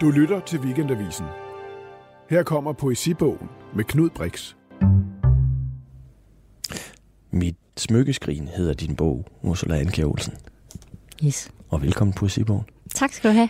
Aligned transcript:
Du 0.00 0.10
lytter 0.10 0.40
til 0.40 0.60
Weekendavisen. 0.60 1.26
Her 2.30 2.42
kommer 2.42 2.72
poesibogen 2.72 3.48
med 3.74 3.84
Knud 3.84 4.10
Brix. 4.10 4.54
Mit 7.30 7.56
smykkeskrin 7.76 8.48
hedder 8.48 8.74
din 8.74 8.96
bog, 8.96 9.26
Ursula 9.42 9.78
Anke 9.78 10.04
Olsen. 10.04 10.34
Yes. 11.24 11.50
Og 11.68 11.82
velkommen 11.82 12.14
på 12.14 12.18
poesibogen. 12.18 12.64
Tak 12.94 13.12
skal 13.12 13.30
du 13.30 13.34
have. 13.34 13.48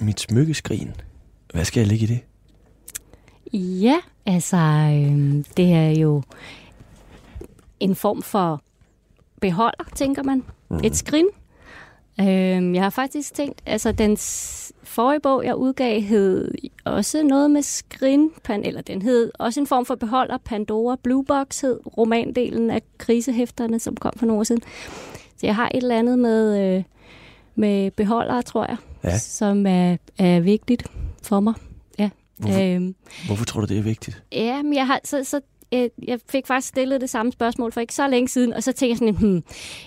Mit 0.00 0.20
smykkeskrin. 0.20 0.92
Hvad 1.52 1.64
skal 1.64 1.80
jeg 1.80 1.88
lægge 1.88 2.04
i 2.04 2.06
det? 2.06 2.20
Ja, 3.82 3.96
altså, 4.26 4.56
øh, 4.56 5.44
det 5.56 5.72
er 5.72 6.00
jo 6.00 6.22
en 7.80 7.94
form 7.94 8.22
for 8.22 8.62
beholder, 9.40 9.84
tænker 9.94 10.22
man. 10.22 10.44
Mm. 10.70 10.80
Et 10.84 10.96
skrin. 10.96 11.26
Øh, 12.20 12.74
jeg 12.74 12.82
har 12.82 12.90
faktisk 12.90 13.34
tænkt, 13.34 13.62
altså 13.66 13.92
den 13.92 14.16
forrige 14.82 15.20
bog, 15.20 15.44
jeg 15.44 15.56
udgav, 15.56 16.00
hed 16.00 16.54
også 16.84 17.22
noget 17.22 17.50
med 17.50 17.62
skrin, 17.62 18.30
pan, 18.44 18.64
eller 18.64 18.80
den 18.82 19.02
hed 19.02 19.30
også 19.38 19.60
en 19.60 19.66
form 19.66 19.86
for 19.86 19.94
beholder, 19.94 20.38
Pandora 20.44 20.96
Blue 21.02 21.24
Box 21.24 21.60
hed 21.60 21.80
romandelen 21.98 22.70
af 22.70 22.82
krisehæfterne, 22.98 23.78
som 23.78 23.96
kom 23.96 24.12
for 24.16 24.26
nogle 24.26 24.40
år 24.40 24.44
siden. 24.44 24.62
Så 25.36 25.46
jeg 25.46 25.56
har 25.56 25.68
et 25.74 25.76
eller 25.82 25.98
andet 25.98 26.18
med, 26.18 26.76
øh, 26.76 26.82
med 27.54 27.90
beholdere, 27.90 28.42
tror 28.42 28.66
jeg, 28.68 28.76
Ja. 29.04 29.18
som 29.18 29.66
er, 29.66 29.96
er 30.18 30.40
vigtigt 30.40 30.82
for 31.22 31.40
mig. 31.40 31.54
Ja. 31.98 32.10
Hvorfor, 32.36 32.60
Øhm, 32.74 32.94
hvorfor 33.26 33.44
tror 33.44 33.60
du, 33.60 33.66
det 33.66 33.78
er 33.78 33.82
vigtigt? 33.82 34.22
Ja, 34.32 34.62
men 34.62 34.74
jeg, 34.74 34.86
har, 34.86 35.00
så, 35.04 35.24
så, 35.24 35.40
øh, 35.74 35.88
jeg 36.06 36.18
fik 36.28 36.46
faktisk 36.46 36.68
stillet 36.68 37.00
det 37.00 37.10
samme 37.10 37.32
spørgsmål 37.32 37.72
for 37.72 37.80
ikke 37.80 37.94
så 37.94 38.08
længe 38.08 38.28
siden, 38.28 38.52
og 38.52 38.62
så 38.62 38.72
tænkte 38.72 39.04
jeg 39.04 39.14
sådan, 39.14 39.30
hmm, 39.30 39.42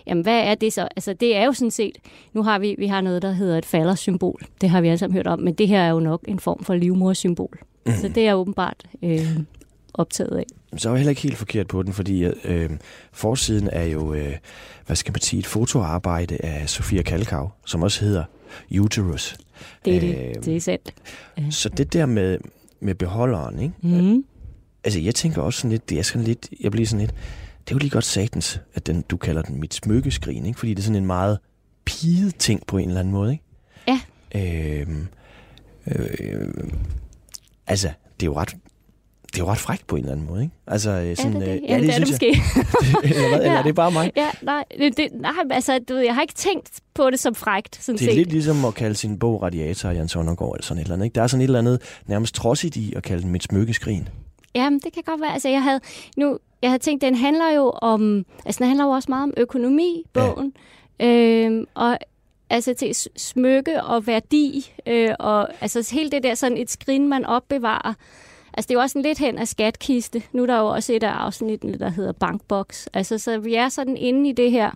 jamen 0.08 0.24
hvad 0.24 0.40
er 0.40 0.56
det 0.56 0.74
så? 0.74 0.88
Altså 0.96 1.14
det 1.14 1.36
er 1.36 1.46
jo 1.46 1.54
sådan 1.54 1.72
set, 1.72 1.98
nu 2.34 2.44
har 2.44 2.60
vi, 2.60 2.76
vi 2.78 2.88
har 2.88 3.02
noget, 3.02 3.22
der 3.22 3.32
hedder 3.32 3.58
et 3.58 3.66
faldersymbol. 3.66 4.42
Det 4.62 4.70
har 4.70 4.82
vi 4.82 4.88
alle 4.88 4.98
sammen 4.98 5.16
hørt 5.16 5.28
om, 5.28 5.40
men 5.40 5.54
det 5.54 5.68
her 5.68 5.82
er 5.82 5.90
jo 5.90 6.00
nok 6.00 6.22
en 6.28 6.40
form 6.40 6.64
for 6.64 6.76
livmorsymbol. 6.76 7.60
Mm. 7.86 7.92
Så 7.94 8.08
det 8.08 8.28
er 8.28 8.34
åbenbart 8.34 8.84
øh, 9.04 9.40
optaget 9.94 10.38
af. 10.38 10.46
Så 10.78 10.90
er 10.90 10.94
jeg 10.94 11.00
heller 11.00 11.10
ikke 11.10 11.22
helt 11.22 11.38
forkert 11.38 11.68
på 11.68 11.84
den, 11.84 11.94
fordi 11.94 12.24
øh, 12.24 12.70
forsiden 13.12 13.70
er 13.72 13.84
jo, 13.84 14.14
øh, 14.14 14.34
hvad 14.86 14.96
skal 14.96 15.12
man 15.12 15.22
sige, 15.22 15.40
et 15.40 15.46
fotoarbejde 15.46 16.38
af 16.46 16.70
Sofia 16.70 17.02
Kalkau, 17.02 17.50
som 17.66 17.84
også 17.84 18.06
hedder 18.06 18.24
Uterus. 18.80 19.38
Det 19.86 19.96
er 19.96 20.02
Øh, 20.02 20.36
det, 20.36 20.46
det 20.46 20.56
er 20.56 20.60
sandt. 20.60 20.94
Så 21.50 21.70
det 21.70 21.94
der 21.94 22.06
med, 22.06 22.38
med 22.80 22.96
beholderen, 22.96 23.60
ikke? 23.60 23.74
Mm. 23.82 24.26
Altså, 24.84 25.00
jeg 25.00 25.16
tænker 25.16 25.42
også 25.42 25.60
sådan 25.60 25.72
lidt, 25.72 25.90
det 25.90 26.00
er 26.00 26.04
sådan 26.04 26.24
lidt, 26.24 26.50
jeg 26.60 26.72
bliver 26.72 26.88
sådan 26.88 27.00
lidt, 27.00 27.12
det 27.68 27.72
er 27.72 27.76
jo 27.76 27.78
lige 27.78 27.90
godt 27.90 28.06
satans, 28.06 28.60
at 28.74 28.88
den, 28.88 29.02
du 29.02 29.18
kalder 29.18 29.42
den 29.42 29.60
mit 29.60 29.74
smykkeskrin, 29.74 30.46
ikke? 30.46 30.60
Fordi 30.60 30.74
det 30.74 30.80
er 30.80 30.84
sådan 30.84 30.96
en 30.96 31.06
meget 31.06 31.40
piget 31.86 32.36
ting 32.36 32.66
på 32.68 32.78
en 32.78 32.88
eller 32.88 33.00
anden 33.00 33.14
måde, 33.14 33.32
ikke? 33.32 33.44
Ja. 33.88 34.00
Øhm, 34.82 35.08
øh, 35.88 36.48
altså, 37.68 37.88
det 38.20 38.24
er 38.24 38.32
jo 38.32 38.36
ret, 38.38 38.50
det 39.34 39.36
er 39.40 39.44
jo 39.44 39.50
ret 39.52 39.58
frækt 39.58 39.88
på 39.88 39.96
en 39.96 40.02
eller 40.02 40.12
anden 40.12 40.28
måde, 40.28 40.42
ikke? 40.44 40.56
Altså, 40.68 40.90
øh, 40.92 41.16
sådan, 41.18 41.36
er 41.36 41.40
det 41.40 41.48
det? 41.48 41.54
øh, 41.64 41.70
Jamen, 41.70 41.88
det 41.88 41.96
er 41.96 42.00
det 42.00 42.08
måske. 42.10 42.28
Eller, 43.04 43.28
hvad, 43.30 43.40
eller 43.40 43.52
Ja. 43.52 43.58
er 43.60 43.64
det 43.64 43.76
bare 43.76 43.92
mig? 43.92 44.12
ja, 44.16 44.30
nej, 44.42 44.64
det, 44.78 44.98
det, 44.98 45.08
nej, 45.14 45.32
altså, 45.52 45.80
du, 45.90 45.96
jeg 45.96 46.14
har 46.16 46.22
ikke 46.22 46.34
tænkt 46.34 46.70
på 46.94 47.10
det 47.10 47.20
som 47.20 47.36
frægt, 47.36 47.84
sådan 47.84 47.98
Det 48.00 48.06
er 48.06 48.10
set. 48.12 48.18
lidt 48.18 48.32
ligesom 48.32 48.66
at 48.66 48.74
kalde 48.74 48.96
sin 48.96 49.20
bog 49.20 49.42
Radiator 49.42 49.90
af 49.90 49.94
Jan 49.96 50.08
Sonnergaard, 50.08 50.54
eller 50.56 50.64
sådan 50.66 50.82
et 50.82 50.86
eller 50.86 50.94
andet, 50.94 51.06
ikke? 51.06 51.16
Der 51.16 51.22
er 51.24 51.28
sådan 51.28 51.42
et 51.42 51.46
eller 51.46 51.60
andet 51.60 51.82
nærmest 52.08 52.36
trodsigt 52.36 52.76
i 52.76 52.94
at 52.96 53.04
kalde 53.04 53.24
den 53.24 53.32
mit 53.32 53.44
smykkeskrin. 53.44 54.08
Jamen, 54.56 54.80
det 54.80 54.94
kan 54.94 55.04
godt 55.04 55.22
være. 55.22 55.34
Altså, 55.34 55.50
jeg 55.50 55.64
havde, 55.64 55.80
nu, 56.18 56.38
jeg 56.62 56.70
havde 56.70 56.84
tænkt, 56.84 57.02
den 57.02 57.16
handler 57.16 57.52
jo 57.52 57.70
om, 57.70 58.26
altså, 58.46 58.60
den 58.60 58.68
handler 58.68 58.86
jo 58.86 58.92
også 58.92 59.10
meget 59.10 59.24
om 59.24 59.34
økonomi, 59.38 60.04
bogen. 60.14 60.54
Ja. 61.00 61.46
Øhm, 61.46 61.68
og 61.74 61.98
altså 62.50 62.74
til 62.74 62.96
smykke 63.16 63.84
og 63.84 64.08
værdi, 64.08 64.74
øh, 64.88 65.10
og 65.20 65.50
altså 65.62 65.90
hele 65.94 66.12
det 66.12 66.24
der 66.24 66.36
sådan 66.36 66.58
et 66.58 66.70
skrin, 66.70 67.08
man 67.08 67.26
opbevarer. 67.26 67.94
Altså 68.54 68.68
det 68.68 68.74
er 68.74 68.80
jo 68.80 68.82
også 68.82 68.98
en 68.98 69.04
lidt 69.04 69.20
hen 69.20 69.38
af 69.38 69.48
skatkiste. 69.48 70.24
Nu 70.34 70.42
er 70.42 70.48
der 70.48 70.60
jo 70.60 70.66
også 70.66 70.94
et 70.94 71.04
af 71.04 71.12
afsnittene, 71.12 71.80
der 71.80 71.90
hedder 71.90 72.12
bankboks. 72.12 72.90
Altså 72.94 73.18
så 73.18 73.40
vi 73.40 73.56
er 73.56 73.70
sådan 73.70 73.98
inde 73.98 74.30
i 74.30 74.32
det 74.32 74.52
her 74.52 74.72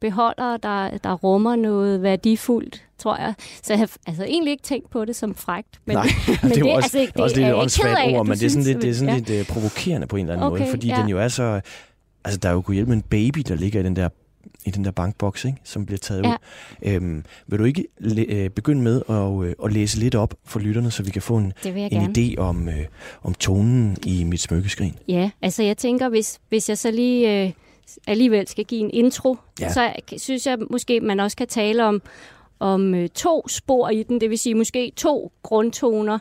beholder, 0.00 0.56
der, 0.56 0.98
der 0.98 1.12
rummer 1.12 1.56
noget 1.56 2.02
værdifuldt, 2.02 2.84
tror 2.98 3.16
jeg. 3.16 3.34
Så 3.62 3.72
jeg 3.72 3.78
har 3.78 3.90
altså 4.06 4.24
egentlig 4.24 4.50
ikke 4.50 4.62
tænkt 4.62 4.90
på 4.90 5.04
det 5.04 5.16
som 5.16 5.34
frægt. 5.34 5.80
Men, 5.84 5.96
Nej, 5.96 6.06
men 6.42 6.50
det 6.50 6.56
er 6.56 6.60
jo 6.60 6.66
det, 6.66 6.76
også, 6.76 6.98
altså, 6.98 7.12
det 7.14 7.20
er 7.20 7.22
også 7.22 7.36
lidt 7.36 7.38
er 7.38 7.40
et 7.40 7.40
jeg 7.40 7.48
ikke 7.48 7.60
åndssvagt 7.60 8.16
ord, 8.16 8.26
men 8.26 8.38
det 8.38 8.46
er 8.46 8.50
sådan 8.50 8.64
lidt, 8.64 8.82
det 8.82 8.90
er 8.90 8.94
sådan 8.94 9.14
ja. 9.14 9.20
lidt 9.20 9.48
uh, 9.48 9.54
provokerende 9.54 10.06
på 10.06 10.16
en 10.16 10.22
eller 10.22 10.34
anden 10.34 10.46
Okay, 10.46 10.60
måde, 10.60 10.70
fordi 10.70 10.88
ja. 10.88 10.96
den 11.00 11.08
jo 11.08 11.18
er 11.18 11.28
så... 11.28 11.60
Altså, 12.24 12.38
der 12.38 12.48
er 12.48 12.52
jo 12.52 12.60
kunne 12.60 12.74
hjælpe 12.74 12.88
med 12.88 12.96
en 12.96 13.02
baby, 13.02 13.40
der 13.48 13.54
ligger 13.54 13.80
i 13.80 13.82
den 13.82 13.96
der 13.96 14.08
i 14.66 14.70
den 14.70 14.84
der 14.84 14.90
bankboks, 14.90 15.44
ikke, 15.44 15.58
som 15.64 15.86
bliver 15.86 15.98
taget 15.98 16.22
Ja. 16.24 16.30
ud. 16.30 16.36
Øhm, 16.92 17.24
vil 17.46 17.58
du 17.58 17.64
ikke 17.64 17.84
læ- 17.98 18.24
øh, 18.44 18.50
begynde 18.50 18.82
med 18.82 19.02
at, 19.08 19.48
øh, 19.48 19.54
at 19.64 19.72
læse 19.72 19.98
lidt 19.98 20.14
op 20.14 20.34
for 20.44 20.60
lytterne, 20.60 20.90
så 20.90 21.02
vi 21.02 21.10
kan 21.10 21.22
få 21.22 21.36
en, 21.36 21.52
en 21.64 21.74
gerne. 21.74 22.12
idé 22.18 22.36
om, 22.38 22.68
øh, 22.68 22.84
om 23.22 23.34
tonen 23.34 23.96
i 24.06 24.24
mit 24.24 24.40
smykkeskrin? 24.40 24.94
Ja, 25.08 25.30
altså 25.42 25.62
jeg 25.62 25.76
tænker, 25.76 26.08
hvis, 26.08 26.40
hvis 26.48 26.68
jeg 26.68 26.78
så 26.78 26.90
lige 26.90 27.44
øh, 27.44 27.52
alligevel 28.06 28.48
skal 28.48 28.64
give 28.64 28.80
en 28.80 28.90
intro, 28.90 29.36
Ja. 29.60 29.72
så 29.72 29.92
synes 30.16 30.46
jeg 30.46 30.58
måske, 30.70 31.00
man 31.00 31.20
også 31.20 31.36
kan 31.36 31.46
tale 31.48 31.84
om, 31.84 32.02
om 32.60 32.94
øh, 32.94 33.08
to 33.08 33.48
spor 33.48 33.88
i 33.88 34.02
den, 34.02 34.20
det 34.20 34.30
vil 34.30 34.38
sige 34.38 34.54
måske 34.54 34.92
to 34.96 35.32
grundtoner, 35.42 36.18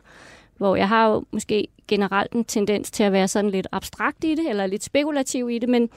hvor 0.57 0.75
jeg 0.75 0.87
har 0.87 1.07
jo 1.09 1.23
måske 1.31 1.67
generelt 1.87 2.31
en 2.33 2.45
tendens 2.45 2.91
til 2.91 3.03
at 3.03 3.11
være 3.11 3.27
sådan 3.27 3.49
lidt 3.51 3.67
abstrakt 3.71 4.23
i 4.23 4.35
det, 4.35 4.49
eller 4.49 4.67
lidt 4.67 4.83
spekulativ 4.83 5.49
i 5.49 5.59
det, 5.59 5.69
men 5.69 5.89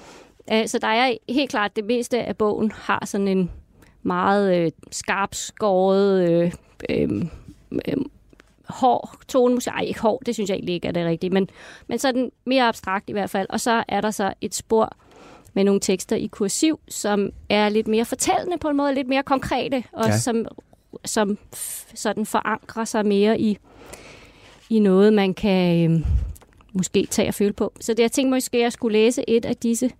øh, 0.53 0.69
så 0.69 0.79
der 0.79 0.89
er 0.89 1.15
helt 1.29 1.51
klart, 1.51 1.77
det 1.77 1.85
meste 1.85 2.23
af 2.23 2.37
bogen 2.37 2.71
har 2.71 3.07
sådan 3.07 3.29
en 3.29 3.51
meget 4.03 4.57
øh, 4.57 4.71
skarp 4.91 5.35
skåret, 5.35 6.31
øh, 6.31 6.53
øh, 6.91 7.25
øh, 7.89 7.97
hård 8.69 9.11
tone, 9.29 9.55
måske, 9.55 9.71
ej 9.71 9.83
ikke 9.83 10.01
hård, 10.01 10.23
det 10.27 10.35
synes 10.35 10.51
jeg 10.51 10.55
egentlig 10.57 10.75
ikke 10.75 10.89
er 10.89 10.93
det 10.93 11.07
rigtige, 11.07 11.31
men, 11.31 11.49
men 11.87 11.99
sådan 11.99 12.33
mere 12.47 12.69
abstrakt 12.69 13.09
i 13.09 13.13
hvert 13.13 13.31
fald. 13.31 13.47
Og 13.51 13.61
så 13.61 13.85
er 13.89 14.01
der 14.01 14.11
så 14.11 14.33
et 14.41 14.55
spor 14.55 14.97
med 15.55 15.65
nogle 15.65 15.81
tekster 15.81 16.17
i 16.17 16.27
kursiv, 16.27 16.81
som 16.89 17.31
er 17.49 17.69
lidt 17.69 17.89
mere 17.89 18.05
fortællende 18.05 18.59
på 18.59 18.69
en 18.69 18.77
måde, 18.77 18.95
lidt 18.95 19.09
mere 19.09 19.23
konkrete, 19.23 19.85
og 19.93 20.07
Ja. 20.07 20.19
som, 20.19 20.47
som 21.05 21.39
sådan 21.95 22.27
forankrer 22.27 22.85
sig 22.85 23.07
mere 23.07 23.41
i, 23.41 23.59
i 24.71 24.79
noget, 24.79 25.13
man 25.13 25.35
kan 25.35 25.91
øh, 25.91 26.01
måske 26.73 27.07
tage 27.11 27.29
og 27.29 27.35
føle 27.35 27.53
på. 27.53 27.73
Så 27.81 27.95
det, 27.95 28.03
jeg 28.03 28.13
tænkte 28.13 28.31
måske, 28.31 28.57
at 28.57 28.63
jeg 28.63 28.73
skulle 28.73 28.99
læse 28.99 29.31
et 29.31 29.45
af 29.45 29.57
disse 29.57 29.91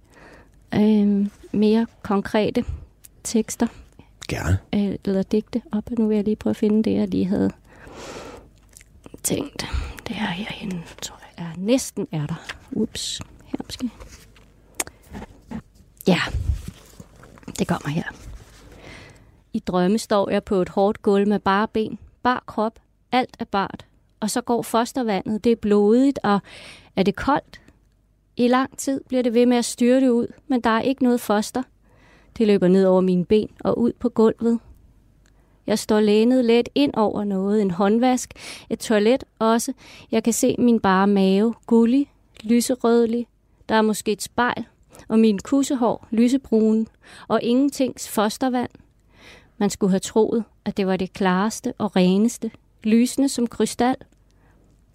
øh, 0.75 1.27
mere 1.53 1.87
konkrete 2.03 2.65
tekster, 3.25 3.67
Gerne. 4.29 4.59
øh, 4.75 4.95
eller 5.05 5.23
digte 5.23 5.63
op. 5.73 5.91
Nu 5.91 6.07
vil 6.07 6.15
jeg 6.15 6.25
lige 6.25 6.37
prøve 6.37 6.51
at 6.51 6.57
finde 6.57 6.83
det, 6.83 6.95
jeg 6.95 7.09
lige 7.09 7.25
havde 7.27 7.51
tænkt. 9.23 9.67
Det 10.09 10.17
er 10.17 10.27
herinde, 10.31 10.83
tror 11.03 11.17
jeg. 11.39 11.45
Er, 11.47 11.51
næsten 11.57 12.09
er 12.13 12.27
der. 12.27 12.47
Ups. 12.73 13.21
Her 13.45 13.59
måske. 13.65 13.91
Ja. 16.07 16.21
Det 17.59 17.69
kommer 17.69 17.89
her. 17.89 18.05
I 19.53 19.59
drømme 19.59 19.99
står 19.99 20.31
jeg 20.31 20.45
på 20.45 20.55
et 20.55 20.69
hårdt 20.69 21.03
gulv 21.03 21.29
med 21.29 21.39
bare 21.39 21.69
ben, 21.69 21.99
bar 22.23 22.43
krop, 22.47 22.79
alt 23.13 23.37
er 23.39 23.45
bart. 23.45 23.87
Og 24.21 24.31
så 24.31 24.41
går 24.41 24.63
fostervandet, 24.63 25.45
det 25.45 25.53
er 25.53 25.57
blodigt, 25.57 26.19
og 26.23 26.41
er 26.97 27.03
det 27.03 27.17
koldt? 27.17 27.61
I 28.41 28.49
lang 28.49 28.79
tid 28.79 29.01
bliver 29.09 29.23
det 29.23 29.35
ved 29.35 29.47
med 29.47 29.57
at 29.57 29.65
styrte 29.65 30.13
ud, 30.13 30.27
men 30.49 30.61
der 30.61 30.71
er 30.71 30.81
ikke 30.81 31.03
noget 31.03 31.21
foster. 31.21 31.63
Det 32.39 32.47
løber 32.47 32.69
ned 32.69 32.85
over 32.85 33.01
mine 33.01 33.25
ben 33.25 33.49
og 33.61 33.79
ud 33.79 33.93
på 33.93 34.09
gulvet. 34.09 34.59
Jeg 35.67 35.79
står 35.79 36.01
lænet 36.01 36.45
let 36.45 36.69
ind 36.75 36.95
over 36.95 37.25
noget, 37.25 37.63
en 37.63 37.71
håndvask, 37.71 38.33
et 38.71 38.79
toilet 38.79 39.25
også. 39.39 39.73
Jeg 40.11 40.25
kan 40.25 40.33
se 40.33 40.57
min 40.59 40.81
bare 40.81 41.07
mave, 41.07 41.55
gullig, 41.67 42.13
lyserødlig. 42.43 43.27
Der 43.69 43.75
er 43.75 43.83
måske 43.83 44.13
et 44.13 44.23
spejl, 44.23 44.65
og 45.09 45.19
min 45.19 45.39
kussehår 45.39 46.07
lysebrune, 46.11 46.87
og 47.29 47.43
ingentings 47.43 48.09
fostervand. 48.09 48.71
Man 49.59 49.71
skulle 49.71 49.91
have 49.91 50.01
troet, 50.01 50.45
at 50.65 50.77
det 50.77 50.87
var 50.87 50.97
det 50.97 51.13
klareste 51.13 51.73
og 51.79 51.97
reneste, 51.97 52.51
lysende 52.85 53.29
som 53.29 53.47
krystal. 53.47 53.97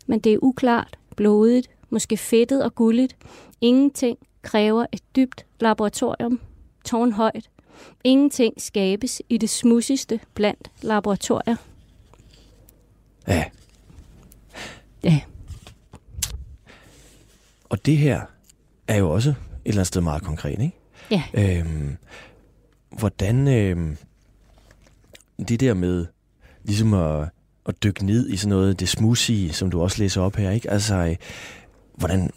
Men 0.08 0.20
det 0.20 0.34
er 0.34 0.40
uklart, 0.42 0.98
blodigt, 1.16 1.70
måske 1.90 2.18
fedtet 2.18 2.64
og 2.64 2.76
gulligt. 2.76 3.16
Ingenting 3.62 4.18
kræver 4.42 4.86
et 4.92 5.02
dybt 5.16 5.46
laboratorium, 5.60 6.40
tårnhøjt. 6.86 7.50
Ingenting 8.04 8.62
skabes 8.62 9.22
i 9.30 9.38
det 9.38 9.50
smussigste 9.50 10.20
blandt 10.34 10.72
laboratorier. 10.82 11.56
Ja. 13.28 13.44
Ja. 15.04 15.22
Og 17.70 17.86
det 17.86 17.98
her 17.98 18.22
er 18.88 18.98
jo 18.98 19.12
også 19.12 19.30
et 19.30 19.36
eller 19.66 19.78
andet 19.80 19.88
sted 19.88 20.02
meget 20.02 20.24
konkret, 20.24 20.62
ikke? 20.62 20.76
Ja. 21.12 21.24
Øhm, 21.34 21.98
hvordan 23.00 23.48
øhm, 23.48 23.98
det 25.48 25.60
der 25.60 25.74
med 25.74 26.06
ligesom 26.64 26.94
at, 26.94 27.30
at 27.66 27.84
dykke 27.84 28.06
ned 28.06 28.30
i 28.30 28.38
sådan 28.38 28.50
noget, 28.50 28.80
det 28.80 28.90
smudsige, 28.90 29.54
som 29.54 29.72
du 29.72 29.82
også 29.82 30.00
læser 30.00 30.22
op 30.22 30.36
her, 30.36 30.52
ikke? 30.52 30.70
Altså, 30.70 30.96
øh, 30.96 31.16
hvordan 31.98 32.30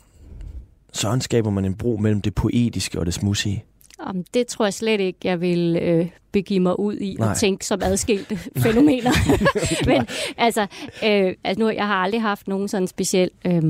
sådan 0.92 1.20
skaber 1.20 1.50
man 1.50 1.64
en 1.64 1.74
bro 1.74 1.96
mellem 1.96 2.20
det 2.20 2.34
poetiske 2.34 2.98
og 2.98 3.06
det 3.06 3.14
smudsige? 3.14 3.64
Om 3.98 4.24
det 4.34 4.46
tror 4.46 4.66
jeg 4.66 4.74
slet 4.74 5.00
ikke, 5.00 5.18
jeg 5.24 5.40
vil 5.40 5.78
øh, 5.82 6.08
begive 6.32 6.60
mig 6.60 6.80
ud 6.80 6.96
i 6.96 7.16
Nej. 7.18 7.30
og 7.30 7.36
tænke 7.36 7.66
som 7.66 7.80
adskilte 7.82 8.36
fænomener. 8.64 9.10
Men 9.90 10.06
altså, 10.36 10.62
øh, 11.04 11.34
altså 11.44 11.58
nu, 11.58 11.68
jeg 11.68 11.86
har 11.86 11.94
aldrig 11.94 12.22
haft 12.22 12.48
nogen 12.48 12.68
sådan 12.68 12.88
speciel 12.88 13.30
øh, 13.44 13.62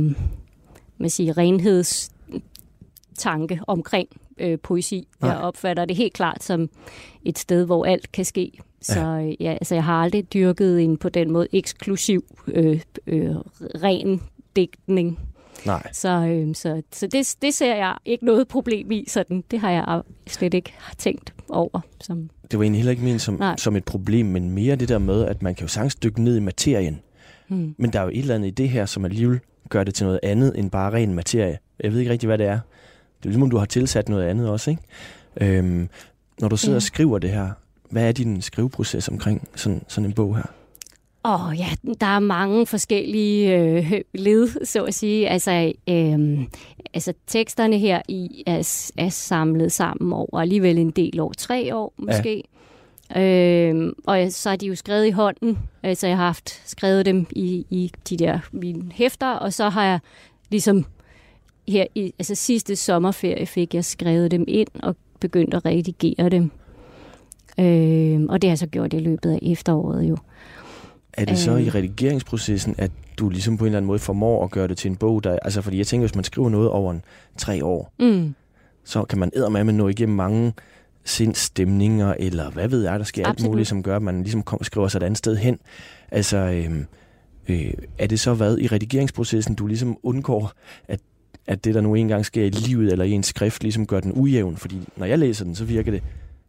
man 0.99 1.11
siger, 1.11 1.39
renhedstanke 1.39 3.61
omkring 3.67 4.09
øh, 4.39 4.59
poesi. 4.59 5.09
Nej. 5.21 5.31
Jeg 5.31 5.41
opfatter 5.41 5.85
det 5.85 5.97
helt 5.97 6.13
klart 6.13 6.43
som 6.43 6.71
et 7.25 7.39
sted, 7.39 7.65
hvor 7.65 7.85
alt 7.85 8.13
kan 8.13 8.25
ske. 8.25 8.53
Så 8.81 9.01
øh, 9.01 9.43
ja, 9.43 9.53
altså, 9.53 9.75
jeg 9.75 9.85
har 9.85 10.03
aldrig 10.03 10.33
dyrket 10.33 10.81
en 10.81 10.97
på 10.97 11.09
den 11.09 11.31
måde 11.31 11.49
eksklusiv, 11.53 12.25
øh, 12.47 12.81
øh, 13.07 13.37
ren 13.83 14.23
digtning. 14.57 15.19
Nej. 15.67 15.83
Så, 15.93 16.09
øh, 16.09 16.55
så, 16.55 16.83
så 16.93 17.07
det, 17.07 17.35
det 17.43 17.55
ser 17.55 17.75
jeg 17.77 17.95
ikke 18.05 18.25
noget 18.25 18.49
problem 18.49 18.91
i. 18.91 19.05
Sådan. 19.09 19.45
Det 19.51 19.61
har 19.61 19.71
jeg 19.71 20.03
slet 20.27 20.55
ikke 20.55 20.73
tænkt 20.99 21.35
over. 21.49 21.81
Som, 22.01 22.31
Det 22.51 22.59
var 22.59 22.63
egentlig 22.65 22.79
heller 22.79 22.91
ikke 22.91 23.05
ment 23.05 23.21
som, 23.23 23.35
Nej. 23.35 23.57
som 23.57 23.77
et 23.77 23.85
problem, 23.85 24.27
men 24.27 24.51
mere 24.51 24.77
det 24.77 24.89
der 24.89 24.99
med, 24.99 25.25
at 25.25 25.43
man 25.43 25.55
kan 25.55 25.65
jo 25.65 25.69
sagtens 25.69 25.95
dykke 25.95 26.23
ned 26.23 26.37
i 26.37 26.41
materien. 26.41 27.01
hmm. 27.49 27.75
Men 27.79 27.93
der 27.93 27.99
er 27.99 28.03
jo 28.03 28.09
et 28.09 28.19
eller 28.19 28.35
andet 28.35 28.49
i 28.49 28.51
det 28.51 28.69
her, 28.69 28.87
som 28.87 29.05
alligevel 29.05 29.41
gør 29.69 29.85
det 29.85 29.95
til 29.95 30.07
noget 30.07 30.21
andet 30.23 30.59
end 30.59 30.71
bare 30.71 30.93
ren 30.93 31.15
materie. 31.15 31.59
Jeg 31.81 31.93
ved 31.93 31.99
ikke 31.99 32.11
rigtig, 32.13 32.27
hvad 32.27 32.39
det 32.39 32.47
er. 32.47 32.59
Det 33.19 33.25
er 33.25 33.29
ligesom, 33.29 33.43
om 33.43 33.51
du 33.51 33.57
har 33.57 33.65
tilsat 33.65 34.09
noget 34.09 34.25
andet 34.25 34.49
også, 34.51 34.71
ikke? 34.71 34.83
Øhm, 35.59 35.89
når 36.41 36.49
du 36.49 36.57
sidder 36.57 36.75
Ja. 36.75 36.77
og 36.79 36.83
skriver 36.83 37.19
det 37.19 37.31
her, 37.31 37.51
hvad 37.91 38.09
er 38.09 38.13
din 38.13 38.43
skriveproces 38.43 39.09
omkring 39.09 39.49
sådan, 39.55 39.83
sådan 39.89 40.07
en 40.11 40.13
bog 40.13 40.37
her? 40.37 40.45
Åh 41.29 41.49
oh, 41.49 41.59
ja, 41.59 41.69
der 42.01 42.07
er 42.07 42.19
mange 42.19 42.67
forskellige 42.67 43.57
øh, 43.57 44.01
led, 44.15 44.65
så 44.65 44.85
at 44.85 44.95
sige. 44.95 45.29
Altså, 45.29 45.73
øh, 45.89 46.41
altså 46.95 47.13
teksterne 47.27 47.79
her 47.79 48.03
i 48.09 48.43
er, 48.47 48.89
er 48.97 49.09
samlet 49.09 49.73
sammen 49.73 50.13
over 50.13 50.41
alligevel 50.41 50.79
en 50.79 50.91
del 50.91 51.21
år, 51.21 51.33
tre 51.39 51.75
år 51.75 51.95
måske. 51.97 52.45
Ja. 53.15 53.23
Øh, 53.23 53.93
og 54.07 54.33
så 54.33 54.51
er 54.51 54.57
de 54.57 54.67
jo 54.67 54.75
skrevet 54.75 55.07
i 55.07 55.11
hånden. 55.11 55.59
Altså 55.83 56.07
jeg 56.07 56.17
har 56.17 56.25
haft 56.25 56.63
skrevet 56.71 57.07
dem 57.07 57.27
i, 57.31 57.67
i 57.71 57.93
de 58.09 58.17
der 58.17 58.39
mine 58.53 58.93
hæfter, 58.93 59.31
og 59.31 59.53
så 59.53 59.69
har 59.69 59.85
jeg 59.85 60.01
ligesom 60.51 60.85
her 61.69 61.87
i 61.95 62.15
altså 62.19 62.35
sidste 62.35 62.77
sommerferie 62.77 63.47
fik 63.47 63.75
jeg 63.75 63.85
skrevet 63.85 64.31
dem 64.31 64.45
ind 64.49 64.69
og 64.83 64.97
begyndt 65.21 65.55
at 65.55 65.65
redigere 65.65 66.29
dem. 66.29 66.51
Øh, 67.59 68.21
og 68.29 68.43
det 68.43 68.49
har 68.49 68.53
jeg 68.53 68.59
så 68.59 68.67
gjort 68.67 68.93
i 68.93 68.99
løbet 68.99 69.31
af 69.31 69.39
efteråret 69.43 70.03
jo. 70.03 70.17
Er 71.21 71.25
det 71.25 71.39
så 71.39 71.57
i 71.57 71.71
redigeringsprocessen, 71.71 72.75
at 72.79 72.91
du 73.19 73.29
ligesom 73.29 73.57
på 73.59 73.65
en 73.65 73.67
eller 73.67 73.77
anden 73.79 73.87
måde 73.87 73.99
formår 73.99 74.45
at 74.45 74.51
gøre 74.51 74.69
det 74.69 74.77
til 74.79 74.91
en 74.91 74.97
bog, 74.97 75.25
der... 75.25 75.39
Altså, 75.43 75.63
fordi 75.63 75.79
jeg 75.79 75.87
tænker, 75.87 76.07
hvis 76.07 76.15
man 76.15 76.25
skriver 76.25 76.49
noget 76.49 76.69
over 76.71 76.93
en 76.93 77.03
tre 77.37 77.65
år, 77.65 77.93
Mm. 77.99 78.35
så 78.85 79.05
kan 79.05 79.19
man 79.19 79.31
eddermame 79.37 79.73
nå 79.73 79.89
igennem 79.89 80.17
mange 80.17 80.53
sindsstemninger, 81.05 82.15
eller 82.19 82.51
hvad 82.51 82.69
ved 82.69 82.83
jeg, 82.83 82.99
der 82.99 83.05
sker 83.05 83.23
alt 83.23 83.31
Absolut. 83.31 83.51
muligt, 83.51 83.69
som 83.69 83.83
gør, 83.83 83.97
at 83.97 84.03
man 84.03 84.23
ligesom 84.23 84.43
kom, 84.43 84.65
skriver 84.65 84.89
sig 84.89 84.99
et 84.99 85.03
andet 85.03 85.19
sted 85.19 85.37
hen. 85.37 85.59
Altså, 86.11 86.37
øhm, 86.37 86.87
øh, 87.49 87.73
er 87.99 88.07
det 88.07 88.21
så 88.21 88.35
hvad 88.35 88.59
i 88.59 88.67
redigeringsprocessen, 88.67 89.55
du 89.55 89.67
ligesom 89.67 89.99
undgår, 90.03 90.53
at, 90.89 91.01
at 91.47 91.65
det, 91.65 91.75
der 91.75 91.81
nu 91.81 91.95
engang 91.95 92.27
sker 92.27 92.45
i 92.45 92.51
livet 92.51 92.93
eller 92.93 93.05
i 93.05 93.11
en 93.11 93.23
skrift, 93.23 93.63
ligesom 93.63 93.87
gør 93.87 94.01
den 94.01 94.13
ujævn? 94.15 94.57
Fordi 94.57 94.89
når 94.97 95.07
jeg 95.07 95.19
læser 95.19 95.45
den, 95.45 95.55
så 95.55 95.65
virker 95.65 95.91
det... 95.93 96.03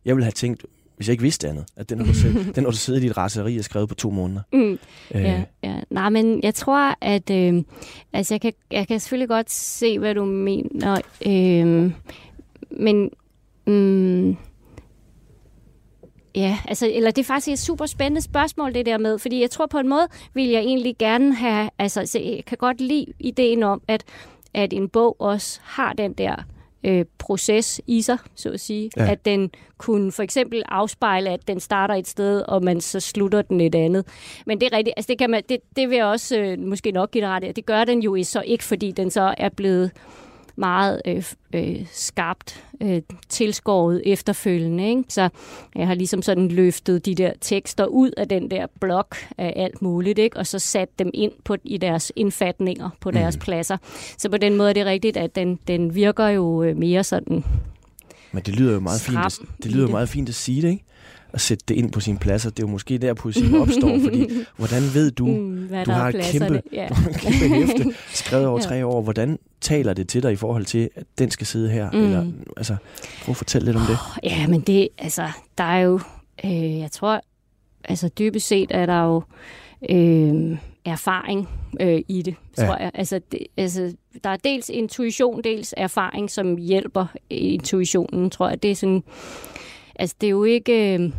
Jeg 0.05 0.15
ville 0.15 0.25
have 0.25 0.31
tænkt, 0.31 0.65
hvis 0.99 1.07
jeg 1.07 1.13
ikke 1.13 1.23
vidste 1.23 1.49
andet, 1.49 1.65
at 1.75 1.89
den 1.89 1.99
har 1.99 2.05
du, 2.05 2.13
selv, 2.13 2.53
den 2.55 2.63
har 2.63 2.71
du 2.71 2.77
siddet 2.77 3.03
i 3.03 3.07
dit 3.07 3.17
raseri 3.17 3.57
og 3.57 3.63
skrevet 3.63 3.89
på 3.89 3.95
to 3.95 4.09
måneder. 4.09 4.41
Mm. 4.53 4.79
Øh, 5.15 5.23
Ja, 5.23 5.43
ja. 5.63 5.79
Nej, 5.89 6.09
men 6.09 6.39
jeg 6.43 6.55
tror, 6.55 6.95
at... 7.01 7.29
Øh, 7.29 7.63
altså, 8.13 8.33
jeg 8.33 8.41
kan, 8.41 8.53
jeg 8.71 8.87
kan 8.87 8.99
selvfølgelig 8.99 9.27
godt 9.27 9.51
se, 9.51 9.99
hvad 9.99 10.15
du 10.15 10.25
mener. 10.25 11.01
Øh, 11.25 11.91
men... 12.71 13.09
Mm, 13.67 14.37
ja, 16.35 16.57
altså, 16.67 16.91
eller 16.93 17.11
det 17.11 17.21
er 17.21 17.25
faktisk 17.25 17.53
et 17.53 17.59
super 17.59 17.85
spændende 17.85 18.21
spørgsmål, 18.21 18.73
det 18.73 18.85
der 18.85 18.97
med, 18.97 19.19
fordi 19.19 19.41
jeg 19.41 19.51
tror 19.51 19.65
på 19.65 19.79
en 19.79 19.87
måde, 19.89 20.07
vil 20.33 20.47
jeg 20.47 20.61
egentlig 20.61 20.95
gerne 20.97 21.35
have, 21.35 21.69
altså, 21.77 22.19
jeg 22.23 22.43
kan 22.47 22.57
godt 22.57 22.81
lide 22.81 23.05
ideen 23.19 23.63
om, 23.63 23.81
at, 23.87 24.03
at 24.53 24.73
en 24.73 24.89
bog 24.89 25.21
også 25.21 25.59
har 25.63 25.93
den 25.93 26.13
der 26.13 26.35
øh, 26.83 27.05
proces 27.17 27.81
i 27.87 28.01
sig, 28.01 28.17
så 28.35 28.49
at 28.49 28.59
sige. 28.59 28.91
Ja. 28.97 29.11
At 29.11 29.25
den 29.25 29.51
kunne 29.77 30.11
for 30.11 30.23
eksempel 30.23 30.63
afspejle, 30.65 31.29
at 31.29 31.47
den 31.47 31.59
starter 31.59 31.95
et 31.95 32.07
sted, 32.07 32.41
og 32.41 32.63
man 32.63 32.81
så 32.81 32.99
slutter 32.99 33.41
den 33.41 33.61
et 33.61 33.75
andet. 33.75 34.05
Men 34.45 34.61
det 34.61 34.73
er 34.73 34.77
rigtigt, 34.77 34.93
altså 34.97 35.07
det, 35.07 35.17
kan 35.17 35.29
man, 35.29 35.43
det, 35.49 35.57
det 35.75 35.89
vil 35.89 35.95
jeg 35.95 36.05
også 36.05 36.39
øh, 36.39 36.59
måske 36.59 36.91
nok 36.91 37.11
give 37.11 37.21
dig 37.21 37.29
ret. 37.31 37.55
Det 37.55 37.65
gør 37.65 37.83
den 37.83 37.99
jo 37.99 38.23
så 38.23 38.41
ikke, 38.41 38.63
fordi 38.63 38.91
den 38.91 39.11
så 39.11 39.35
er 39.37 39.49
blevet 39.49 39.91
meget 40.59 41.01
øh, 41.07 41.23
øh, 41.55 41.85
skarpt 41.91 42.63
øh, 42.81 43.01
tilskåret 43.29 44.01
efterfølgende. 44.05 44.89
Ikke? 44.89 45.03
Så 45.09 45.29
jeg 45.75 45.87
har 45.87 45.93
ligesom 45.95 46.21
sådan 46.21 46.47
løftet 46.47 47.05
de 47.05 47.15
der 47.15 47.31
tekster 47.41 47.85
ud 47.85 48.11
af 48.17 48.27
den 48.27 48.51
der 48.51 48.65
blok 48.81 49.15
af 49.37 49.53
alt 49.55 49.81
muligt, 49.81 50.19
ikke? 50.19 50.37
og 50.37 50.47
så 50.47 50.59
sat 50.59 50.89
dem 50.99 51.09
ind 51.13 51.31
på, 51.43 51.55
i 51.63 51.77
deres 51.77 52.11
indfatninger 52.15 52.89
på 53.01 53.11
deres 53.11 53.35
Mhm. 53.35 53.39
mm. 53.39 53.43
pladser. 53.43 53.77
Så 54.17 54.29
på 54.29 54.37
den 54.37 54.57
måde 54.57 54.69
er 54.69 54.73
det 54.73 54.85
rigtigt, 54.85 55.17
at 55.17 55.35
den, 55.35 55.59
den 55.67 55.95
virker 55.95 56.27
jo 56.27 56.63
øh, 56.63 56.77
mere 56.77 57.03
sådan 57.03 57.43
Men 58.31 58.43
det 58.43 58.55
lyder 58.55 58.73
jo 58.73 58.79
meget 58.79 59.01
fint, 59.01 59.17
at, 59.25 59.39
det 59.63 59.71
lyder 59.71 59.85
det. 59.85 59.91
meget 59.91 60.09
fint 60.09 60.29
at 60.29 60.35
sige 60.35 60.61
det, 60.61 60.69
ikke? 60.69 60.83
At 61.33 61.41
sætte 61.41 61.65
det 61.67 61.75
ind 61.75 61.91
på 61.91 61.99
sine 61.99 62.17
pladser. 62.19 62.49
Det 62.49 62.59
er 62.59 62.67
jo 62.67 62.71
måske 62.71 62.97
der, 62.97 63.13
poesien 63.13 63.55
opstår, 63.55 63.99
fordi 64.03 64.27
hvordan 64.57 64.81
ved 64.93 65.11
du, 65.11 65.25
mm, 65.27 65.67
du 65.69 65.73
der 65.73 65.91
har 66.01 66.09
et 66.09 66.15
kæmpe- 66.15 66.61
Ja. 66.73 66.85
du 66.89 66.93
har 66.93 67.07
en 67.07 67.13
kæmpe 67.13 67.55
hæfte, 67.55 67.93
skrevet 68.23 68.45
over 68.47 68.59
Ja. 68.59 68.63
tre 68.65 68.85
år, 68.85 69.01
hvordan 69.01 69.39
taler 69.61 69.93
det 69.93 70.07
til 70.09 70.23
dig 70.23 70.31
i 70.31 70.35
forhold 70.35 70.65
til, 70.65 70.89
at 70.95 71.03
den 71.19 71.31
skal 71.31 71.47
sidde 71.47 71.69
her? 71.69 71.91
Mm. 71.91 71.97
Eller, 72.03 72.25
altså, 72.57 72.75
prøv 73.23 73.31
at 73.31 73.37
fortælle 73.37 73.65
lidt 73.65 73.77
om 73.77 73.81
det. 73.89 73.97
Ja, 74.23 74.47
men 74.47 74.61
det, 74.61 74.87
altså, 74.97 75.27
der 75.57 75.63
er 75.63 75.79
jo, 75.79 75.99
øh, 76.45 76.77
jeg 76.79 76.91
tror, 76.91 77.21
altså 77.83 78.09
dybest 78.19 78.47
set 78.47 78.71
er 78.71 78.85
der 78.85 79.03
jo 79.03 79.21
øh, 79.89 80.57
erfaring 80.85 81.49
øh, 81.81 82.01
i 82.07 82.21
det, 82.21 82.35
Ja. 82.57 82.65
tror 82.65 82.77
jeg. 82.77 82.91
Altså, 82.93 83.19
det, 83.31 83.39
altså, 83.57 83.93
der 84.23 84.29
er 84.29 84.37
dels 84.37 84.69
intuition, 84.69 85.41
dels 85.43 85.73
erfaring, 85.77 86.31
som 86.31 86.57
hjælper 86.57 87.05
intuitionen, 87.29 88.29
tror 88.29 88.49
jeg. 88.49 88.63
Det 88.63 88.71
er 88.71 88.75
sådan, 88.75 89.03
altså 89.99 90.15
det 90.21 90.27
er 90.27 90.31
jo 90.31 90.43
ikke... 90.43 90.93
Øh, 90.93 91.11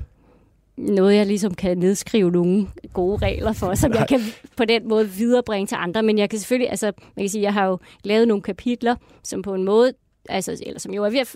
noget, 0.77 1.17
jeg 1.17 1.27
ligesom 1.27 1.55
kan 1.55 1.79
nedskrive 1.79 2.31
nogle 2.31 2.69
gode 2.93 3.17
regler 3.17 3.53
for, 3.53 3.75
som 3.75 3.93
jeg 3.93 4.07
kan 4.09 4.21
på 4.57 4.65
den 4.65 4.89
måde 4.89 5.09
viderebringe 5.09 5.67
til 5.67 5.77
andre. 5.81 6.03
Men 6.03 6.19
jeg 6.19 6.31
kan 6.31 6.39
selvfølgelig, 6.39 6.71
altså, 6.71 6.93
man 7.17 7.23
kan 7.23 7.29
sige, 7.29 7.43
jeg 7.43 7.53
har 7.53 7.67
jo 7.67 7.79
lavet 8.05 8.29
nogle 8.29 8.43
kapitler, 8.43 8.97
som 9.23 9.43
på 9.43 9.55
en 9.55 9.65
måde 9.65 9.93
altså, 10.29 10.63
eller 10.67 10.81
som 10.81 10.95
jo 10.95 11.05
er 11.05 11.11
ved, 11.11 11.27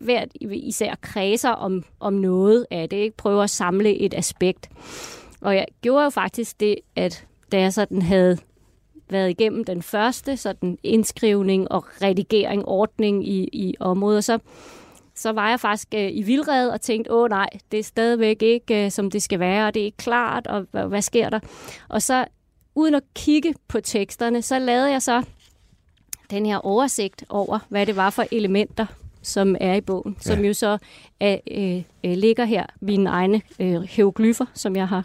ved, 0.00 0.48
ved 0.48 0.56
især 0.56 0.94
kredser 1.00 1.50
om, 1.50 1.84
om 2.00 2.12
noget 2.12 2.66
af 2.70 2.88
det, 2.88 2.96
ikke? 2.96 3.16
prøver 3.16 3.42
at 3.42 3.50
samle 3.50 3.98
et 3.98 4.14
aspekt. 4.14 4.70
Og 5.40 5.54
jeg 5.54 5.66
gjorde 5.80 6.04
jo 6.04 6.10
faktisk 6.10 6.60
det, 6.60 6.76
at 6.96 7.26
da 7.52 7.60
jeg 7.60 7.72
sådan 7.72 8.02
havde 8.02 8.38
været 9.10 9.30
igennem 9.30 9.64
den 9.64 9.82
første 9.82 10.36
sådan 10.36 10.78
indskrivning 10.82 11.72
og 11.72 11.84
redigering, 12.02 12.64
ordning 12.64 13.28
i, 13.28 13.48
i 13.52 13.74
området, 13.80 14.24
så, 14.24 14.38
så 15.22 15.32
var 15.32 15.48
jeg 15.48 15.60
faktisk 15.60 15.88
øh, 15.94 16.10
i 16.12 16.22
vildred 16.22 16.68
og 16.68 16.80
tænkte, 16.80 17.12
åh 17.12 17.28
nej, 17.30 17.48
det 17.72 17.78
er 17.78 17.84
stadigvæk 17.84 18.42
ikke, 18.42 18.84
øh, 18.84 18.90
som 18.90 19.10
det 19.10 19.22
skal 19.22 19.40
være, 19.40 19.66
og 19.66 19.74
det 19.74 19.80
er 19.80 19.84
ikke 19.84 19.96
klart, 19.96 20.46
og 20.46 20.66
hvad, 20.70 20.86
hvad 20.86 21.02
sker 21.02 21.30
der? 21.30 21.40
Og 21.88 22.02
så, 22.02 22.24
uden 22.74 22.94
at 22.94 23.02
kigge 23.14 23.54
på 23.68 23.80
teksterne, 23.80 24.42
så 24.42 24.58
lavede 24.58 24.90
jeg 24.90 25.02
så 25.02 25.22
den 26.30 26.46
her 26.46 26.66
oversigt 26.66 27.24
over, 27.28 27.58
hvad 27.68 27.86
det 27.86 27.96
var 27.96 28.10
for 28.10 28.24
elementer, 28.32 28.86
som 29.22 29.56
er 29.60 29.74
i 29.74 29.80
bogen, 29.80 30.16
ja. 30.18 30.34
som 30.34 30.44
jo 30.44 30.54
så 30.54 30.78
er, 31.20 31.38
øh, 31.50 31.82
øh, 32.04 32.16
ligger 32.16 32.44
her, 32.44 32.66
mine 32.80 33.10
egne 33.10 33.42
øh, 33.60 33.82
hieroglyffer, 33.82 34.46
som 34.54 34.76
jeg 34.76 34.88
har, 34.88 35.04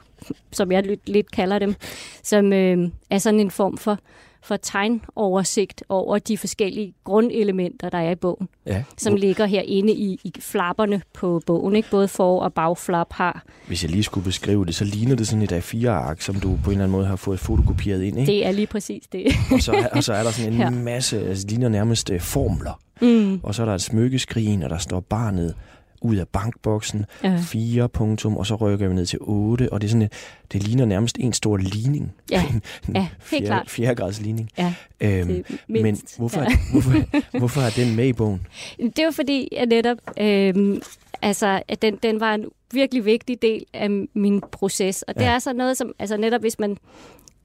som 0.52 0.72
jeg 0.72 0.84
lidt, 0.84 1.10
lidt 1.10 1.32
kalder 1.32 1.60
dem, 1.60 1.76
som 2.24 2.54
øh, 2.54 2.90
er 3.10 3.18
sådan 3.18 3.40
en 3.40 3.52
form 3.52 3.78
for 3.78 4.00
for 4.44 4.58
tegnoversigt 4.58 5.84
over 5.90 6.20
de 6.20 6.38
forskellige 6.38 6.94
grundelementer, 7.04 7.90
der 7.90 7.98
er 7.98 8.12
i 8.12 8.16
bogen, 8.16 8.48
Ja. 8.66 8.84
som 8.98 9.16
ligger 9.16 9.46
herinde 9.46 9.94
i, 9.94 10.20
i 10.24 10.34
flapperne 10.40 11.02
på 11.14 11.42
bogen. 11.46 11.76
Ikke? 11.76 11.90
Både 11.92 12.08
for- 12.08 12.40
og 12.40 12.54
bagflap 12.54 13.14
har. 13.14 13.44
Hvis 13.68 13.84
jeg 13.84 13.92
lige 13.92 14.04
skulle 14.04 14.24
beskrive 14.24 14.66
det, 14.66 14.76
så 14.76 14.86
ligner 14.86 15.16
det 15.16 15.28
sådan 15.28 15.42
et 15.42 15.52
A4-ark, 15.52 16.22
som 16.22 16.36
du 16.36 16.58
på 16.64 16.70
en 16.70 16.72
eller 16.72 16.84
anden 16.84 16.92
måde 16.98 17.06
har 17.06 17.16
fået 17.16 17.40
fotokopieret 17.40 18.04
ind, 18.04 18.20
ikke? 18.20 18.32
Det 18.32 18.46
er 18.46 18.52
lige 18.52 18.68
præcis 18.68 19.04
det. 19.12 19.26
Og, 19.52 19.62
så, 19.62 19.72
er- 19.72 19.88
og 19.92 20.04
så 20.04 20.14
er 20.14 20.24
der 20.24 20.32
sådan 20.32 20.54
en 20.54 20.60
Ja. 20.66 20.70
masse, 20.70 21.28
altså 21.28 21.48
ligner 21.48 21.70
nærmest 21.70 22.10
uh, 22.10 22.20
formler. 22.20 22.80
Mm. 23.02 23.40
Og 23.44 23.56
så 23.56 23.62
er 23.62 23.66
der 23.66 23.74
et 23.76 23.82
smykkeskrin, 23.82 24.64
og 24.64 24.70
der 24.70 24.78
står 24.78 25.00
barnet 25.00 25.56
ud 26.02 26.16
af 26.16 26.28
bankboksen, 26.28 27.06
Ja. 27.24 27.38
4 27.42 27.90
punktum, 27.90 28.38
og 28.38 28.46
så 28.46 28.56
rykker 28.56 28.88
vi 28.88 28.94
ned 28.96 29.06
til 29.06 29.20
8, 29.22 29.74
og 29.74 29.82
det 29.82 29.88
er 29.88 29.90
sådan 29.90 30.02
et, 30.02 30.14
det 30.54 30.64
ligner 30.64 30.86
nærmest 30.86 31.18
en 31.20 31.34
stor 31.34 31.58
ligning. 31.58 32.14
Ja, 32.32 32.44
En 32.54 32.62
ja, 32.96 33.02
helt 33.02 33.12
fjerde, 33.24 33.46
klart. 33.46 33.70
Fjerde 33.70 33.96
grads 33.96 34.22
ligning. 34.22 34.50
Ja, 34.58 34.74
Øhm, 35.02 35.44
men 35.68 35.98
hvorfor, 36.18 36.42
Ja. 36.42 36.48
hvorfor, 36.72 36.92
hvorfor 37.38 37.62
er 37.62 37.70
den 37.70 37.96
med 37.96 38.08
i 38.08 38.14
bogen? 38.14 38.48
Det 38.98 39.06
var 39.06 39.12
fordi, 39.12 39.50
at 39.58 39.68
netop, 39.70 39.98
øhm, 40.20 40.82
altså, 41.22 41.62
at 41.68 41.82
den, 41.82 41.96
den 42.04 42.20
var 42.20 42.34
en 42.34 42.46
virkelig 42.74 43.06
vigtig 43.06 43.42
del 43.42 43.64
af 43.74 43.90
min 44.14 44.42
proces. 44.52 45.02
Og 45.02 45.16
det 45.16 45.22
Ja. 45.22 45.32
er 45.32 45.40
så 45.40 45.54
noget, 45.54 45.78
som 45.78 45.92
altså 46.00 46.18
netop 46.18 46.42
hvis 46.42 46.60
man 46.60 46.78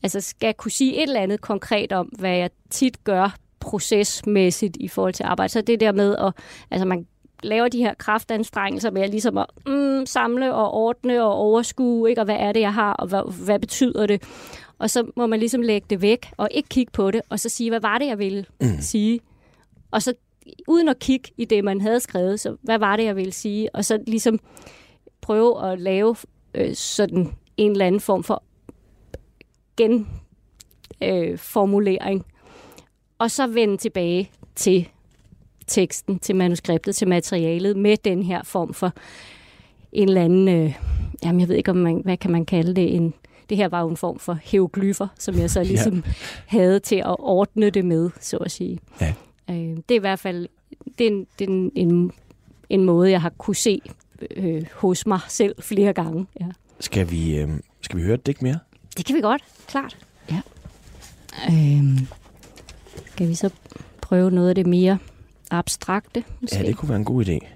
altså, 0.03 0.21
skal 0.21 0.55
kunne 0.55 0.71
sige 0.71 0.97
et 0.97 1.03
eller 1.03 1.21
andet 1.21 1.41
konkret 1.41 1.93
om, 1.93 2.07
hvad 2.07 2.37
jeg 2.37 2.51
tit 2.71 3.05
gør 3.05 3.37
procesmæssigt 3.61 4.77
i 4.81 4.89
forhold 4.89 5.15
til 5.15 5.25
arbejde, 5.25 5.53
så 5.53 5.59
er 5.59 5.63
det 5.63 5.81
der 5.81 5.93
med, 5.93 6.17
at 6.17 6.33
altså, 6.71 6.87
man 6.87 7.07
laver 7.43 7.69
de 7.69 7.79
her 7.79 7.95
kraftanstrengelser 7.95 8.91
med 8.91 9.03
at 9.03 9.11
ligesom 9.11 9.39
at 9.39 9.47
mm, 9.67 10.07
samle 10.07 10.55
og 10.55 10.75
ordne 10.75 11.25
og 11.25 11.35
overskue, 11.35 12.11
ikke? 12.11 12.21
og 12.21 12.25
hvad 12.25 12.37
er 12.39 12.53
det, 12.53 12.61
jeg 12.61 12.75
har, 12.75 12.93
og 12.93 13.07
hvad, 13.09 13.45
hvad 13.45 13.59
betyder 13.59 14.07
det? 14.07 14.23
Og 14.79 14.91
så 14.91 15.11
må 15.17 15.27
man 15.27 15.39
ligesom 15.39 15.63
lægge 15.63 15.87
det 15.91 16.03
væk, 16.03 16.33
og 16.37 16.49
ikke 16.51 16.69
kigge 16.69 16.93
på 16.93 17.11
det, 17.11 17.21
og 17.29 17.41
så 17.41 17.49
sige, 17.49 17.71
hvad 17.71 17.81
var 17.81 17.99
det, 17.99 18.07
jeg 18.07 18.19
ville 18.19 18.45
mm. 18.61 18.81
sige? 18.81 19.21
Og 19.91 20.03
så 20.03 20.15
uden 20.69 20.89
at 20.89 20.99
kigge 20.99 21.31
i 21.37 21.45
det, 21.45 21.65
man 21.65 21.81
havde 21.81 22.01
skrevet, 22.01 22.41
så 22.41 22.57
hvad 22.63 22.79
var 22.79 22.97
det, 22.97 23.05
jeg 23.05 23.17
ville 23.17 23.33
sige? 23.33 23.75
Og 23.75 23.85
så 23.85 23.99
ligesom 24.07 24.39
prøve 25.21 25.73
at 25.73 25.81
lave 25.81 26.17
øh, 26.55 26.75
sådan 26.75 27.33
en 27.57 27.73
eller 27.73 27.87
anden 27.87 28.01
form 28.01 28.25
for 28.25 28.43
genformulering. 31.01 32.19
Øh, 32.19 32.25
og 33.19 33.31
så 33.31 33.47
vende 33.47 33.77
tilbage 33.77 34.31
til 34.55 34.89
teksten, 35.67 36.19
til 36.19 36.37
manuskriptet, 36.37 36.97
til 36.97 37.09
materialet 37.09 37.77
med 37.77 37.97
den 37.97 38.23
her 38.23 38.43
form 38.45 38.75
for 38.75 38.93
en 39.93 40.09
eller 40.09 40.25
anden, 40.25 40.49
øh, 40.49 40.75
jamen 41.25 41.41
jeg 41.41 41.49
ved 41.49 41.57
ikke, 41.57 41.71
om 41.71 41.77
man, 41.77 42.01
hvad 42.05 42.17
kan 42.17 42.31
man 42.31 42.45
kalde 42.45 42.75
det, 42.75 42.95
en, 42.95 43.15
det 43.49 43.57
her 43.57 43.69
var 43.69 43.81
jo 43.81 43.89
en 43.89 43.97
form 43.97 44.19
for 44.19 44.39
hieroglyffer, 44.43 45.09
som 45.19 45.39
jeg 45.39 45.51
så 45.51 45.63
ligesom 45.73 45.95
ja. 45.95 46.13
havde 46.47 46.81
til 46.81 46.97
at 46.97 47.17
ordne 47.19 47.71
det 47.71 47.85
med, 47.85 48.11
så 48.21 48.37
at 48.37 48.51
sige. 48.51 48.79
Ja. 49.01 49.15
Øh, 49.51 49.57
det 49.57 49.91
er 49.91 49.95
i 49.95 49.99
hvert 49.99 50.19
fald 50.19 50.49
det 50.99 51.07
er 51.07 51.11
en, 51.11 51.27
det 51.39 51.49
er 51.49 51.53
en, 51.53 51.73
en, 51.75 52.13
en 52.69 52.85
måde, 52.85 53.11
jeg 53.11 53.21
har 53.21 53.31
kunne 53.31 53.57
se 53.57 53.81
øh, 54.31 54.63
hos 54.75 55.07
mig 55.07 55.21
selv 55.29 55.63
flere 55.63 55.93
gange. 55.93 56.27
Ja. 56.41 56.47
Skal, 56.81 57.11
vi, 57.11 57.39
øh, 57.39 57.49
skal 57.81 57.99
vi 57.99 58.05
høre 58.05 58.15
et 58.15 58.27
digt 58.27 58.43
mere? 58.43 58.59
Det 58.97 59.07
kan 59.07 59.17
vi 59.17 59.21
godt, 59.21 59.43
klart. 59.67 59.99
Ja. 60.31 60.41
Øh, 61.49 62.01
skal 63.07 63.29
vi 63.29 63.35
så 63.35 63.51
prøve 64.01 64.31
noget 64.31 64.49
af 64.49 64.55
det 64.55 64.67
mere 64.67 64.99
abstrakte? 65.53 66.25
Måske? 66.41 66.57
Ja, 66.57 66.63
det 66.63 66.77
kunne 66.77 66.89
være 66.89 66.99
en 66.99 67.05
god 67.05 67.25
idé. 67.25 67.47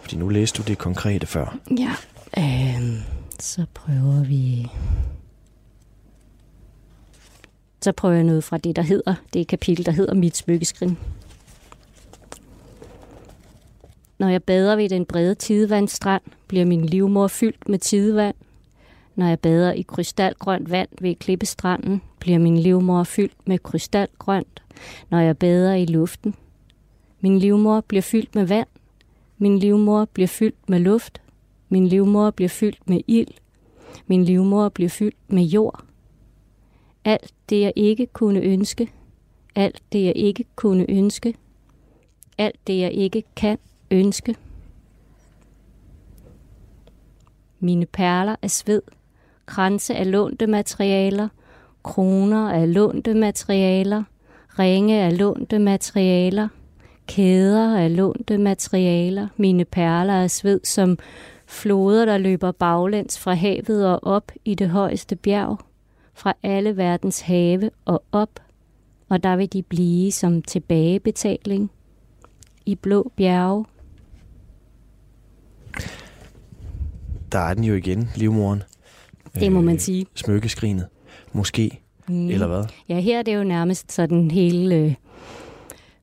Fordi 0.00 0.16
nu 0.16 0.28
læste 0.28 0.62
du 0.62 0.68
det 0.68 0.78
konkrete 0.78 1.26
før. 1.26 1.58
Ja. 1.78 1.94
Øh, 2.38 2.98
så 3.40 3.66
prøver 3.74 4.24
vi... 4.24 4.66
Så 7.82 7.92
prøver 7.92 8.14
jeg 8.14 8.24
noget 8.24 8.44
fra 8.44 8.58
det, 8.58 8.76
der 8.76 8.82
hedder, 8.82 9.14
det 9.32 9.46
kapitel, 9.48 9.86
der 9.86 9.92
hedder 9.92 10.14
Mit 10.14 10.36
smykkeskrin. 10.36 10.98
Når 14.18 14.28
jeg 14.28 14.42
bader 14.42 14.76
ved 14.76 14.88
den 14.88 15.04
brede 15.04 15.34
tidevandstrand, 15.34 16.22
bliver 16.48 16.64
min 16.64 16.84
livmor 16.84 17.28
fyldt 17.28 17.68
med 17.68 17.78
tidevand. 17.78 18.34
Når 19.14 19.26
jeg 19.26 19.40
bader 19.40 19.72
i 19.72 19.82
krystalgrønt 19.82 20.70
vand 20.70 20.88
ved 21.00 21.14
klippestranden, 21.14 22.02
bliver 22.18 22.38
min 22.38 22.58
livmor 22.58 23.04
fyldt 23.04 23.48
med 23.48 23.58
krystalgrønt. 23.58 24.62
Når 25.10 25.20
jeg 25.20 25.38
bader 25.38 25.74
i 25.74 25.84
luften, 25.86 26.34
min 27.26 27.38
livmor 27.38 27.80
bliver 27.80 28.02
fyldt 28.02 28.34
med 28.34 28.44
vand. 28.44 28.68
Min 29.38 29.58
livmor 29.58 30.04
bliver 30.04 30.26
fyldt 30.26 30.68
med 30.68 30.80
luft. 30.80 31.22
Min 31.68 31.86
livmor 31.86 32.30
bliver 32.30 32.48
fyldt 32.48 32.88
med 32.90 33.00
ild. 33.06 33.34
Min 34.06 34.24
livmor 34.24 34.68
bliver 34.68 34.88
fyldt 34.88 35.16
med 35.28 35.42
jord. 35.42 35.84
Alt 37.04 37.34
det, 37.50 37.60
jeg 37.60 37.72
ikke 37.76 38.06
kunne 38.06 38.40
ønske. 38.40 38.92
Alt 39.54 39.82
det, 39.92 40.04
jeg 40.04 40.12
ikke 40.16 40.44
kunne 40.56 40.90
ønske. 40.90 41.34
Alt 42.38 42.66
det, 42.66 42.78
jeg 42.78 42.92
ikke 42.92 43.22
kan 43.36 43.58
ønske. 43.90 44.36
Mine 47.60 47.86
perler 47.86 48.36
af 48.42 48.50
sved, 48.50 48.82
kranse 49.46 49.94
af 49.94 50.10
lånte 50.10 50.46
materialer, 50.46 51.28
kroner 51.82 52.50
af 52.50 52.74
lånte 52.74 53.14
materialer, 53.14 54.02
ringe 54.58 55.02
af 55.02 55.18
lånte 55.18 55.58
materialer, 55.58 56.48
kæder 57.06 57.78
af 57.78 57.96
lånte 57.96 58.38
materialer, 58.38 59.28
mine 59.36 59.64
perler 59.64 60.22
af 60.22 60.30
sved 60.30 60.60
som 60.64 60.98
floder, 61.46 62.04
der 62.04 62.18
løber 62.18 62.52
baglæns 62.52 63.18
fra 63.18 63.34
havet 63.34 63.86
og 63.86 64.04
op 64.04 64.32
i 64.44 64.54
det 64.54 64.68
højeste 64.68 65.16
bjerg, 65.16 65.58
fra 66.14 66.32
alle 66.42 66.76
verdens 66.76 67.20
have 67.20 67.70
og 67.84 68.02
op, 68.12 68.40
og 69.08 69.22
der 69.22 69.36
vil 69.36 69.52
de 69.52 69.62
blive 69.62 70.12
som 70.12 70.42
tilbagebetaling 70.42 71.70
i 72.66 72.74
blå 72.74 73.12
bjerge 73.16 73.64
der 77.32 77.38
er 77.38 77.54
den 77.54 77.64
jo 77.64 77.74
igen, 77.74 78.08
livmoren. 78.16 78.62
Det 79.34 79.52
må 79.52 79.60
man 79.60 79.74
øh, 79.74 79.80
sige. 79.80 80.06
Smykkeskrinet, 80.14 80.86
måske, 81.32 81.80
mm. 82.08 82.28
eller 82.28 82.46
hvad? 82.46 82.64
Ja, 82.88 83.00
her 83.00 83.18
er 83.18 83.22
det 83.22 83.34
jo 83.34 83.44
nærmest 83.44 83.92
sådan 83.92 84.30
hele 84.30 84.74
øh, 84.74 84.94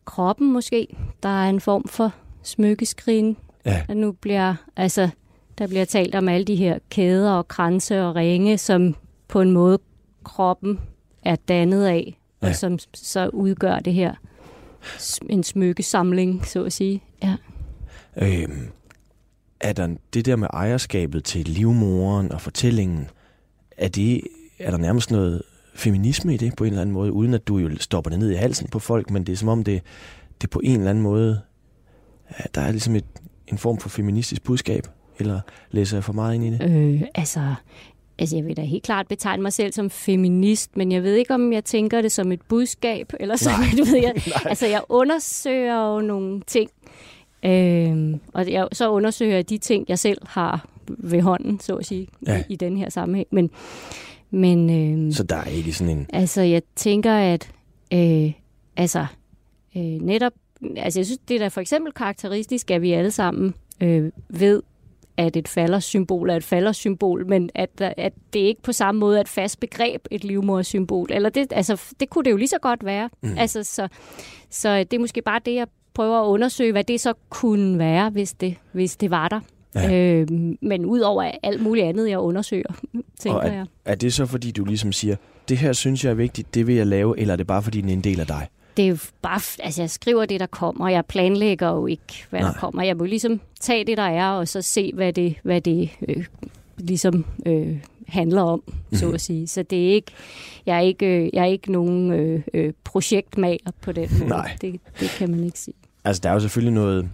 kroppen 0.06 0.54
måske. 0.54 0.88
Der 1.24 1.30
er 1.30 1.50
en 1.50 1.60
form 1.60 1.88
for 1.88 2.14
smykkeskrin. 2.44 3.38
Ja. 3.66 3.84
Og 3.90 3.98
nu 3.98 4.12
bliver, 4.12 4.56
altså, 4.76 5.10
der 5.58 5.68
bliver 5.68 5.86
talt 5.86 6.16
om 6.16 6.30
alle 6.30 6.46
de 6.46 6.56
her 6.56 6.80
kæder 6.90 7.32
og 7.32 7.48
kranse 7.48 8.04
og 8.04 8.16
ringe, 8.16 8.58
som 8.58 8.96
på 9.28 9.42
en 9.42 9.52
måde 9.52 9.80
kroppen 10.24 10.80
er 11.24 11.36
dannet 11.36 11.86
af, 11.86 12.20
ja. 12.42 12.48
og 12.48 12.56
som 12.56 12.80
så 12.94 13.28
udgør 13.28 13.80
det 13.80 13.94
her 13.94 14.14
en 15.30 15.44
smykkesamling, 15.44 16.46
så 16.46 16.64
at 16.64 16.74
sige. 16.74 17.04
Ja. 17.24 17.36
Øhm, 18.18 18.68
er 19.60 19.74
der 19.74 19.96
det 20.14 20.26
der 20.26 20.36
med 20.36 20.48
ejerskabet 20.54 21.24
til 21.24 21.46
livmoren 21.46 22.32
og 22.32 22.42
fortællingen, 22.42 23.10
er, 23.78 23.88
det, 23.88 24.22
er 24.60 24.72
der 24.72 24.78
nærmest 24.78 25.12
noget 25.12 25.42
feminisme 25.76 26.34
i 26.34 26.38
det 26.38 26.56
på 26.56 26.64
en 26.64 26.70
eller 26.70 26.82
anden 26.82 26.94
måde, 26.94 27.12
uden 27.12 27.34
at 27.34 27.48
du 27.48 27.58
jo 27.58 27.70
stopper 27.80 28.10
det 28.12 28.20
ned 28.20 28.32
i 28.32 28.36
halsen 28.36 28.68
på 28.68 28.80
folk, 28.80 29.10
men 29.10 29.24
det 29.24 29.34
er 29.34 29.38
som 29.38 29.48
om 29.48 29.64
det, 29.64 29.82
det 30.42 30.50
på 30.50 30.62
en 30.64 30.78
eller 30.78 30.90
anden 30.90 31.04
måde, 31.04 31.42
der 32.56 32.62
er 32.62 32.72
ligesom 32.72 32.96
et, 32.96 33.06
en 33.48 33.58
form 33.58 33.78
for 33.78 33.90
feministisk 33.90 34.44
budskab, 34.44 34.88
eller 35.20 35.40
læser 35.72 35.98
jeg 35.98 36.04
for 36.04 36.14
meget 36.14 36.36
ind 36.36 36.46
i 36.46 36.50
det? 36.50 36.72
Øh, 36.72 37.02
altså, 37.16 37.56
altså, 38.20 38.36
jeg 38.36 38.46
vil 38.46 38.58
da 38.58 38.62
helt 38.62 38.84
klart 38.84 39.08
betegne 39.08 39.42
mig 39.44 39.54
selv 39.54 39.74
som 39.74 39.90
feminist, 39.90 40.78
men 40.78 40.92
jeg 40.92 41.04
ved 41.04 41.16
ikke, 41.16 41.34
om 41.34 41.54
jeg 41.54 41.64
tænker 41.64 42.02
det 42.02 42.12
som 42.12 42.32
et 42.32 42.42
budskab, 42.42 43.14
eller 43.20 43.36
sådan, 43.36 43.60
Nej. 43.60 43.70
du 43.78 43.84
ved, 43.84 43.98
jeg, 43.98 44.14
altså, 44.52 44.68
jeg 44.68 44.82
undersøger 44.90 45.94
jo 45.94 46.02
nogle 46.02 46.42
ting, 46.48 46.70
Øh, 47.46 48.16
og 48.34 48.52
jeg, 48.52 48.68
så 48.72 48.92
undersøger 48.92 49.36
jeg 49.36 49.50
de 49.50 49.58
ting, 49.58 49.86
jeg 49.88 50.00
selv 50.00 50.18
har 50.28 50.66
ved 50.88 51.22
hånden, 51.22 51.60
så 51.60 51.76
at 51.76 51.86
sige, 51.86 52.08
ja. 52.28 52.38
i, 52.38 52.54
i 52.54 52.56
den 52.56 52.78
her 52.78 52.90
sammenhæng. 52.90 53.28
Men, 53.32 53.50
men, 54.34 54.70
øh, 54.70 55.14
så 55.14 55.24
der 55.24 55.36
er 55.36 55.46
ikke 55.46 55.74
sådan 55.74 55.98
en... 55.98 56.08
Altså, 56.14 56.42
jeg 56.42 56.62
tænker, 56.76 57.14
at 57.14 57.52
øh, 57.94 58.32
altså, 58.78 59.06
øh, 59.78 59.82
netop... 59.84 60.34
Altså, 60.78 61.00
jeg 61.00 61.06
synes, 61.06 61.20
det 61.28 61.36
er 61.36 61.40
da 61.40 61.48
for 61.48 61.62
eksempel 61.62 61.94
karakteristisk, 61.94 62.72
at 62.72 62.82
vi 62.82 62.92
alle 62.92 63.12
sammen 63.12 63.54
øh, 63.82 64.12
ved, 64.30 64.62
at 65.18 65.36
et 65.36 65.48
faldersymbol 65.48 66.30
er 66.30 66.36
et 66.36 66.44
faldersymbol, 66.44 67.28
men 67.28 67.50
at, 67.56 67.82
at 67.82 68.14
det 68.34 68.40
ikke 68.40 68.62
på 68.62 68.72
samme 68.72 69.00
måde 69.00 69.18
er 69.18 69.22
et 69.22 69.28
fast 69.28 69.60
begreb, 69.60 70.06
et 70.12 70.24
livmodersymbol. 70.24 71.08
Eller 71.12 71.30
det, 71.30 71.48
altså, 71.52 71.82
det 72.00 72.10
kunne 72.10 72.24
det 72.24 72.32
jo 72.32 72.38
lige 72.38 72.48
så 72.48 72.60
godt 72.62 72.86
være. 72.86 73.10
Mm. 73.22 73.38
Altså, 73.38 73.64
så, 73.64 73.88
så 74.50 74.78
det 74.80 74.94
er 74.94 75.00
måske 75.00 75.22
bare 75.22 75.42
det, 75.46 75.56
jeg 75.56 75.68
prøver 75.94 76.22
at 76.22 76.28
undersøge, 76.28 76.72
hvad 76.72 76.84
det 76.84 77.02
så 77.02 77.14
kunne 77.30 77.80
være, 77.80 78.10
hvis 78.10 78.34
det, 78.34 78.56
hvis 78.72 78.96
det 78.98 79.12
var 79.12 79.28
der. 79.28 79.40
Ja. 79.76 79.94
Øh, 79.94 80.28
men 80.62 80.86
udover 80.86 81.32
alt 81.44 81.62
muligt 81.62 81.86
andet, 81.86 82.10
jeg 82.10 82.20
undersøger, 82.20 82.74
tænker 83.20 83.40
og 83.40 83.48
er, 83.48 83.54
jeg. 83.54 83.66
Er 83.86 83.96
det 83.96 84.14
så, 84.14 84.26
fordi 84.26 84.52
du 84.52 84.66
ligesom 84.66 84.92
siger, 84.92 85.16
det 85.50 85.58
her 85.58 85.74
synes 85.74 86.04
jeg 86.04 86.12
er 86.12 86.16
vigtigt, 86.16 86.54
det 86.54 86.68
vil 86.68 86.76
jeg 86.76 86.88
lave, 86.88 87.20
eller 87.20 87.32
er 87.34 87.38
det 87.38 87.48
bare, 87.48 87.64
fordi 87.64 87.82
den 87.82 87.90
er 87.90 87.94
en 87.94 88.02
del 88.02 88.20
af 88.20 88.28
dig? 88.28 88.48
Det 88.78 88.86
er 88.86 88.90
jo 88.90 88.98
bare, 89.22 89.42
altså 89.60 89.82
jeg 89.82 89.90
skriver 89.90 90.26
det, 90.26 90.40
der 90.40 90.46
kommer. 90.46 90.90
Jeg 90.90 91.06
planlægger 91.06 91.70
jo 91.70 91.88
ikke, 91.88 92.26
hvad 92.30 92.40
Nej. 92.40 92.52
der 92.52 92.60
kommer. 92.60 92.84
Jeg 92.84 92.98
må 92.98 93.04
ligesom 93.04 93.42
tage 93.60 93.86
det, 93.86 93.98
der 93.98 94.04
er, 94.04 94.30
og 94.30 94.48
så 94.48 94.62
se, 94.62 94.92
hvad 94.94 95.14
det, 95.14 95.36
hvad 95.44 95.62
det 95.62 95.90
øh, 96.08 96.26
ligesom 96.78 97.26
øh, 97.46 97.78
handler 98.08 98.42
om, 98.42 98.64
mm. 98.68 98.98
så 98.98 99.06
mhm. 99.06 99.16
at 99.16 99.22
sige. 99.22 99.48
Så 99.48 99.64
det 99.64 99.90
er 99.90 99.94
ikke, 99.94 100.12
jeg 100.66 100.76
er 100.78 100.82
ikke, 100.82 101.06
øh, 101.06 101.30
jeg 101.34 101.42
er 101.42 101.46
ikke 101.46 101.72
nogen 101.72 102.12
øh, 102.12 102.42
øh, 102.54 102.74
projektmager 102.84 103.72
på 103.82 103.92
den 103.92 104.10
måde. 104.20 104.30
Nej. 104.30 104.58
Det, 104.62 104.80
det 105.00 105.10
kan 105.10 105.32
man 105.32 105.44
ikke 105.44 105.60
sige. 105.60 105.76
Altså, 106.04 106.20
der 106.24 106.30
er 106.30 106.34
jo 106.34 106.40
selvfølgelig 106.40 106.74
noget, 106.74 107.10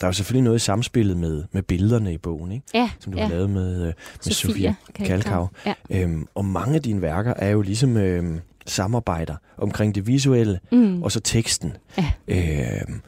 der 0.00 0.06
er 0.06 0.08
jo 0.08 0.12
selvfølgelig 0.12 0.44
noget 0.44 0.56
i 0.56 0.64
samspillet 0.64 1.16
med, 1.16 1.44
med 1.52 1.62
billederne 1.62 2.14
i 2.14 2.18
bogen, 2.18 2.52
ikke? 2.52 2.66
Ja, 2.74 2.90
som 3.00 3.12
du 3.12 3.18
ja. 3.18 3.24
har 3.24 3.30
lavet 3.30 3.50
med, 3.50 3.80
øh, 3.80 3.86
med 4.24 4.32
Sofia, 4.32 4.74
Sofia 4.86 5.04
Kalkav. 5.06 5.48
Ja. 5.66 5.74
Øhm, 5.90 6.26
og 6.34 6.44
mange 6.44 6.74
af 6.74 6.82
dine 6.82 7.02
værker 7.02 7.34
er 7.36 7.48
jo 7.48 7.62
ligesom 7.62 7.96
øhm, 7.96 8.40
samarbejder 8.66 9.36
omkring 9.56 9.94
det 9.94 10.06
visuelle, 10.06 10.60
mm. 10.72 11.02
og 11.02 11.12
så 11.12 11.20
teksten. 11.20 11.72
Ja. 11.98 12.12
Øhm, 12.28 13.00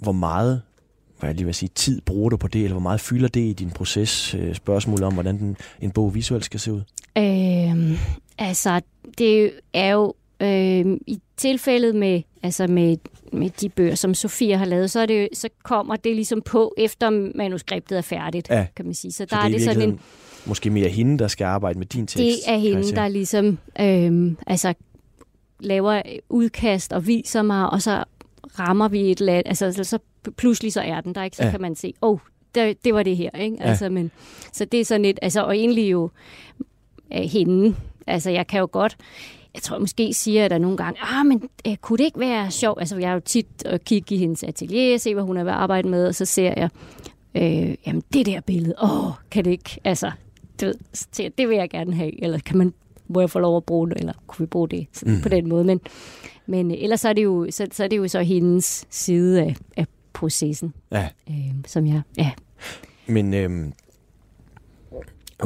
hvor 0.00 0.12
meget 0.12 0.62
hvad 1.20 1.28
jeg 1.28 1.36
lige 1.36 1.44
vil 1.46 1.54
sige, 1.54 1.70
tid 1.74 2.00
bruger 2.00 2.30
du 2.30 2.36
på 2.36 2.48
det, 2.48 2.62
eller 2.62 2.74
hvor 2.74 2.80
meget 2.80 3.00
fylder 3.00 3.28
det 3.28 3.40
i 3.40 3.52
din 3.52 3.70
proces? 3.70 4.34
Øh, 4.34 4.54
spørgsmål 4.54 5.02
om, 5.02 5.14
hvordan 5.14 5.38
den, 5.38 5.56
en 5.80 5.90
bog 5.90 6.14
visuelt 6.14 6.44
skal 6.44 6.60
se 6.60 6.72
ud? 6.72 6.82
Øhm, 7.18 7.96
altså, 8.38 8.80
det 9.18 9.52
er 9.72 9.90
jo 9.90 10.14
øh, 10.40 10.98
i 11.06 11.20
tilfældet 11.36 11.94
med, 11.94 12.22
altså 12.42 12.66
med, 12.66 12.96
med 13.32 13.50
de 13.50 13.68
bøger, 13.68 13.94
som 13.94 14.14
Sofia 14.14 14.56
har 14.56 14.64
lavet, 14.64 14.90
så, 14.90 15.00
er 15.00 15.06
det, 15.06 15.28
så 15.32 15.48
kommer 15.62 15.96
det 15.96 16.14
ligesom 16.14 16.42
på, 16.42 16.74
efter 16.78 17.30
manuskriptet 17.36 17.98
er 17.98 18.02
færdigt, 18.02 18.50
ja. 18.50 18.66
kan 18.76 18.84
man 18.84 18.94
sige. 18.94 19.12
Så, 19.12 19.16
så 19.16 19.24
der 19.24 19.36
det 19.36 19.42
er, 19.42 19.46
er 19.46 19.52
det 19.52 19.62
sådan 19.62 19.82
en... 19.82 20.00
Måske 20.46 20.70
mere 20.70 20.88
hende, 20.88 21.18
der 21.18 21.28
skal 21.28 21.44
arbejde 21.44 21.78
med 21.78 21.86
din 21.86 22.06
tekst? 22.06 22.16
Det 22.16 22.54
er 22.54 22.56
hende, 22.58 22.92
der 22.92 23.08
ligesom 23.08 23.58
øh, 23.80 24.32
altså, 24.46 24.74
laver 25.60 26.02
udkast 26.28 26.92
og 26.92 27.06
viser 27.06 27.42
mig, 27.42 27.70
og 27.70 27.82
så 27.82 28.04
rammer 28.58 28.88
vi 28.88 29.10
et 29.10 29.20
land, 29.20 29.46
altså 29.46 29.84
så 29.84 29.98
pludselig 30.36 30.72
så 30.72 30.80
er 30.80 31.00
den 31.00 31.14
der, 31.14 31.22
ikke? 31.22 31.36
Så 31.36 31.44
ja. 31.44 31.50
kan 31.50 31.60
man 31.60 31.76
se, 31.76 31.92
åh, 32.02 32.10
oh, 32.10 32.18
det, 32.54 32.84
det 32.84 32.94
var 32.94 33.02
det 33.02 33.16
her, 33.16 33.30
ikke? 33.30 33.56
Ja. 33.60 33.68
Altså, 33.68 33.88
men, 33.88 34.10
så 34.52 34.64
det 34.64 34.80
er 34.80 34.84
sådan 34.84 35.02
lidt, 35.02 35.18
altså, 35.22 35.42
og 35.42 35.56
egentlig 35.56 35.90
jo 35.90 36.10
øh, 37.12 37.22
hende, 37.22 37.76
altså 38.06 38.30
jeg 38.30 38.46
kan 38.46 38.60
jo 38.60 38.68
godt, 38.72 38.96
jeg 39.54 39.62
tror 39.62 39.78
måske 39.78 40.14
siger 40.14 40.40
jeg 40.40 40.50
der 40.50 40.58
nogle 40.58 40.76
gange, 40.76 41.00
ah, 41.02 41.26
men 41.26 41.48
øh, 41.66 41.76
kunne 41.76 41.98
det 41.98 42.04
ikke 42.04 42.20
være 42.20 42.50
sjovt? 42.50 42.80
Altså 42.80 42.96
jeg 42.96 43.10
er 43.10 43.14
jo 43.14 43.20
tit 43.20 43.46
at 43.64 43.84
kigge 43.84 44.14
i 44.14 44.18
hendes 44.18 44.42
atelier, 44.42 44.98
se 44.98 45.14
hvad 45.14 45.24
hun 45.24 45.36
er 45.36 45.44
ved 45.44 45.52
at 45.52 45.58
arbejde 45.58 45.88
med, 45.88 46.06
og 46.06 46.14
så 46.14 46.24
ser 46.24 46.54
jeg, 46.56 46.70
øh, 47.34 47.74
jamen 47.86 48.02
det 48.12 48.26
der 48.26 48.40
billede, 48.40 48.74
åh, 48.82 49.12
kan 49.30 49.44
det 49.44 49.50
ikke, 49.50 49.80
altså, 49.84 50.10
du 50.60 50.66
ved, 50.66 50.74
så 50.92 51.22
jeg, 51.22 51.38
det 51.38 51.48
vil 51.48 51.56
jeg 51.56 51.70
gerne 51.70 51.94
have, 51.94 52.24
eller 52.24 52.38
kan 52.38 52.58
man, 52.58 52.74
må 53.08 53.20
jeg 53.20 53.30
få 53.30 53.38
lov 53.38 53.56
at 53.56 53.64
bruge 53.64 53.88
det, 53.88 53.98
eller 53.98 54.12
kunne 54.26 54.44
vi 54.44 54.46
bruge 54.46 54.68
det? 54.68 54.86
Sådan, 54.92 55.14
mm. 55.14 55.22
på 55.22 55.28
den 55.28 55.48
måde, 55.48 55.64
men, 55.64 55.80
men 56.46 56.70
øh, 56.70 56.76
ellers 56.80 57.00
så 57.00 57.08
er 57.08 57.12
det 57.12 57.24
jo 57.24 57.46
så, 57.50 57.66
så, 57.72 57.84
er 57.84 57.88
det 57.88 57.96
jo 57.96 58.08
så 58.08 58.22
hendes 58.22 58.86
side 58.90 59.42
af, 59.42 59.56
af 59.76 59.86
processen, 60.12 60.74
Ja, 60.92 61.08
øh, 61.30 61.54
som 61.66 61.86
jeg, 61.86 62.02
ja, 62.18 62.30
men 63.06 63.34
øhm, 63.34 63.72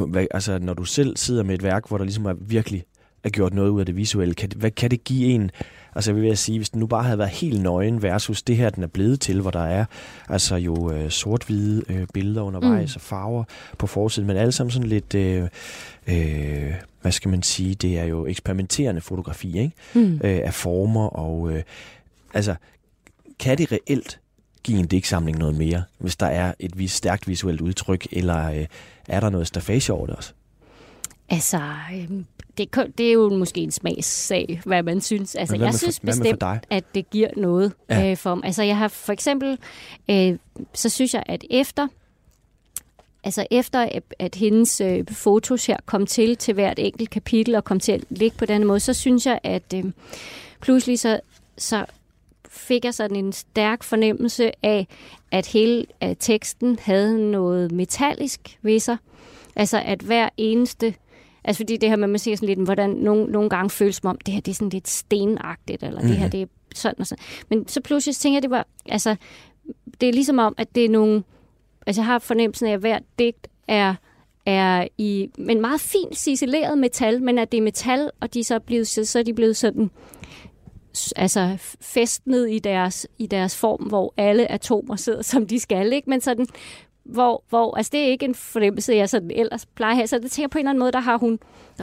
hvad, 0.09 0.27
altså, 0.31 0.59
når 0.59 0.75
du 0.75 0.85
selv 0.85 1.17
sidder 1.17 1.43
med 1.43 1.55
et 1.55 1.63
værk, 1.63 1.89
hvor 1.89 1.99
der 1.99 2.05
ligesom 2.05 2.27
er 2.27 2.33
virkelig 2.33 2.85
er 3.25 3.31
gjort 3.31 3.55
noget 3.55 3.71
ud 3.71 3.81
af 3.81 3.87
det 3.87 3.97
visuelle, 3.97 4.35
kan 4.35 4.49
det, 4.49 4.59
hvad 4.59 4.71
kan 4.71 4.91
det 4.91 5.05
give 5.05 5.29
en? 5.29 5.51
Altså 5.95 6.13
jeg 6.13 6.23
vil 6.23 6.37
sige, 6.37 6.59
hvis 6.59 6.71
den 6.71 6.81
nu 6.81 6.87
bare 6.87 7.03
havde 7.03 7.19
været 7.19 7.31
helt 7.31 7.63
nøgen 7.63 8.03
versus 8.03 8.43
det 8.43 8.57
her, 8.57 8.71
den 8.71 8.83
er 8.83 8.87
blevet 8.87 9.21
til, 9.21 9.41
hvor 9.41 9.51
der 9.51 9.65
er 9.65 9.85
altså 10.29 10.57
jo 10.57 10.93
øh, 10.93 11.11
sort-hvide 11.11 11.83
øh, 11.89 12.07
billeder 12.15 12.43
undervejs 12.43 12.97
mm. 12.97 12.99
og 12.99 13.01
farver 13.01 13.45
på 13.79 13.87
forsiden, 13.87 14.27
men 14.27 14.37
alle 14.37 14.53
sammen 14.53 14.71
sådan 14.71 14.89
lidt, 14.89 15.15
øh, 15.15 15.43
øh, 16.07 16.75
hvad 17.03 17.13
skal 17.13 17.31
man 17.31 17.43
sige, 17.43 17.75
det 17.75 17.99
er 17.99 18.05
jo 18.05 18.27
eksperimenterende 18.27 19.01
fotografi, 19.01 19.59
ikke? 19.59 19.73
mm. 19.95 20.15
øh, 20.15 20.41
af 20.45 20.55
former, 20.55 21.07
og 21.07 21.53
øh, 21.53 21.63
altså, 22.35 22.55
kan 23.39 23.59
det 23.59 23.73
reelt 23.73 24.21
give 24.63 24.79
en 24.79 24.87
digtsamling 24.87 25.39
noget 25.39 25.55
mere, 25.55 25.83
hvis 25.99 26.17
der 26.17 26.27
er 26.27 26.53
et 26.59 26.79
vis, 26.79 26.93
stærkt 26.93 27.29
visuelt 27.29 27.61
udtryk, 27.61 28.07
eller 28.13 28.51
øh, 28.51 28.67
er 29.09 29.21
der 29.21 29.31
noget 29.31 29.47
stafage 29.47 29.93
over 29.93 30.07
det 30.07 30.17
også? 30.17 30.33
Altså, 31.29 31.61
øhm, 31.95 32.25
det, 32.59 32.75
det 32.99 33.09
er 33.09 33.13
jo 33.13 33.29
måske 33.37 33.61
en 33.61 33.71
smagssag, 33.71 34.61
hvad 34.65 34.83
man 34.83 35.01
synes. 35.01 35.35
Altså, 35.35 35.57
jeg 35.57 35.71
for- 35.73 35.79
synes 35.79 36.01
bestemt, 36.01 36.43
at 36.71 36.85
det 36.95 37.11
giver 37.11 37.29
noget 37.37 37.73
Ja. 37.91 38.11
øh, 38.11 38.17
for 38.17 38.35
mig. 38.35 38.45
Altså, 38.45 38.63
jeg 38.63 38.77
har 38.79 38.89
for 38.89 39.13
eksempel, 39.13 39.59
øh, 40.11 40.39
så 40.75 40.89
synes 40.89 41.15
jeg, 41.15 41.23
at 41.27 41.45
efter, 41.51 41.89
altså 43.25 43.47
efter 43.51 43.89
at, 44.19 44.35
hendes 44.35 44.81
øh, 44.81 45.05
fotos 45.11 45.67
her 45.67 45.77
kom 45.87 46.07
til 46.07 46.37
til 46.37 46.55
hvert 46.55 46.79
enkelt 46.79 47.11
kapitel 47.11 47.55
og 47.55 47.65
kom 47.65 47.81
til 47.81 47.93
at 47.93 48.05
ligge 48.11 48.37
på 48.39 48.47
den 48.47 48.65
måde, 48.65 48.81
så 48.81 48.93
synes 48.93 49.27
jeg, 49.27 49.39
at 49.43 49.75
øh, 49.75 49.85
pludselig 50.61 50.99
så, 51.01 51.21
så 51.59 51.85
fik 52.49 52.85
jeg 52.85 52.95
sådan 52.95 53.17
en 53.17 53.33
stærk 53.33 53.83
fornemmelse 53.83 54.53
af, 54.65 54.87
at 55.31 55.47
hele 55.47 55.87
at 56.01 56.17
teksten 56.21 56.79
havde 56.83 57.31
noget 57.31 57.73
metallisk 57.73 58.59
ved 58.63 58.81
sig. 58.81 58.97
Altså 59.57 59.83
at 59.85 60.01
hver 60.01 60.29
eneste 60.37 60.95
Altså 61.45 61.59
fordi 61.59 61.77
det 61.77 61.89
her 61.89 61.97
med, 61.97 62.05
at 62.05 62.11
man 62.11 62.19
ser 62.19 62.37
sådan 62.37 62.49
lidt, 62.49 62.59
hvordan 62.59 62.91
nogle, 62.91 63.25
nogle 63.25 63.51
gange 63.51 63.71
føles 63.71 63.97
som 63.97 64.11
om, 64.11 64.19
det 64.27 64.35
her 64.35 64.41
det 64.41 64.51
er 64.51 64.55
sådan 64.55 64.69
lidt 64.69 64.89
stenagtigt, 64.89 65.83
eller 65.83 66.01
mm-hmm. 66.01 66.09
det 66.09 66.19
her 66.19 66.29
det 66.29 66.43
er 66.43 66.47
sådan 66.75 67.01
og 67.01 67.07
sådan. 67.07 67.25
Men 67.51 67.69
så 67.69 67.81
pludselig 67.81 68.17
tænker 68.17 68.37
jeg, 68.37 68.43
det 68.43 68.51
var, 68.51 68.67
altså, 68.89 69.17
det 70.01 70.09
er 70.09 70.13
ligesom 70.13 70.39
om, 70.39 70.55
at 70.59 70.75
det 70.75 70.85
er 70.85 70.89
nogle, 70.89 71.23
altså 71.87 72.03
jeg 72.03 72.07
har 72.07 72.19
fornemmelsen 72.19 72.67
af, 72.67 72.73
at 72.73 72.81
hver 72.81 72.99
digt 73.19 73.49
er, 73.69 73.95
er 74.47 74.89
i, 74.99 75.31
men 75.39 75.61
meget 75.61 75.81
fint 75.81 76.17
ciseleret 76.17 76.79
metal, 76.79 77.23
men 77.23 77.39
at 77.39 77.53
det 77.53 77.59
er 77.59 77.63
metal, 77.63 78.11
og 78.21 78.35
de 78.35 78.45
så 78.45 78.55
er 78.55 78.59
blevet, 78.59 78.87
så 78.87 79.19
er 79.19 79.23
de 79.23 79.35
blevet 79.35 79.57
sådan, 79.57 79.91
altså 81.17 81.57
festnet 81.81 82.51
i 82.51 82.59
deres, 82.59 83.07
i 83.19 83.27
deres 83.27 83.57
form, 83.57 83.83
hvor 83.83 84.15
alle 84.17 84.53
atomer 84.53 84.97
sidder, 84.97 85.23
som 85.33 85.47
de 85.47 85.61
skal, 85.61 85.93
ikke? 85.93 86.11
Men 86.11 86.21
sådan, 86.21 86.47
hvor, 87.05 87.43
hvor, 87.49 87.77
altså 87.77 87.91
det 87.93 88.01
er 88.01 88.07
ikke 88.07 88.25
en 88.25 88.35
fornemmelse, 88.35 88.95
jeg 88.95 89.09
sådan 89.09 89.31
ellers 89.31 89.67
plejer 89.67 89.91
at 89.93 89.97
have, 89.97 90.07
så 90.07 90.19
det 90.19 90.31
tænker 90.31 90.49
på 90.49 90.59
en 90.59 90.63
eller 90.63 90.71
anden 90.71 90.79
måde, 90.81 90.93
der 90.93 91.01
har 91.01 91.19
hun 91.19 91.39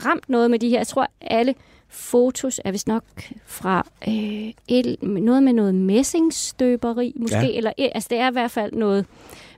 ramt 0.05 0.29
noget 0.29 0.51
med 0.51 0.59
de 0.59 0.69
her, 0.69 0.77
jeg 0.79 0.87
tror 0.87 1.07
alle 1.21 1.55
fotos 1.87 2.59
er 2.65 2.71
vist 2.71 2.87
nok 2.87 3.03
fra 3.45 3.87
øh, 4.07 4.53
et, 4.67 5.03
noget 5.03 5.43
med 5.43 5.53
noget 5.53 5.75
messingstøberi, 5.75 7.13
måske, 7.15 7.37
Ja. 7.37 7.51
eller 7.51 7.71
altså 7.77 8.07
det 8.09 8.17
er 8.17 8.29
i 8.29 8.33
hvert 8.33 8.51
fald 8.51 8.71
noget 8.73 9.05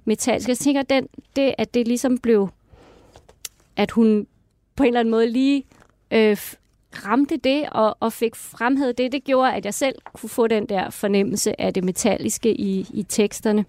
metalsk. 0.05 0.49
Jeg 0.49 0.57
tænker, 0.57 0.81
den, 0.81 1.07
det, 1.35 1.53
at 1.57 1.73
det 1.73 1.87
ligesom 1.87 2.17
blev, 2.17 2.49
at 3.75 3.91
hun 3.91 4.27
på 4.75 4.83
en 4.83 4.87
eller 4.87 4.99
anden 4.99 5.11
måde 5.11 5.29
lige 5.29 5.63
øh, 6.11 6.37
ramte 6.93 7.37
det 7.37 7.69
og, 7.71 7.97
og 7.99 8.13
fik 8.13 8.35
fremhævet 8.35 8.97
det, 8.97 9.11
det 9.11 9.23
gjorde, 9.23 9.53
at 9.53 9.65
jeg 9.65 9.73
selv 9.73 9.95
kunne 10.13 10.29
få 10.29 10.47
den 10.47 10.65
der 10.69 10.89
fornemmelse 10.89 11.61
af 11.61 11.73
det 11.73 11.83
metalliske 11.83 12.53
i, 12.53 12.87
i 12.93 13.03
teksterne, 13.09 13.65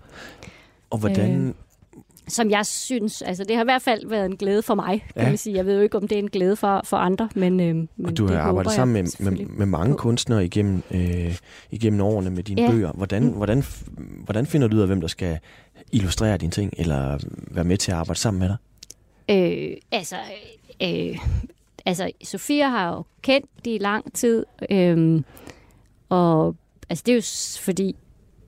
Og 0.90 0.98
hvordan... 0.98 1.46
Øh, 1.48 1.54
som 2.28 2.50
jeg 2.50 2.66
synes, 2.66 3.22
altså 3.22 3.44
det 3.44 3.56
har 3.56 3.62
i 3.62 3.66
hvert 3.66 3.82
fald 3.82 4.06
været 4.08 4.26
en 4.26 4.36
glæde 4.36 4.62
for 4.62 4.74
mig, 4.74 5.04
kan 5.14 5.22
Ja. 5.22 5.28
man 5.28 5.38
sige. 5.38 5.56
Jeg 5.56 5.66
ved 5.66 5.76
jo 5.76 5.80
ikke, 5.82 5.96
om 5.96 6.08
det 6.08 6.14
er 6.14 6.18
en 6.18 6.30
glæde 6.30 6.56
for, 6.56 6.80
for 6.84 6.96
andre, 6.96 7.28
men, 7.34 7.60
øh, 7.60 7.74
men 7.76 7.88
og 8.04 8.16
du 8.16 8.26
har 8.26 8.38
arbejdet 8.38 8.72
sammen 8.72 8.94
med, 8.94 9.30
med, 9.30 9.46
med 9.46 9.66
mange 9.66 9.96
kunstnere 9.96 10.44
igennem, 10.44 10.82
øh, 10.90 11.36
igennem 11.70 12.00
årene 12.00 12.30
med 12.30 12.42
dine 12.42 12.62
Ja. 12.62 12.70
bøger. 12.70 12.92
Hvordan, 12.92 13.22
Mm. 13.24 13.30
hvordan, 13.30 13.64
hvordan 14.24 14.46
finder 14.46 14.68
du 14.68 14.76
ud 14.76 14.80
af, 14.80 14.86
hvem 14.86 15.00
der 15.00 15.08
skal 15.08 15.38
illustrere 15.92 16.36
dine 16.36 16.50
ting, 16.52 16.72
eller 16.78 17.18
være 17.50 17.64
med 17.64 17.76
til 17.76 17.90
at 17.92 17.98
arbejde 17.98 18.20
sammen 18.20 18.38
med 18.40 18.48
dig? 18.48 18.56
Øh, 19.70 19.76
altså, 19.92 20.16
øh, 20.82 21.18
altså, 21.86 22.10
Sofia 22.24 22.68
har 22.68 22.88
jo 22.94 23.02
kendt 23.22 23.46
det 23.64 23.70
i 23.74 23.78
lang 23.78 24.12
tid, 24.14 24.46
øh, 24.70 25.22
og 26.08 26.56
altså, 26.90 27.02
det 27.06 27.12
er 27.12 27.16
jo 27.16 27.22
fordi, 27.64 27.96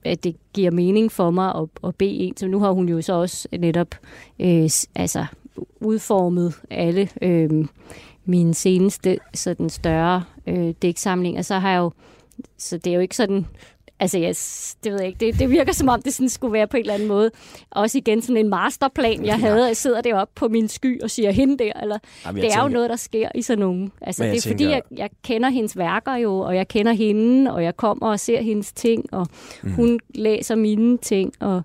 at 0.07 0.23
det 0.23 0.35
giver 0.53 0.71
mening 0.71 1.11
for 1.11 1.31
mig 1.31 1.55
at, 1.55 1.67
at 1.83 1.95
bede 1.95 2.11
en, 2.11 2.37
så 2.37 2.47
nu 2.47 2.59
har 2.59 2.71
hun 2.71 2.89
jo 2.89 3.01
så 3.01 3.13
også 3.13 3.47
netop 3.59 3.95
øh, 4.39 4.69
altså, 4.95 5.25
udformet 5.81 6.53
alle 6.69 7.09
øh, 7.21 7.65
mine 8.25 8.53
seneste 8.53 9.17
sådan 9.33 9.69
større 9.69 10.23
øh, 10.47 10.73
dæksamlinger, 10.81 11.41
så 11.41 11.59
har 11.59 11.71
jeg 11.71 11.77
jo, 11.77 11.91
så 12.57 12.77
det 12.77 12.87
er 12.87 12.95
jo 12.95 13.01
ikke 13.01 13.15
sådan, 13.15 13.45
altså 13.99 14.19
yes, 14.19 14.75
det 14.83 14.91
ved 14.91 14.99
jeg 14.99 15.07
ikke, 15.07 15.25
det, 15.25 15.39
det 15.39 15.49
virker 15.49 15.73
som 15.73 15.89
om, 15.89 16.01
det 16.01 16.13
sådan 16.13 16.29
skulle 16.29 16.53
være 16.53 16.67
på 16.67 16.77
en 16.77 16.81
eller 16.81 16.93
anden 16.93 17.07
måde, 17.07 17.31
også 17.71 17.97
igen 17.97 18.21
sådan 18.21 18.37
en 18.37 18.49
masterplan, 18.49 19.25
jeg 19.25 19.39
havde, 19.39 19.65
jeg 19.67 19.77
sidder 19.77 20.01
deroppe 20.01 20.31
på 20.35 20.47
min 20.47 20.67
sky 20.67 21.01
og 21.03 21.09
siger 21.11 21.31
hende 21.31 21.57
der, 21.57 21.71
eller 21.81 21.97
Jamen, 22.25 22.41
det 22.43 22.53
er 22.53 22.61
jo 22.63 22.67
noget, 22.67 22.89
der 22.89 22.95
sker 22.95 23.29
i 23.35 23.41
sådan 23.41 23.59
nogen. 23.59 23.91
Altså, 24.01 24.23
Men 24.23 24.31
det 24.31 24.37
er 24.37 24.41
tænker- 24.41 24.53
fordi, 24.53 24.69
jeg, 24.71 24.81
jeg 24.97 25.09
kender 25.23 25.49
hendes 25.49 25.77
værker 25.77 26.15
jo, 26.15 26.39
og 26.39 26.55
jeg 26.55 26.67
kender 26.67 26.93
hende, 26.93 27.53
og 27.53 27.63
jeg 27.63 27.77
kommer 27.77 28.07
og 28.07 28.19
ser 28.19 28.41
hendes 28.41 28.73
ting, 28.73 29.13
og 29.13 29.27
mm. 29.63 29.71
hun 29.71 29.99
læser 30.15 30.55
mine 30.55 30.97
ting, 30.97 31.33
og 31.39 31.61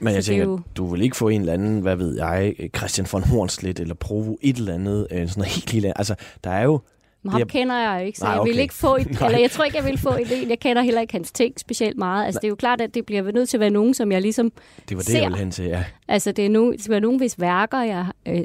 Men 0.00 0.08
jeg 0.12 0.16
er 0.18 0.22
tænker, 0.22 0.44
jo- 0.44 0.60
du 0.76 0.86
vil 0.86 1.02
ikke 1.02 1.16
få 1.16 1.28
en 1.28 1.40
eller 1.40 1.52
anden, 1.52 1.80
hvad 1.80 1.96
ved 1.96 2.16
jeg, 2.16 2.54
Christian 2.76 3.06
von 3.12 3.22
Hornslet 3.24 3.80
eller 3.80 3.94
Provo, 3.94 4.36
et 4.42 4.56
eller 4.56 4.74
andet, 4.74 5.06
øh, 5.10 5.28
sådan 5.28 5.32
noget 5.40 5.52
helt 5.72 5.84
andet. 5.84 5.92
Altså, 5.96 6.14
der 6.44 6.50
er 6.50 6.62
jo... 6.64 6.80
men 7.26 7.32
ham 7.32 7.40
er- 7.40 7.44
kender 7.44 7.76
jeg 7.92 8.06
ikke, 8.06 8.18
så 8.18 8.24
Nej, 8.24 8.32
jeg 8.34 8.44
vil 8.44 8.52
okay. 8.52 8.60
ikke 8.62 8.74
få 8.74 8.96
et, 8.96 9.10
Nej. 9.20 9.26
eller 9.26 9.38
jeg 9.40 9.50
tror 9.50 9.64
ikke, 9.64 9.76
jeg 9.76 9.84
vil 9.84 9.98
få 9.98 10.08
en 10.08 10.26
del. 10.26 10.48
Jeg 10.48 10.58
kender 10.60 10.82
heller 10.82 11.00
ikke 11.00 11.12
hans 11.12 11.32
ting 11.32 11.60
specielt 11.60 11.98
meget. 11.98 12.26
Altså, 12.26 12.38
det 12.38 12.44
er 12.46 12.48
jo 12.48 12.54
klart, 12.54 12.80
at 12.80 12.94
det 12.94 13.06
bliver 13.06 13.32
nødt 13.32 13.48
til 13.48 13.56
at 13.56 13.60
være 13.60 13.70
nogen, 13.70 13.94
som 13.94 14.12
jeg 14.12 14.22
ligesom 14.22 14.52
Det 14.88 14.96
var 14.96 15.02
det, 15.02 15.10
Ser. 15.12 15.18
jeg 15.18 15.26
ville 15.26 15.38
hen 15.38 15.50
til, 15.50 15.64
ja. 15.64 15.84
Altså, 16.08 16.32
det 16.32 16.46
er 16.46 16.50
nogen, 16.50 16.72
det 16.72 16.80
skal 16.80 16.90
være 16.90 17.00
nogen, 17.00 17.18
hvis 17.18 17.40
værker 17.40 17.80
jeg 17.82 18.06
øh, 18.28 18.44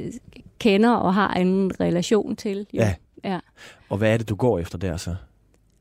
kender 0.60 0.92
og 0.92 1.14
har 1.14 1.34
en 1.34 1.72
relation 1.80 2.36
til. 2.36 2.58
Jo. 2.74 2.82
Ja. 2.82 2.94
ja. 3.24 3.40
Og 3.90 3.98
hvad 3.98 4.14
er 4.14 4.18
det, 4.18 4.30
du 4.30 4.36
går 4.36 4.60
efter 4.60 4.78
der 4.78 4.98
så? 4.98 5.16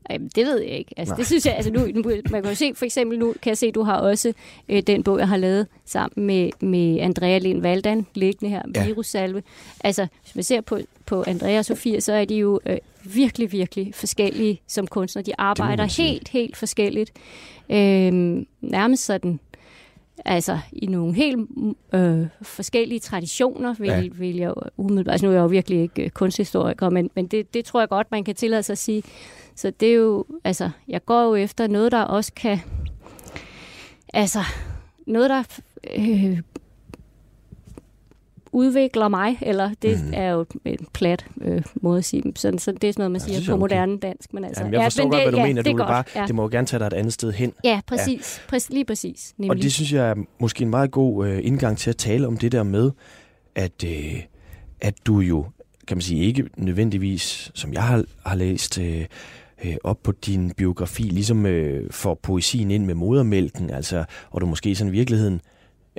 Jamen, 0.09 0.29
det 0.35 0.45
ved 0.45 0.59
jeg 0.61 0.69
ikke. 0.71 0.93
Altså, 0.97 1.11
Nej. 1.11 1.17
det 1.17 1.25
synes 1.27 1.45
jeg, 1.45 1.55
altså 1.55 1.71
nu, 1.71 1.79
nu, 1.95 2.01
man 2.31 2.41
kan 2.41 2.51
jo 2.51 2.55
se, 2.55 2.71
for 2.75 2.85
eksempel 2.85 3.19
nu 3.19 3.33
kan 3.41 3.49
jeg 3.49 3.57
se, 3.57 3.71
du 3.71 3.83
har 3.83 3.97
også 3.97 4.33
øh, 4.69 4.81
den 4.87 5.03
bog, 5.03 5.19
jeg 5.19 5.27
har 5.27 5.37
lavet 5.37 5.67
sammen 5.85 6.25
med, 6.27 6.49
med 6.59 6.99
Andrea 6.99 7.37
Lind 7.37 7.61
Valdan, 7.61 8.05
liggende 8.13 8.49
her, 8.55 8.61
Ja. 8.75 8.85
Virussalve. 8.85 9.43
Altså, 9.83 10.07
hvis 10.23 10.35
man 10.35 10.43
ser 10.43 10.61
på, 10.61 10.79
på 11.05 11.23
Andrea 11.27 11.57
og 11.57 11.65
Sofia, 11.65 11.99
så 11.99 12.13
er 12.13 12.25
de 12.25 12.35
jo 12.35 12.59
øh, 12.65 12.77
virkelig, 13.03 13.51
virkelig 13.51 13.95
forskellige 13.95 14.61
som 14.67 14.87
kunstnere. 14.87 15.25
De 15.25 15.31
arbejder 15.37 15.83
helt, 16.01 16.27
helt 16.29 16.57
forskelligt. 16.57 17.11
Øh, 17.69 18.45
nærmest 18.61 19.05
sådan, 19.05 19.39
altså 20.25 20.59
i 20.71 20.85
nogle 20.85 21.13
helt 21.13 21.39
øh, 21.93 22.25
forskellige 22.41 22.99
traditioner, 22.99 23.73
vil, 23.79 23.87
Ja. 23.89 24.03
vil 24.13 24.35
jeg 24.35 24.53
umiddelbart, 24.77 25.11
altså 25.11 25.25
nu 25.25 25.31
er 25.31 25.35
jeg 25.35 25.41
jo 25.41 25.47
virkelig 25.47 25.81
ikke 25.81 26.03
øh, 26.03 26.09
kunsthistoriker, 26.09 26.89
men, 26.89 27.09
men 27.15 27.27
det, 27.27 27.53
det 27.53 27.65
tror 27.65 27.79
jeg 27.79 27.89
godt, 27.89 28.11
man 28.11 28.23
kan 28.23 28.35
tillade 28.35 28.63
sig 28.63 28.73
at 28.73 28.77
sige. 28.77 29.03
Så 29.55 29.71
det 29.79 29.89
er 29.89 29.93
jo, 29.93 30.25
altså, 30.43 30.69
jeg 30.87 31.05
går 31.05 31.23
jo 31.23 31.35
efter 31.35 31.67
noget, 31.67 31.91
der 31.91 32.01
også 32.01 32.33
kan, 32.33 32.59
altså, 34.13 34.39
noget, 35.07 35.29
der 35.29 35.43
øh, 35.97 36.39
udvikler 38.51 39.07
mig, 39.07 39.37
eller 39.41 39.71
det 39.81 40.03
mm. 40.05 40.11
er 40.13 40.29
jo 40.29 40.45
en 40.65 40.87
plat 40.93 41.25
øh, 41.41 41.61
måde 41.81 41.97
at 41.97 42.05
sige, 42.05 42.23
sådan, 42.35 42.59
så 42.59 42.71
det 42.71 42.83
er 42.83 42.93
sådan 42.93 43.01
noget, 43.01 43.11
man 43.11 43.21
Ja, 43.21 43.25
siger 43.27 43.51
på 43.51 43.51
okay. 43.51 43.59
moderne 43.59 43.97
dansk. 43.97 44.33
Men 44.33 44.43
altså, 44.43 44.63
Jamen, 44.63 44.73
jeg 44.73 44.83
forstår 44.83 45.03
men 45.03 45.11
godt, 45.11 45.19
det, 45.19 45.25
hvad 45.25 45.31
du 45.31 45.37
ja, 45.37 45.45
mener. 45.45 45.61
Det 45.61 45.71
Du 45.71 45.77
vil 45.77 45.83
bare, 45.83 45.95
godt, 45.95 46.15
ja. 46.15 46.25
det 46.27 46.35
må 46.35 46.41
jo 46.41 46.49
gerne 46.51 46.67
tage 46.67 46.79
dig 46.79 46.87
et 46.87 46.93
andet 46.93 47.13
sted 47.13 47.31
hen. 47.31 47.53
Ja, 47.63 47.81
præcis. 47.87 48.41
Ja. 48.43 48.49
Præcis, 48.49 48.69
lige 48.69 48.85
præcis. 48.85 49.33
Nemlig. 49.37 49.57
Og 49.57 49.63
det 49.63 49.73
synes 49.73 49.93
jeg 49.93 50.09
er 50.09 50.15
måske 50.39 50.61
en 50.61 50.69
meget 50.69 50.91
god 50.91 51.27
øh, 51.27 51.39
indgang 51.43 51.77
til 51.77 51.89
at 51.89 51.97
tale 51.97 52.27
om 52.27 52.37
det 52.37 52.51
der 52.51 52.63
med, 52.63 52.91
at, 53.55 53.83
øh, 53.85 54.21
at 54.81 54.93
du 55.05 55.19
jo, 55.19 55.45
kan 55.87 55.97
man 55.97 56.01
sige, 56.01 56.25
ikke 56.25 56.49
nødvendigvis, 56.57 57.51
som 57.55 57.73
jeg 57.73 57.83
har, 57.83 58.03
har 58.25 58.35
læst, 58.35 58.79
øh, 58.79 59.05
øh, 59.65 59.75
op 59.83 60.03
på 60.03 60.11
din 60.11 60.51
biografi, 60.51 61.03
ligesom 61.03 61.45
øh, 61.45 61.91
får 61.91 62.19
poesien 62.23 62.71
ind 62.71 62.85
med 62.85 62.95
modermælken, 62.95 63.69
altså, 63.69 64.03
og 64.29 64.41
du 64.41 64.45
måske 64.45 64.75
sådan 64.75 64.93
i 64.93 64.97
virkeligheden 64.97 65.41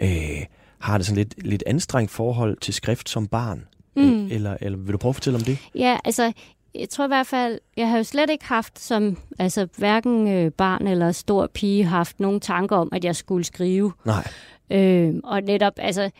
øh, 0.02 0.42
har 0.82 0.98
det 0.98 1.06
sådan 1.06 1.16
lidt, 1.16 1.46
lidt 1.46 1.62
anstrengt 1.66 2.10
forhold 2.10 2.56
til 2.60 2.74
skrift 2.74 3.08
som 3.08 3.26
barn. 3.26 3.64
Mm. 3.96 4.26
Eller, 4.30 4.56
eller 4.60 4.78
vil 4.78 4.92
du 4.92 4.98
prøve 4.98 5.10
at 5.10 5.16
fortælle 5.16 5.38
om 5.38 5.44
det? 5.44 5.58
Ja, 5.74 5.98
altså, 6.04 6.32
jeg 6.74 6.88
tror 6.88 7.04
i 7.04 7.08
hvert 7.08 7.26
fald, 7.26 7.58
jeg 7.76 7.90
har 7.90 7.96
jo 7.96 8.02
slet 8.02 8.30
ikke 8.30 8.44
haft 8.44 8.78
som, 8.80 9.16
altså 9.38 9.68
hverken 9.76 10.28
øh, 10.28 10.50
barn 10.50 10.86
eller 10.86 11.12
stor 11.12 11.46
pige, 11.54 11.84
haft 11.84 12.20
nogen 12.20 12.40
tanker 12.40 12.76
om, 12.76 12.88
at 12.92 13.04
jeg 13.04 13.16
skulle 13.16 13.44
skrive. 13.44 13.92
Nej. 14.04 14.28
Øh, 14.70 15.14
og 15.24 15.40
netop, 15.40 15.72
altså, 15.76 16.10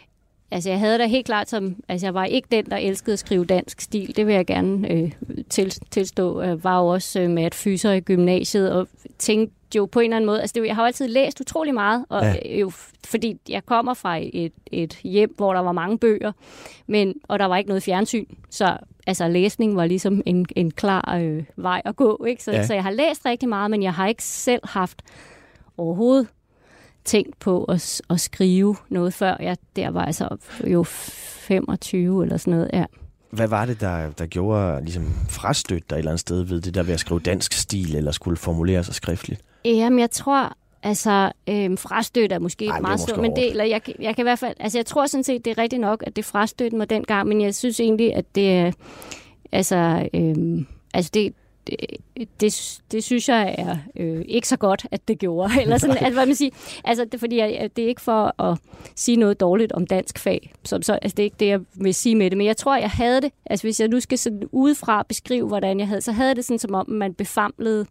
altså 0.50 0.70
jeg 0.70 0.78
havde 0.78 0.98
da 0.98 1.06
helt 1.06 1.26
klart 1.26 1.50
som, 1.50 1.76
altså 1.88 2.06
jeg 2.06 2.14
var 2.14 2.24
ikke 2.24 2.48
den, 2.50 2.64
der 2.64 2.76
elskede 2.76 3.12
at 3.12 3.18
skrive 3.18 3.44
dansk 3.44 3.80
stil, 3.80 4.16
det 4.16 4.26
vil 4.26 4.34
jeg 4.34 4.46
gerne 4.46 4.90
øh, 4.90 5.12
til, 5.50 5.70
tilstå. 5.90 6.42
Jeg 6.42 6.64
var 6.64 6.80
jo 6.80 6.86
også 6.86 7.20
øh, 7.20 7.30
med 7.30 7.42
at 7.42 7.54
fyser 7.54 7.92
i 7.92 8.00
gymnasiet 8.00 8.72
og 8.72 8.88
tænkte 9.18 9.54
jo 9.76 9.86
på 9.86 10.00
en 10.00 10.04
eller 10.04 10.16
anden 10.16 10.26
måde, 10.26 10.40
altså 10.40 10.54
det, 10.54 10.66
jeg 10.66 10.74
har 10.74 10.82
jo 10.82 10.86
altid 10.86 11.08
læst 11.08 11.40
utrolig 11.40 11.74
meget, 11.74 12.04
og 12.08 12.22
ja. 12.22 12.58
jo, 12.58 12.72
fordi 13.06 13.36
jeg 13.48 13.66
kommer 13.66 13.94
fra 13.94 14.18
et, 14.22 14.52
et 14.66 14.98
hjem, 15.02 15.34
hvor 15.36 15.54
der 15.54 15.60
var 15.60 15.72
mange 15.72 15.98
bøger, 15.98 16.32
men, 16.86 17.14
og 17.28 17.38
der 17.38 17.44
var 17.44 17.56
ikke 17.56 17.68
noget 17.68 17.82
fjernsyn, 17.82 18.26
så 18.50 18.76
altså 19.06 19.28
læsning 19.28 19.76
var 19.76 19.86
ligesom 19.86 20.22
en, 20.26 20.46
en 20.56 20.70
klar 20.70 21.18
øh, 21.20 21.44
vej 21.56 21.82
at 21.84 21.96
gå, 21.96 22.24
ikke? 22.24 22.44
Så, 22.44 22.52
ja. 22.52 22.66
så 22.66 22.74
jeg 22.74 22.82
har 22.82 22.90
læst 22.90 23.26
rigtig 23.26 23.48
meget, 23.48 23.70
men 23.70 23.82
jeg 23.82 23.94
har 23.94 24.06
ikke 24.06 24.24
selv 24.24 24.60
haft 24.64 25.02
overhovedet 25.76 26.26
tænkt 27.04 27.38
på 27.38 27.64
at, 27.64 28.02
at 28.10 28.20
skrive 28.20 28.76
noget 28.88 29.14
før. 29.14 29.36
Jeg 29.40 29.56
der 29.76 29.90
var 29.90 30.04
altså 30.04 30.36
jo 30.66 30.82
25 30.82 32.22
eller 32.22 32.36
sådan 32.36 32.50
noget, 32.50 32.70
ja. 32.72 32.84
Hvad 33.30 33.48
var 33.48 33.66
det, 33.66 33.80
der, 33.80 34.10
der 34.10 34.26
gjorde 34.26 34.84
ligesom 34.84 35.12
frastødt 35.28 35.90
dig 35.90 35.96
et 35.96 35.98
eller 35.98 36.10
andet 36.10 36.20
sted 36.20 36.42
ved 36.42 36.60
det 36.60 36.74
der 36.74 36.82
ved 36.82 36.94
at 36.94 37.00
skrive 37.00 37.20
dansk 37.20 37.52
stil, 37.52 37.96
eller 37.96 38.12
skulle 38.12 38.36
formulere 38.36 38.84
sig 38.84 38.94
skriftligt? 38.94 39.42
Jamen, 39.64 39.98
jeg 39.98 40.10
tror, 40.10 40.56
altså, 40.82 41.32
øhm, 41.48 41.76
frastødt 41.76 42.32
er 42.32 42.38
måske 42.38 42.66
Ej, 42.66 42.80
meget 42.80 43.00
stort, 43.00 43.20
men 43.20 43.36
det, 43.36 43.50
eller 43.50 43.64
jeg, 43.64 43.80
jeg 43.98 44.16
kan 44.16 44.22
i 44.22 44.26
hvert 44.26 44.38
fald, 44.38 44.54
altså 44.60 44.78
jeg 44.78 44.86
tror 44.86 45.06
sådan 45.06 45.24
set, 45.24 45.44
det 45.44 45.50
er 45.50 45.58
rigtigt 45.58 45.80
nok, 45.80 46.02
at 46.06 46.16
det 46.16 46.24
frastødte 46.24 46.76
mig 46.76 46.90
dengang, 46.90 47.28
men 47.28 47.40
jeg 47.40 47.54
synes 47.54 47.80
egentlig, 47.80 48.14
at 48.14 48.24
det 48.34 48.52
er, 48.52 48.72
altså, 49.52 50.08
øhm, 50.14 50.66
altså 50.94 51.10
det, 51.14 51.34
det, 51.66 51.76
det, 52.40 52.80
det 52.92 53.04
synes 53.04 53.28
jeg 53.28 53.54
er 53.58 53.76
øh, 53.96 54.24
ikke 54.28 54.48
så 54.48 54.56
godt, 54.56 54.86
at 54.90 55.08
det 55.08 55.18
gjorde. 55.18 55.52
Eller 55.62 55.78
sådan, 55.78 55.96
altså, 55.96 56.12
hvad 56.12 56.26
man 56.26 56.34
siger, 56.34 56.50
altså, 56.84 57.04
det, 57.04 57.20
fordi 57.20 57.36
jeg, 57.36 57.70
det 57.76 57.84
er 57.84 57.88
ikke 57.88 58.00
for 58.00 58.42
at 58.42 58.58
sige 58.96 59.16
noget 59.16 59.40
dårligt 59.40 59.72
om 59.72 59.86
dansk 59.86 60.18
fag. 60.18 60.52
Som, 60.64 60.82
så, 60.82 60.92
altså, 61.02 61.16
det 61.16 61.22
er 61.22 61.24
ikke 61.24 61.36
det, 61.40 61.46
jeg 61.46 61.60
vil 61.74 61.94
sige 61.94 62.14
med 62.14 62.30
det. 62.30 62.38
Men 62.38 62.46
jeg 62.46 62.56
tror, 62.56 62.76
jeg 62.76 62.90
havde 62.90 63.20
det. 63.20 63.30
Altså, 63.46 63.66
hvis 63.66 63.80
jeg 63.80 63.88
nu 63.88 64.00
skal 64.00 64.18
sådan 64.18 64.42
udefra 64.52 65.02
beskrive, 65.02 65.48
hvordan 65.48 65.80
jeg 65.80 65.88
havde, 65.88 66.00
så 66.00 66.12
havde 66.12 66.34
det 66.34 66.44
sådan, 66.44 66.58
som 66.58 66.74
om 66.74 66.90
man 66.90 67.14
befamlede 67.14 67.86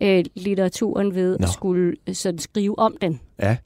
øh, 0.00 0.24
litteraturen 0.34 1.14
ved 1.14 1.38
Nå. 1.38 1.44
at 1.44 1.52
skulle 1.52 1.96
øh, 2.06 2.14
sådan 2.14 2.38
skrive 2.38 2.78
om 2.78 2.96
den. 3.00 3.20
Ja. 3.42 3.56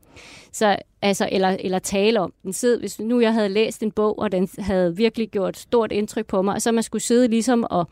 Så, 0.52 0.76
altså, 1.02 1.28
eller, 1.32 1.56
eller 1.60 1.78
tale 1.78 2.20
om 2.20 2.32
den. 2.42 2.52
Sid, 2.52 2.78
hvis 2.78 3.00
nu 3.00 3.20
jeg 3.20 3.32
havde 3.32 3.48
læst 3.48 3.82
en 3.82 3.90
bog, 3.90 4.18
og 4.18 4.32
den 4.32 4.48
havde 4.58 4.96
virkelig 4.96 5.28
gjort 5.28 5.56
stort 5.56 5.92
indtryk 5.92 6.26
på 6.26 6.42
mig, 6.42 6.54
og 6.54 6.62
så 6.62 6.72
man 6.72 6.82
skulle 6.82 7.02
sidde 7.02 7.28
ligesom 7.28 7.66
og 7.70 7.88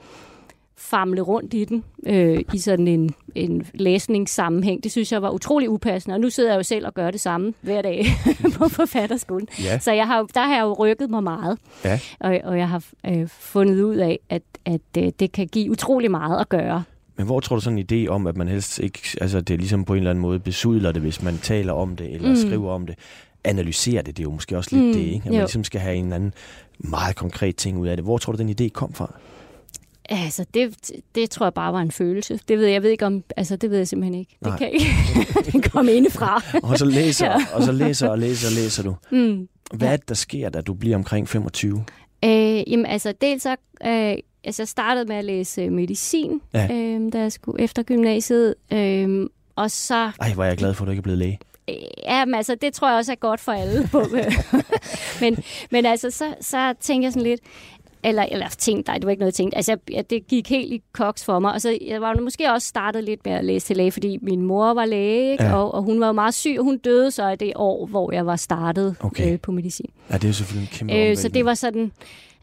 famle 0.83 1.21
rundt 1.21 1.55
i 1.55 1.65
den 1.65 1.85
øh, 2.07 2.45
i 2.55 2.59
sådan 2.59 2.89
en, 2.89 3.15
en 3.35 3.67
læsningssammenhæng. 3.75 4.85
Det 4.85 4.93
synes 4.93 5.13
jeg 5.13 5.23
var 5.23 5.31
utrolig 5.31 5.71
upassende, 5.71 6.15
og 6.15 6.21
nu 6.21 6.31
sidder 6.31 6.51
jeg 6.51 6.57
jo 6.57 6.63
selv 6.63 6.87
og 6.87 6.95
gør 6.95 7.11
det 7.11 7.21
samme 7.21 7.55
hver 7.61 7.83
dag 7.83 8.07
på 8.59 8.69
forfatterskolen. 8.69 9.49
Ja. 9.63 9.79
Så 9.79 9.93
jeg 9.93 10.07
har, 10.07 10.23
der 10.23 10.41
har 10.41 10.55
jeg 10.55 10.63
jo 10.63 10.73
rykket 10.73 11.11
mig 11.11 11.23
meget, 11.23 11.59
ja. 11.85 12.01
og, 12.21 12.41
og 12.45 12.59
jeg 12.59 12.69
har 12.69 12.85
øh, 13.07 13.29
fundet 13.29 13.83
ud 13.83 13.97
af, 13.97 14.19
at, 14.29 14.43
at 14.65 14.81
øh, 14.99 15.13
det 15.21 15.33
kan 15.33 15.47
give 15.47 15.71
utrolig 15.71 16.11
meget 16.11 16.41
at 16.41 16.49
gøre. 16.49 16.85
Men 17.17 17.27
hvor 17.27 17.41
tror 17.41 17.57
du 17.57 17.63
sådan 17.63 17.79
en 17.79 17.87
idé 17.93 18.09
om, 18.09 18.27
at 18.27 18.37
man 18.37 18.49
helst 18.49 18.79
ikke, 18.79 19.01
altså 19.21 19.41
det 19.41 19.55
er 19.55 19.59
ligesom 19.59 19.85
på 19.85 19.93
en 19.93 19.99
eller 19.99 20.11
anden 20.11 20.23
måde 20.23 20.39
besudler 20.39 20.93
det, 20.93 21.03
hvis 21.03 21.23
man 21.23 21.39
taler 21.39 21.73
om 21.73 21.97
det, 21.97 22.15
eller 22.15 22.29
mm. 22.29 22.37
skriver 22.37 22.73
om 22.73 22.87
det, 22.87 22.99
analyserer 23.45 24.03
det, 24.03 24.17
det 24.17 24.23
er 24.23 24.25
jo 24.25 24.33
måske 24.33 24.57
også 24.57 24.77
lidt 24.77 24.87
mm, 24.87 24.93
det, 24.93 25.01
ikke? 25.01 25.17
At 25.17 25.25
man 25.25 25.35
jo. 25.35 25.41
ligesom 25.41 25.65
skal 25.65 25.81
have 25.81 25.97
en 25.97 26.05
eller 26.05 26.17
anden 26.17 26.35
meget 26.79 27.17
konkret 27.17 27.57
ting 27.57 27.79
ud 27.79 27.89
af 27.89 27.97
det. 27.97 28.05
Hvor 28.05 28.19
tror 28.19 28.33
du, 28.33 28.39
den 28.39 28.57
idé 28.61 28.69
kom 28.69 28.95
fra? 28.95 29.15
Altså, 30.09 30.47
det, 30.55 30.91
det 31.15 31.31
tror 31.31 31.47
jeg 31.47 31.55
bare 31.55 31.73
var 31.73 31.81
en 31.81 31.91
følelse. 31.91 32.41
Det 32.49 32.59
ved 32.59 32.65
jeg, 32.65 32.73
jeg 32.73 32.83
ved 32.83 32.91
ikke 32.91 33.07
om, 33.07 33.25
altså 33.37 33.57
det 33.57 33.71
ved 33.71 33.79
jeg 33.79 33.89
simpelthen 33.89 34.15
ikke. 34.15 34.37
Nej. 34.41 34.51
Det 34.51 34.59
kan 34.59 34.73
ikke 35.55 35.71
komme 35.75 35.93
indefra. 35.93 36.43
og 36.71 36.79
så 36.79 36.85
læser, 36.85 37.27
ja. 37.27 37.37
og 37.55 37.63
så 37.63 37.73
læser 37.73 38.09
og 38.09 38.19
læser 38.19 38.49
og 38.49 38.55
læser 38.55 38.83
du. 38.83 38.97
Mm. 39.11 39.49
Hvad 39.75 39.89
er 39.89 39.97
det, 39.97 40.09
der 40.09 40.15
sker, 40.15 40.49
da 40.49 40.61
du 40.61 40.75
bliver 40.75 40.97
omkring 40.97 41.29
25? 41.29 41.85
Øh, 42.25 42.31
jamen 42.71 42.87
altså, 42.87 43.15
dels 43.21 43.43
så, 43.43 43.57
øh, 43.85 44.17
altså 44.45 44.63
jeg 44.63 44.69
startede 44.69 45.05
med 45.05 45.17
at 45.17 45.25
læse 45.25 45.71
medicin, 45.71 46.41
ja. 46.55 46.69
øh, 46.73 47.13
da 47.13 47.19
jeg 47.19 47.33
skulle 47.33 47.63
efter 47.63 47.83
gymnasiet, 47.83 48.55
øh, 48.73 49.27
og 49.57 49.71
så... 49.71 50.11
Ej, 50.21 50.33
hvor 50.35 50.45
er 50.45 50.49
jeg 50.49 50.57
glad 50.57 50.75
for, 50.75 50.85
at 50.85 50.87
du 50.87 50.91
ikke 50.91 51.01
er 51.01 51.03
blevet 51.03 51.19
læge. 51.19 51.39
Ja, 52.05 52.25
men 52.25 52.35
altså, 52.35 52.55
det 52.55 52.73
tror 52.73 52.89
jeg 52.89 52.97
også 52.97 53.13
er 53.13 53.17
godt 53.17 53.41
for 53.41 53.53
alle. 53.53 53.91
men, 55.23 55.45
men 55.71 55.87
altså, 55.87 56.11
så, 56.11 56.35
så 56.41 56.75
tænker 56.81 57.07
jeg 57.07 57.13
sådan 57.13 57.29
lidt, 57.29 57.41
eller, 58.05 58.23
eller 58.23 58.49
tænkt, 58.49 58.87
nej, 58.87 58.99
det 58.99 59.05
var 59.05 59.11
ikke 59.11 59.21
noget, 59.21 59.33
jeg 59.33 59.35
tænkte. 59.35 59.57
Altså, 59.57 59.77
jeg, 59.91 60.11
det 60.11 60.27
gik 60.27 60.49
helt 60.49 60.73
i 60.73 60.83
koks 60.93 61.25
for 61.25 61.39
mig. 61.39 61.53
Og 61.53 61.61
så 61.61 61.79
jeg 61.87 62.01
var 62.01 62.15
måske 62.15 62.53
også 62.53 62.69
startet 62.69 63.05
lidt 63.05 63.27
med 63.27 63.33
at 63.33 63.45
læse 63.45 63.67
til 63.67 63.77
læge, 63.77 63.93
fordi 63.93 64.19
min 64.23 64.43
mor 64.43 64.75
var 64.75 64.85
læge, 64.85 65.33
ikke? 65.33 65.45
Ja. 65.45 65.57
Og, 65.57 65.75
og 65.75 65.83
hun 65.83 66.01
var 66.01 66.13
meget 66.13 66.35
syg, 66.35 66.57
og 66.59 66.65
hun 66.65 66.79
døde 66.79 67.11
så 67.11 67.29
i 67.29 67.37
det 67.37 67.53
år, 67.57 67.87
hvor 67.87 68.13
jeg 68.13 68.27
var 68.27 68.37
startet 68.37 68.97
okay. 69.01 69.33
øh, 69.33 69.41
på 69.41 69.53
medicin. 69.53 69.91
Ja, 70.11 70.19
det 70.19 70.29
er 70.29 70.33
selvfølgelig 70.33 70.69
en 70.73 70.79
kæmpe 70.79 70.95
øh, 70.95 71.17
Så 71.17 71.29
det 71.29 71.45
var 71.45 71.55
sådan, 71.55 71.93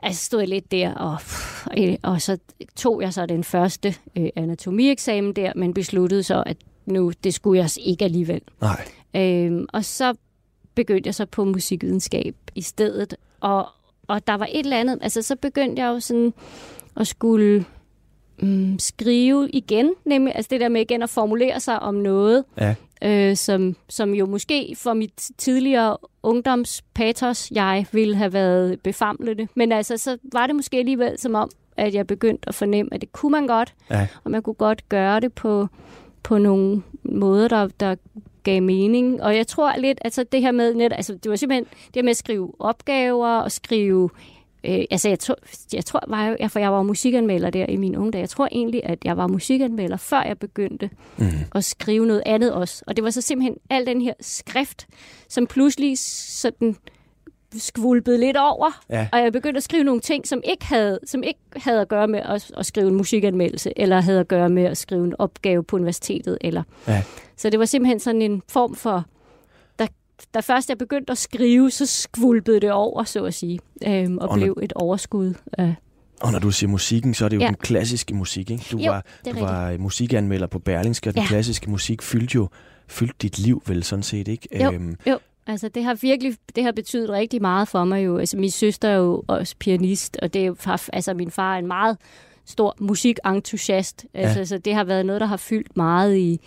altså 0.03 0.25
stod 0.25 0.39
jeg 0.39 0.49
lidt 0.49 0.71
der, 0.71 0.93
og, 0.93 1.17
og, 1.65 1.97
og 2.03 2.21
så 2.21 2.37
tog 2.75 3.01
jeg 3.01 3.13
så 3.13 3.25
den 3.25 3.43
første 3.43 3.95
øh, 4.17 4.29
anatomieksamen 4.35 5.33
der, 5.33 5.51
men 5.55 5.73
besluttede 5.73 6.23
så, 6.23 6.43
at 6.45 6.57
nu, 6.85 7.11
det 7.23 7.33
skulle 7.33 7.61
jeg 7.61 7.69
ikke 7.79 8.05
alligevel. 8.05 8.41
Nej. 8.61 8.87
Øh, 9.15 9.65
og 9.73 9.85
så 9.85 10.13
begyndte 10.75 11.07
jeg 11.07 11.15
så 11.15 11.25
på 11.25 11.45
musikvidenskab 11.45 12.35
i 12.55 12.61
stedet, 12.61 13.15
og, 13.39 13.67
og 14.07 14.27
der 14.27 14.33
var 14.33 14.45
et 14.51 14.59
eller 14.59 14.79
andet, 14.79 14.99
altså 15.01 15.21
så 15.21 15.35
begyndte 15.35 15.81
jeg 15.81 15.87
jo 15.87 15.99
sådan 15.99 16.33
at 16.95 17.07
skulle 17.07 17.65
mm, 18.41 18.79
skrive 18.79 19.49
igen, 19.49 19.93
nemlig 20.05 20.35
altså 20.35 20.49
det 20.51 20.61
der 20.61 20.69
med 20.69 20.81
igen 20.81 21.03
at 21.03 21.09
formulere 21.09 21.59
sig 21.59 21.79
om 21.79 21.95
noget, 21.95 22.43
ja. 22.57 22.75
øh, 23.03 23.35
som, 23.35 23.75
som 23.89 24.13
jo 24.13 24.25
måske 24.25 24.75
for 24.77 24.93
mit 24.93 25.31
tidligere 25.37 25.97
ungdomspatos, 26.23 27.51
jeg 27.51 27.85
ville 27.91 28.15
have 28.15 28.33
været 28.33 28.79
befamlende. 28.81 29.47
Men 29.55 29.71
altså, 29.71 29.97
så 29.97 30.17
var 30.33 30.47
det 30.47 30.55
måske 30.55 30.77
alligevel 30.77 31.19
som 31.19 31.35
om, 31.35 31.49
at 31.77 31.93
jeg 31.93 32.07
begyndte 32.07 32.49
at 32.49 32.55
fornemme, 32.55 32.93
at 32.93 33.01
det 33.01 33.11
kunne 33.11 33.31
man 33.31 33.47
godt, 33.47 33.73
ja. 33.89 34.07
og 34.23 34.31
man 34.31 34.41
kunne 34.41 34.53
godt 34.53 34.89
gøre 34.89 35.19
det 35.19 35.33
på, 35.33 35.67
på 36.23 36.37
nogle 36.37 36.81
måder, 37.03 37.47
der, 37.47 37.67
der 37.79 37.95
gav 38.43 38.61
mening. 38.61 39.23
Og 39.23 39.35
jeg 39.35 39.47
tror 39.47 39.77
lidt, 39.77 39.99
altså 40.01 40.23
det 40.23 40.41
her 40.41 40.51
med, 40.51 40.73
net, 40.73 40.93
altså 40.93 41.13
det 41.13 41.29
var 41.29 41.35
simpelthen 41.35 41.65
det 41.93 42.03
med 42.05 42.11
at 42.11 42.17
skrive 42.17 42.53
opgaver 42.59 43.37
og 43.37 43.51
skrive 43.51 44.09
Øh, 44.63 44.83
altså, 44.91 45.09
jeg 45.09 45.19
tror, 45.19 45.35
jeg 45.73 45.85
tror 45.85 46.03
var 46.07 46.27
jo, 46.27 46.47
for 46.47 46.59
jeg 46.59 46.71
var 46.71 46.83
musikanmelder 46.83 47.49
der 47.49 47.65
i 47.65 47.75
min 47.75 47.95
unge 47.95 48.11
dag. 48.11 48.19
Jeg 48.19 48.29
tror 48.29 48.47
egentlig, 48.51 48.81
at 48.83 48.99
jeg 49.05 49.17
var 49.17 49.27
musikanmelder, 49.27 49.97
før 49.97 50.21
jeg 50.21 50.39
begyndte 50.39 50.89
mm. 51.17 51.27
at 51.55 51.63
skrive 51.63 52.05
noget 52.05 52.23
andet 52.25 52.53
også. 52.53 52.83
Og 52.87 52.95
det 52.95 53.03
var 53.03 53.09
så 53.09 53.21
simpelthen 53.21 53.57
al 53.69 53.85
den 53.85 54.01
her 54.01 54.13
skrift, 54.21 54.87
som 55.29 55.47
pludselig 55.47 55.99
sådan 55.99 56.75
skvulpede 57.57 58.17
lidt 58.17 58.37
over, 58.37 58.81
ja. 58.89 59.07
og 59.11 59.19
jeg 59.19 59.31
begyndte 59.31 59.57
at 59.57 59.63
skrive 59.63 59.83
nogle 59.83 60.01
ting, 60.01 60.27
som 60.27 60.41
ikke 60.43 60.65
havde, 60.65 60.99
som 61.05 61.23
ikke 61.23 61.39
havde 61.55 61.81
at 61.81 61.87
gøre 61.87 62.07
med 62.07 62.19
at, 62.19 62.51
at 62.57 62.65
skrive 62.65 62.87
en 62.87 62.95
musikanmeldelse, 62.95 63.73
eller 63.75 64.01
havde 64.01 64.19
at 64.19 64.27
gøre 64.27 64.49
med 64.49 64.63
at 64.63 64.77
skrive 64.77 65.05
en 65.05 65.15
opgave 65.19 65.63
på 65.63 65.75
universitetet. 65.75 66.37
Eller. 66.41 66.63
Ja. 66.87 67.03
Så 67.35 67.49
det 67.49 67.59
var 67.59 67.65
simpelthen 67.65 67.99
sådan 67.99 68.21
en 68.21 68.41
form 68.49 68.75
for, 68.75 69.05
da, 70.33 70.39
først 70.39 70.69
jeg 70.69 70.77
begyndte 70.77 71.11
at 71.11 71.17
skrive, 71.17 71.71
så 71.71 71.85
skvulpede 71.85 72.59
det 72.59 72.71
over, 72.71 73.03
så 73.03 73.25
at 73.25 73.33
sige, 73.33 73.59
øhm, 73.87 74.17
og, 74.17 74.29
og 74.29 74.37
blev 74.37 74.53
når, 74.57 74.63
et 74.63 74.73
overskud 74.73 75.33
af 75.53 75.75
og 76.21 76.31
når 76.31 76.39
du 76.39 76.51
siger 76.51 76.69
musikken, 76.69 77.13
så 77.13 77.25
er 77.25 77.29
det 77.29 77.35
jo 77.35 77.41
ja. 77.41 77.47
den 77.47 77.55
klassiske 77.55 78.13
musik, 78.13 78.51
ikke? 78.51 78.65
Du 78.71 78.77
jo, 78.77 78.91
var, 78.91 79.05
du 79.25 79.39
var 79.39 79.77
musikanmelder 79.77 80.47
på 80.47 80.59
Berlingske, 80.59 81.09
og 81.09 81.13
den 81.13 81.21
ja. 81.21 81.27
klassiske 81.27 81.69
musik 81.69 82.01
fyldte 82.01 82.35
jo 82.35 82.49
fyldte 82.87 83.15
dit 83.21 83.39
liv 83.39 83.63
vel 83.67 83.83
sådan 83.83 84.03
set, 84.03 84.27
ikke? 84.27 84.63
Jo, 84.63 84.71
øhm, 84.71 84.95
jo. 85.07 85.19
Altså, 85.47 85.69
det 85.69 85.83
har 85.83 85.93
virkelig 86.01 86.35
det 86.55 86.63
har 86.63 86.71
betydet 86.71 87.09
rigtig 87.09 87.41
meget 87.41 87.67
for 87.67 87.83
mig 87.83 88.05
jo. 88.05 88.17
Altså, 88.17 88.37
min 88.37 88.51
søster 88.51 88.89
er 88.89 88.95
jo 88.95 89.23
også 89.27 89.55
pianist, 89.59 90.17
og 90.21 90.33
det 90.33 90.45
er 90.45 90.87
altså, 90.93 91.13
min 91.13 91.31
far 91.31 91.55
er 91.55 91.59
en 91.59 91.67
meget 91.67 91.97
stor 92.45 92.75
musikentusiast. 92.79 94.05
Ja. 94.13 94.19
Altså, 94.19 94.45
så 94.45 94.57
det 94.57 94.73
har 94.75 94.83
været 94.83 95.05
noget, 95.05 95.21
der 95.21 95.27
har 95.27 95.37
fyldt 95.37 95.77
meget 95.77 96.17
i, 96.17 96.39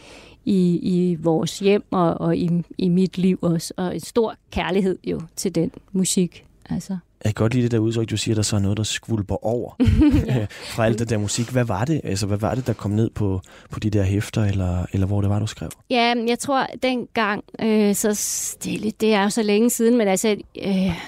i, 0.45 0.79
i 0.83 1.15
vores 1.15 1.59
hjem 1.59 1.85
og, 1.91 2.21
og 2.21 2.37
i, 2.37 2.51
i 2.79 2.89
mit 2.89 3.19
liv 3.19 3.39
også. 3.43 3.75
Og 3.77 3.95
en 3.95 4.01
stor 4.01 4.35
kærlighed 4.51 4.99
jo 5.05 5.21
til 5.37 5.55
den 5.55 5.71
musik. 5.93 6.45
Altså. 6.71 6.99
Jeg 7.25 7.35
kan 7.35 7.43
godt 7.43 7.55
lide 7.55 7.63
det 7.63 7.71
der 7.71 7.79
udtryk, 7.79 8.11
du 8.11 8.17
siger, 8.17 8.35
der 8.35 8.43
så 8.43 8.57
er 8.57 8.61
noget, 8.61 8.77
der 8.77 8.83
skvulper 8.83 9.47
over 9.47 9.75
ja. 10.27 10.47
fra 10.51 10.87
alt 10.87 10.99
det 10.99 11.11
der 11.11 11.19
musik. 11.19 11.49
Hvad 11.49 11.65
var 11.65 11.85
det? 11.85 12.01
Altså, 12.05 12.27
hvad 12.27 12.39
var 12.39 12.55
det, 12.55 12.67
der 12.67 12.73
kom 12.73 12.91
ned 12.91 13.11
på, 13.11 13.41
på 13.71 13.81
de 13.81 13.91
der 13.91 14.03
hæfter, 14.03 14.45
eller, 14.45 14.87
eller 14.93 15.07
hvor 15.07 15.21
det 15.21 15.31
var, 15.31 15.39
du 15.39 15.47
skrev? 15.47 15.71
Ja, 15.91 16.15
jeg 16.27 16.39
tror, 16.39 16.67
dengang, 16.83 17.45
øh, 17.61 17.95
så 17.95 18.15
stille, 18.15 18.91
det 18.91 19.15
er 19.15 19.23
jo 19.23 19.31
så 19.31 19.43
længe 19.43 19.71
siden, 19.71 19.99
men 19.99 20.09
altså, 20.09 20.37
øh, 20.65 21.03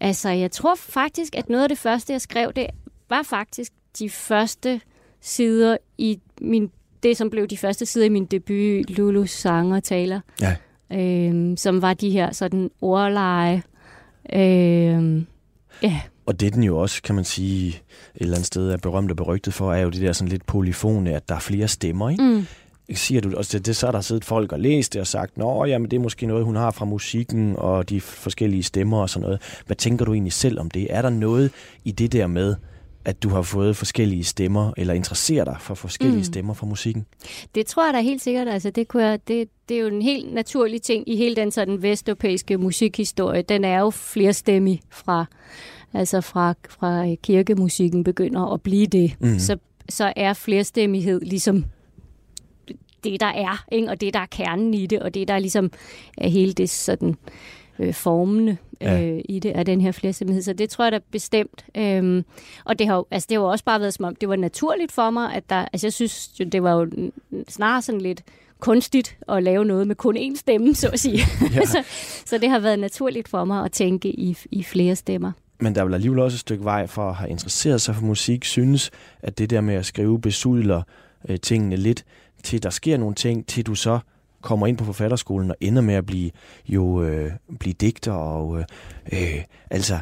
altså, 0.00 0.28
jeg 0.28 0.50
tror 0.50 0.74
faktisk, 0.74 1.36
at 1.36 1.48
noget 1.48 1.62
af 1.62 1.68
det 1.68 1.78
første, 1.78 2.12
jeg 2.12 2.20
skrev, 2.20 2.52
det 2.56 2.66
var 3.08 3.22
faktisk 3.22 3.72
de 3.98 4.10
første 4.10 4.80
sider 5.20 5.76
i 5.98 6.20
min 6.40 6.70
det, 7.02 7.16
som 7.16 7.30
blev 7.30 7.46
de 7.46 7.56
første 7.56 7.86
sider 7.86 8.06
i 8.06 8.08
min 8.08 8.24
debut, 8.24 8.90
Lulus 8.90 9.30
sang 9.30 9.74
og 9.74 9.82
taler. 9.82 10.20
Ja. 10.40 10.56
Øh, 10.92 11.56
som 11.56 11.82
var 11.82 11.94
de 11.94 12.10
her 12.10 12.32
sådan 12.32 12.70
ordleje. 12.80 13.62
Øh, 14.32 15.22
ja. 15.82 16.00
Og 16.26 16.40
det 16.40 16.54
den 16.54 16.62
jo 16.62 16.78
også, 16.78 17.02
kan 17.02 17.14
man 17.14 17.24
sige, 17.24 17.68
et 17.68 17.82
eller 18.14 18.34
andet 18.34 18.46
sted 18.46 18.70
er 18.70 18.76
berømt 18.76 19.10
og 19.10 19.16
berygtet 19.16 19.54
for, 19.54 19.72
er 19.72 19.80
jo 19.80 19.90
det 19.90 20.00
der 20.00 20.12
sådan 20.12 20.28
lidt 20.28 20.46
polyfone, 20.46 21.14
at 21.14 21.28
der 21.28 21.34
er 21.34 21.38
flere 21.38 21.68
stemmer, 21.68 22.10
ikke? 22.10 22.22
Mm. 22.22 22.46
Siger 22.94 23.20
du, 23.20 23.36
og 23.36 23.52
det, 23.52 23.66
det, 23.66 23.76
så 23.76 23.86
er 23.86 23.92
der 23.92 24.00
siddet 24.00 24.24
folk 24.24 24.52
og 24.52 24.60
læst 24.60 24.92
det 24.92 25.00
og 25.00 25.06
sagt, 25.06 25.38
nå, 25.38 25.64
jamen 25.64 25.90
det 25.90 25.96
er 25.96 26.00
måske 26.00 26.26
noget, 26.26 26.44
hun 26.44 26.56
har 26.56 26.70
fra 26.70 26.84
musikken 26.84 27.54
og 27.56 27.88
de 27.88 28.00
forskellige 28.00 28.62
stemmer 28.62 28.98
og 28.98 29.10
sådan 29.10 29.22
noget. 29.22 29.40
Hvad 29.66 29.76
tænker 29.76 30.04
du 30.04 30.12
egentlig 30.12 30.32
selv 30.32 30.60
om 30.60 30.70
det? 30.70 30.86
Er 30.90 31.02
der 31.02 31.10
noget 31.10 31.50
i 31.84 31.90
det 31.90 32.12
der 32.12 32.26
med, 32.26 32.54
at 33.04 33.22
du 33.22 33.28
har 33.28 33.42
fået 33.42 33.76
forskellige 33.76 34.24
stemmer, 34.24 34.72
eller 34.76 34.94
interesserer 34.94 35.44
dig 35.44 35.56
for 35.60 35.74
forskellige 35.74 36.18
mm. 36.18 36.24
stemmer 36.24 36.54
fra 36.54 36.66
musikken? 36.66 37.06
Det 37.54 37.66
tror 37.66 37.84
jeg 37.84 37.94
da 37.94 38.00
helt 38.00 38.22
sikkert. 38.22 38.48
Altså, 38.48 38.70
det, 38.70 38.88
kunne 38.88 39.06
jeg, 39.06 39.28
det, 39.28 39.48
det 39.68 39.76
er 39.76 39.80
jo 39.80 39.86
en 39.86 40.02
helt 40.02 40.34
naturlig 40.34 40.82
ting 40.82 41.08
i 41.08 41.16
hele 41.16 41.36
den 41.36 41.50
sådan 41.50 41.82
vesteuropæiske 41.82 42.58
musikhistorie. 42.58 43.42
Den 43.42 43.64
er 43.64 43.80
jo 43.80 43.90
flerstemmig 43.90 44.80
fra, 44.90 45.24
altså 45.94 46.20
fra, 46.20 46.54
fra 46.68 47.14
kirkemusikken 47.22 48.04
begynder 48.04 48.52
at 48.52 48.62
blive 48.62 48.86
det. 48.86 49.14
Mm. 49.20 49.38
Så, 49.38 49.56
så 49.88 50.12
er 50.16 50.32
flerstemmighed 50.32 51.20
ligesom 51.20 51.64
det, 53.04 53.20
der 53.20 53.26
er, 53.26 53.64
ikke? 53.72 53.88
og 53.88 54.00
det, 54.00 54.14
der 54.14 54.20
er 54.20 54.26
kernen 54.26 54.74
i 54.74 54.86
det, 54.86 54.98
og 54.98 55.14
det, 55.14 55.28
der 55.28 55.34
er 55.34 55.38
ligesom 55.38 55.70
er 56.18 56.28
hele 56.28 56.52
det 56.52 56.70
sådan 56.70 57.16
øh, 57.78 57.94
formende 57.94 58.56
ja. 58.80 59.02
øh, 59.02 59.20
i 59.28 59.38
det, 59.38 59.50
af 59.50 59.64
den 59.64 59.80
her 59.80 59.92
flerstemmighed. 59.92 60.42
Så 60.42 60.52
det 60.52 60.70
tror 60.70 60.84
jeg 60.84 60.92
da 60.92 60.98
bestemt. 61.10 61.64
Øhm, 61.76 62.24
og 62.64 62.78
det 62.78 62.86
har, 62.86 62.96
jo, 62.96 63.06
altså, 63.10 63.26
det 63.30 63.36
har 63.36 63.42
jo 63.42 63.48
også 63.50 63.64
bare 63.64 63.80
været 63.80 63.94
som 63.94 64.04
om, 64.04 64.16
det 64.16 64.28
var 64.28 64.36
naturligt 64.36 64.92
for 64.92 65.10
mig, 65.10 65.34
at 65.34 65.50
der, 65.50 65.64
altså 65.72 65.86
jeg 65.86 65.92
synes, 65.92 66.28
det 66.28 66.62
var 66.62 66.72
jo 66.72 67.10
snarere 67.48 67.82
sådan 67.82 68.00
lidt 68.00 68.22
kunstigt 68.58 69.16
at 69.28 69.42
lave 69.42 69.64
noget 69.64 69.86
med 69.86 69.96
kun 69.96 70.16
én 70.16 70.36
stemme, 70.36 70.74
så 70.74 70.88
at 70.88 71.00
sige. 71.00 71.18
Ja. 71.54 71.64
så, 71.64 71.82
så 72.26 72.38
det 72.38 72.50
har 72.50 72.58
været 72.58 72.78
naturligt 72.78 73.28
for 73.28 73.44
mig 73.44 73.64
at 73.64 73.72
tænke 73.72 74.08
i, 74.08 74.36
i 74.50 74.62
flere 74.62 74.96
stemmer. 74.96 75.32
Men 75.60 75.74
der 75.74 75.80
er 75.80 75.84
vel 75.84 75.94
alligevel 75.94 76.18
også 76.18 76.34
et 76.34 76.40
stykke 76.40 76.64
vej 76.64 76.86
for 76.86 77.08
at 77.08 77.14
have 77.14 77.30
interesseret 77.30 77.80
sig 77.80 77.94
for 77.94 78.04
musik, 78.04 78.44
synes, 78.44 78.90
at 79.22 79.38
det 79.38 79.50
der 79.50 79.60
med 79.60 79.74
at 79.74 79.86
skrive 79.86 80.20
besudler 80.20 80.82
øh, 81.28 81.38
tingene 81.40 81.76
lidt, 81.76 82.04
til 82.42 82.62
der 82.62 82.70
sker 82.70 82.96
nogle 82.96 83.14
ting, 83.14 83.46
til 83.46 83.66
du 83.66 83.74
så 83.74 83.98
kommer 84.42 84.66
ind 84.66 84.78
på 84.78 84.84
forfatterskolen 84.84 85.50
og 85.50 85.56
ender 85.60 85.82
med 85.82 85.94
at 85.94 86.06
blive 86.06 86.30
jo 86.68 87.02
øh, 87.02 87.32
blive 87.58 87.72
digter 87.72 88.12
og 88.12 88.58
øh, 88.58 88.64
øh, 89.12 89.44
altså 89.70 89.98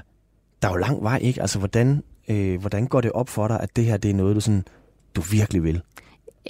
der 0.62 0.68
er 0.68 0.72
jo 0.72 0.78
lang 0.78 1.02
vej, 1.02 1.18
ikke? 1.22 1.40
Altså 1.40 1.58
hvordan 1.58 2.02
øh, 2.28 2.60
hvordan 2.60 2.86
går 2.86 3.00
det 3.00 3.12
op 3.12 3.28
for 3.28 3.48
dig 3.48 3.60
at 3.60 3.76
det 3.76 3.84
her 3.84 3.96
det 3.96 4.10
er 4.10 4.14
noget 4.14 4.36
du 4.36 4.40
sådan 4.40 4.64
du 5.16 5.20
virkelig 5.20 5.62
vil? 5.62 5.82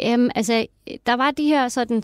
Øhm, 0.06 0.30
altså, 0.34 0.66
der 1.06 1.14
var 1.14 1.30
de 1.30 1.46
her 1.46 1.68
sådan 1.68 2.02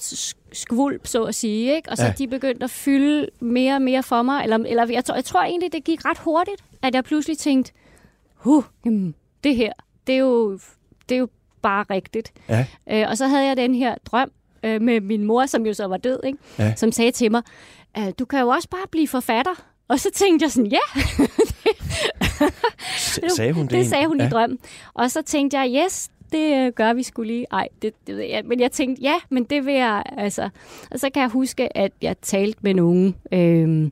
skvulp, 0.52 1.06
så 1.06 1.24
at 1.24 1.34
sige, 1.34 1.76
ikke? 1.76 1.90
og 1.90 1.96
så 1.96 2.04
ja. 2.04 2.12
de 2.18 2.28
begyndte 2.28 2.64
at 2.64 2.70
fylde 2.70 3.28
mere 3.40 3.74
og 3.74 3.82
mere 3.82 4.02
for 4.02 4.22
mig. 4.22 4.42
Eller, 4.42 4.56
eller 4.56 4.86
jeg, 4.90 5.04
tror, 5.04 5.14
jeg 5.14 5.24
tror 5.24 5.42
egentlig, 5.42 5.72
det 5.72 5.84
gik 5.84 6.04
ret 6.04 6.18
hurtigt, 6.18 6.64
at 6.82 6.94
jeg 6.94 7.04
pludselig 7.04 7.38
tænkte, 7.38 7.72
huh, 8.34 8.64
jamen, 8.84 9.14
det 9.44 9.56
her, 9.56 9.72
det 10.06 10.14
er 10.14 10.18
jo, 10.18 10.58
det 11.08 11.14
er 11.14 11.18
jo 11.18 11.28
bare 11.62 11.84
rigtigt. 11.90 12.32
Ja. 12.48 12.66
Øh, 12.90 13.08
og 13.08 13.16
så 13.16 13.26
havde 13.26 13.46
jeg 13.46 13.56
den 13.56 13.74
her 13.74 13.94
drøm 14.04 14.30
øh, 14.64 14.82
med 14.82 15.00
min 15.00 15.24
mor, 15.24 15.46
som 15.46 15.66
jo 15.66 15.74
så 15.74 15.86
var 15.86 15.96
død, 15.96 16.18
ikke? 16.24 16.38
Ja. 16.58 16.74
som 16.76 16.92
sagde 16.92 17.10
til 17.10 17.30
mig, 17.30 17.42
øh, 17.98 18.12
du 18.18 18.24
kan 18.24 18.40
jo 18.40 18.48
også 18.48 18.68
bare 18.68 18.86
blive 18.90 19.08
forfatter. 19.08 19.64
Og 19.88 20.00
så 20.00 20.10
tænkte 20.14 20.44
jeg 20.44 20.50
sådan, 20.50 20.70
ja. 20.70 21.00
sagde 23.36 23.52
hun 23.52 23.62
det? 23.62 23.70
Det 23.70 23.86
sagde 23.86 24.06
hun 24.06 24.20
ja. 24.20 24.26
i 24.26 24.30
drømmen. 24.30 24.58
Og 24.94 25.10
så 25.10 25.22
tænkte 25.22 25.58
jeg, 25.58 25.84
yes, 25.84 26.10
det 26.32 26.66
øh, 26.66 26.72
gør 26.72 26.92
vi 26.92 27.02
skulle 27.02 27.32
lige. 27.32 27.46
Ej, 27.52 27.68
det, 27.82 27.92
det 28.06 28.16
ved 28.16 28.24
jeg. 28.24 28.42
Men 28.44 28.60
jeg 28.60 28.72
tænkte, 28.72 29.02
ja, 29.02 29.14
men 29.30 29.44
det 29.44 29.66
vil 29.66 29.74
jeg, 29.74 30.02
altså. 30.16 30.48
Og 30.90 31.00
så 31.00 31.10
kan 31.10 31.22
jeg 31.22 31.30
huske, 31.30 31.76
at 31.76 31.92
jeg 32.02 32.16
talte 32.22 32.58
med 32.62 32.74
nogen, 32.74 33.14
øh, 33.32 33.90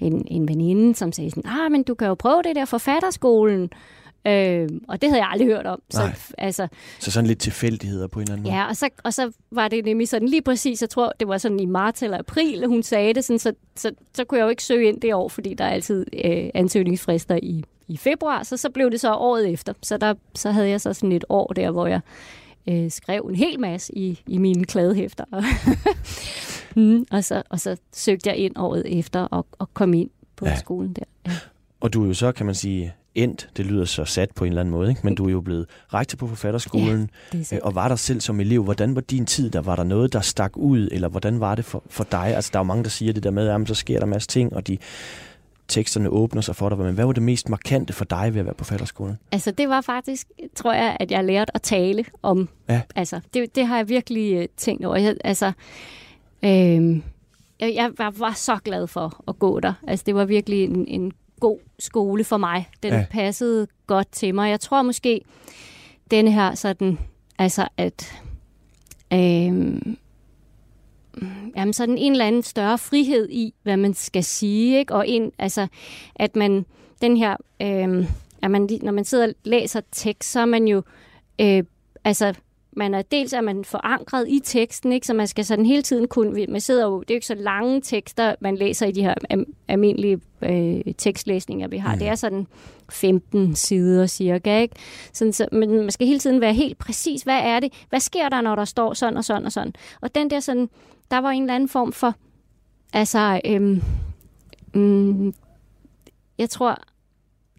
en, 0.00 0.26
en 0.26 0.48
veninde, 0.48 0.94
som 0.94 1.12
sagde 1.12 1.30
sådan, 1.30 1.50
ah, 1.50 1.72
men 1.72 1.82
du 1.82 1.94
kan 1.94 2.08
jo 2.08 2.14
prøve 2.14 2.42
det 2.42 2.56
der 2.56 2.64
forfatterskolen. 2.64 3.70
Øh, 4.26 4.68
og 4.88 5.02
det 5.02 5.10
havde 5.10 5.22
jeg 5.22 5.30
aldrig 5.30 5.48
hørt 5.48 5.66
om. 5.66 5.82
Så, 5.90 6.10
altså, 6.38 6.68
så 6.98 7.10
sådan 7.10 7.26
lidt 7.26 7.38
tilfældigheder 7.38 8.06
på 8.06 8.18
en 8.18 8.22
eller 8.22 8.32
anden 8.32 8.42
måde? 8.42 8.54
Ja, 8.54 8.68
og 8.68 8.76
så, 8.76 8.88
og 9.04 9.14
så 9.14 9.32
var 9.50 9.68
det 9.68 9.84
nemlig 9.84 10.08
sådan 10.08 10.28
lige 10.28 10.42
præcis, 10.42 10.80
jeg 10.80 10.90
tror, 10.90 11.12
det 11.20 11.28
var 11.28 11.38
sådan 11.38 11.60
i 11.60 11.66
marts 11.66 12.02
eller 12.02 12.18
april, 12.18 12.66
hun 12.66 12.82
sagde 12.82 13.14
det, 13.14 13.24
sådan, 13.24 13.38
så, 13.38 13.52
så, 13.76 13.92
så 14.14 14.24
kunne 14.24 14.38
jeg 14.38 14.44
jo 14.44 14.50
ikke 14.50 14.64
søge 14.64 14.88
ind 14.88 15.00
det 15.00 15.14
år, 15.14 15.28
fordi 15.28 15.54
der 15.54 15.64
er 15.64 15.70
altid 15.70 16.06
øh, 16.24 16.50
ansøgningsfrister 16.54 17.38
i, 17.42 17.64
i 17.88 17.96
februar, 17.96 18.42
så 18.42 18.56
så 18.56 18.70
blev 18.70 18.90
det 18.90 19.00
så 19.00 19.14
året 19.14 19.50
efter. 19.50 19.72
Så, 19.82 19.96
der, 19.96 20.14
så 20.34 20.50
havde 20.50 20.68
jeg 20.68 20.80
så 20.80 20.92
sådan 20.92 21.12
et 21.12 21.24
år 21.28 21.46
der, 21.46 21.70
hvor 21.70 21.86
jeg 21.86 22.00
øh, 22.68 22.90
skrev 22.90 23.26
en 23.30 23.36
hel 23.36 23.60
masse 23.60 23.98
i, 23.98 24.20
i 24.26 24.38
mine 24.38 24.64
kladehæfter. 24.64 25.24
mm, 26.76 27.06
og, 27.10 27.24
så, 27.24 27.42
og 27.48 27.60
så 27.60 27.76
søgte 27.92 28.30
jeg 28.30 28.36
ind 28.36 28.52
året 28.56 28.98
efter 28.98 29.20
og, 29.20 29.46
og 29.58 29.74
kom 29.74 29.94
ind 29.94 30.10
på 30.36 30.46
ja. 30.46 30.56
skolen 30.56 30.92
der. 30.92 31.04
Ja. 31.26 31.32
Og 31.80 31.92
du 31.92 32.02
er 32.02 32.06
jo 32.06 32.14
så, 32.14 32.32
kan 32.32 32.46
man 32.46 32.54
sige, 32.54 32.94
endt, 33.14 33.48
det 33.56 33.66
lyder 33.66 33.84
så 33.84 34.04
sat 34.04 34.30
på 34.30 34.44
en 34.44 34.48
eller 34.48 34.60
anden 34.60 34.72
måde, 34.72 34.88
ikke? 34.90 35.00
men 35.04 35.14
du 35.14 35.26
er 35.26 35.30
jo 35.30 35.40
blevet 35.40 35.66
rektor 35.94 36.16
på 36.16 36.26
forfatterskolen, 36.26 37.10
ja, 37.34 37.58
og 37.62 37.74
var 37.74 37.88
der 37.88 37.96
selv 37.96 38.20
som 38.20 38.40
elev. 38.40 38.64
Hvordan 38.64 38.94
var 38.94 39.00
din 39.00 39.26
tid 39.26 39.50
der? 39.50 39.60
Var 39.60 39.76
der 39.76 39.84
noget, 39.84 40.12
der 40.12 40.20
stak 40.20 40.52
ud, 40.56 40.88
eller 40.92 41.08
hvordan 41.08 41.40
var 41.40 41.54
det 41.54 41.64
for, 41.64 41.82
for 41.86 42.04
dig? 42.04 42.26
Altså, 42.26 42.50
der 42.52 42.58
er 42.58 42.60
jo 42.60 42.66
mange, 42.66 42.84
der 42.84 42.90
siger 42.90 43.12
det 43.12 43.22
der 43.22 43.30
med, 43.30 43.48
at 43.48 43.68
så 43.68 43.74
sker 43.74 43.98
der 43.98 44.06
masser 44.06 44.28
ting, 44.28 44.52
og 44.52 44.66
de 44.66 44.78
teksterne 45.68 46.08
åbner 46.08 46.42
sig 46.42 46.56
for 46.56 46.68
dig. 46.68 46.78
Men 46.78 46.94
hvad 46.94 47.04
var 47.04 47.12
det 47.12 47.22
mest 47.22 47.48
markante 47.48 47.92
for 47.92 48.04
dig 48.04 48.34
ved 48.34 48.40
at 48.40 48.46
være 48.46 48.54
på 48.54 48.64
forfatterskolen? 48.64 49.18
Altså, 49.32 49.50
det 49.50 49.68
var 49.68 49.80
faktisk, 49.80 50.26
tror 50.54 50.72
jeg, 50.72 50.96
at 51.00 51.10
jeg 51.10 51.24
lærte 51.24 51.54
at 51.54 51.62
tale 51.62 52.04
om. 52.22 52.48
Ja. 52.68 52.80
Altså, 52.96 53.20
det, 53.34 53.54
det 53.54 53.66
har 53.66 53.76
jeg 53.76 53.88
virkelig 53.88 54.38
uh, 54.38 54.44
tænkt 54.56 54.84
over. 54.84 54.96
Jeg, 54.96 55.16
altså, 55.24 55.52
øh, 56.42 57.00
jeg, 57.60 57.74
jeg 57.74 57.90
var, 57.98 58.10
var 58.10 58.32
så 58.32 58.56
glad 58.64 58.86
for 58.86 59.24
at 59.28 59.38
gå 59.38 59.60
der. 59.60 59.72
Altså, 59.88 60.02
det 60.06 60.14
var 60.14 60.24
virkelig 60.24 60.64
en, 60.64 60.86
en 60.88 61.12
god 61.42 61.58
skole 61.78 62.24
for 62.24 62.36
mig. 62.36 62.68
Den 62.82 62.92
ja. 62.92 63.06
passede 63.10 63.66
godt 63.86 64.12
til 64.12 64.34
mig. 64.34 64.50
Jeg 64.50 64.60
tror 64.60 64.82
måske, 64.82 65.20
denne 66.10 66.32
her 66.32 66.54
sådan, 66.54 66.98
altså 67.38 67.68
at, 67.76 68.22
øhm, 69.12 69.96
jamen 71.56 71.72
sådan 71.72 71.98
en 71.98 72.12
eller 72.12 72.24
anden 72.26 72.42
større 72.42 72.78
frihed 72.78 73.28
i, 73.30 73.54
hvad 73.62 73.76
man 73.76 73.94
skal 73.94 74.24
sige, 74.24 74.78
ikke? 74.78 74.94
og 74.94 75.08
en, 75.08 75.32
altså, 75.38 75.66
at 76.16 76.36
man, 76.36 76.66
den 77.00 77.16
her, 77.16 77.36
øhm, 77.62 78.06
at 78.42 78.50
man, 78.50 78.68
når 78.82 78.92
man 78.92 79.04
sidder 79.04 79.26
og 79.26 79.34
læser 79.44 79.80
tekst, 79.92 80.30
så 80.30 80.40
er 80.40 80.44
man 80.44 80.68
jo, 80.68 80.82
øh, 81.40 81.64
altså, 82.04 82.34
man 82.76 82.94
er 82.94 83.02
dels 83.02 83.32
er 83.32 83.40
man 83.40 83.64
forankret 83.64 84.28
i 84.28 84.40
teksten, 84.44 84.92
ikke? 84.92 85.06
så 85.06 85.14
man 85.14 85.26
skal 85.26 85.44
sådan 85.44 85.66
hele 85.66 85.82
tiden 85.82 86.08
kunne, 86.08 86.46
man 86.46 86.60
sidder 86.60 86.84
jo, 86.86 87.00
det 87.00 87.10
er 87.10 87.14
jo 87.14 87.16
ikke 87.16 87.26
så 87.26 87.34
lange 87.34 87.80
tekster, 87.80 88.34
man 88.40 88.56
læser 88.56 88.86
i 88.86 88.92
de 88.92 89.02
her 89.02 89.14
almindelige 89.68 90.20
øh, 90.42 90.94
tekstlæsninger, 90.98 91.68
vi 91.68 91.76
har. 91.76 91.92
Mm. 91.92 91.98
Det 91.98 92.08
er 92.08 92.14
sådan 92.14 92.46
15 92.90 93.54
sider 93.54 94.06
cirka, 94.06 94.60
ikke? 94.60 94.74
Sådan, 95.12 95.32
så, 95.32 95.46
men 95.52 95.70
man 95.70 95.90
skal 95.90 96.06
hele 96.06 96.18
tiden 96.18 96.40
være 96.40 96.54
helt 96.54 96.78
præcis, 96.78 97.22
hvad 97.22 97.40
er 97.42 97.60
det? 97.60 97.72
Hvad 97.88 98.00
sker 98.00 98.28
der, 98.28 98.40
når 98.40 98.54
der 98.54 98.64
står 98.64 98.94
sådan 98.94 99.16
og 99.16 99.24
sådan 99.24 99.46
og 99.46 99.52
sådan? 99.52 99.72
Og 100.00 100.14
den 100.14 100.30
der 100.30 100.40
sådan, 100.40 100.68
der 101.10 101.18
var 101.18 101.30
en 101.30 101.42
eller 101.42 101.54
anden 101.54 101.68
form 101.68 101.92
for, 101.92 102.14
altså, 102.92 103.40
øhm, 103.44 103.82
mm, 104.74 105.34
jeg 106.38 106.50
tror, 106.50 106.78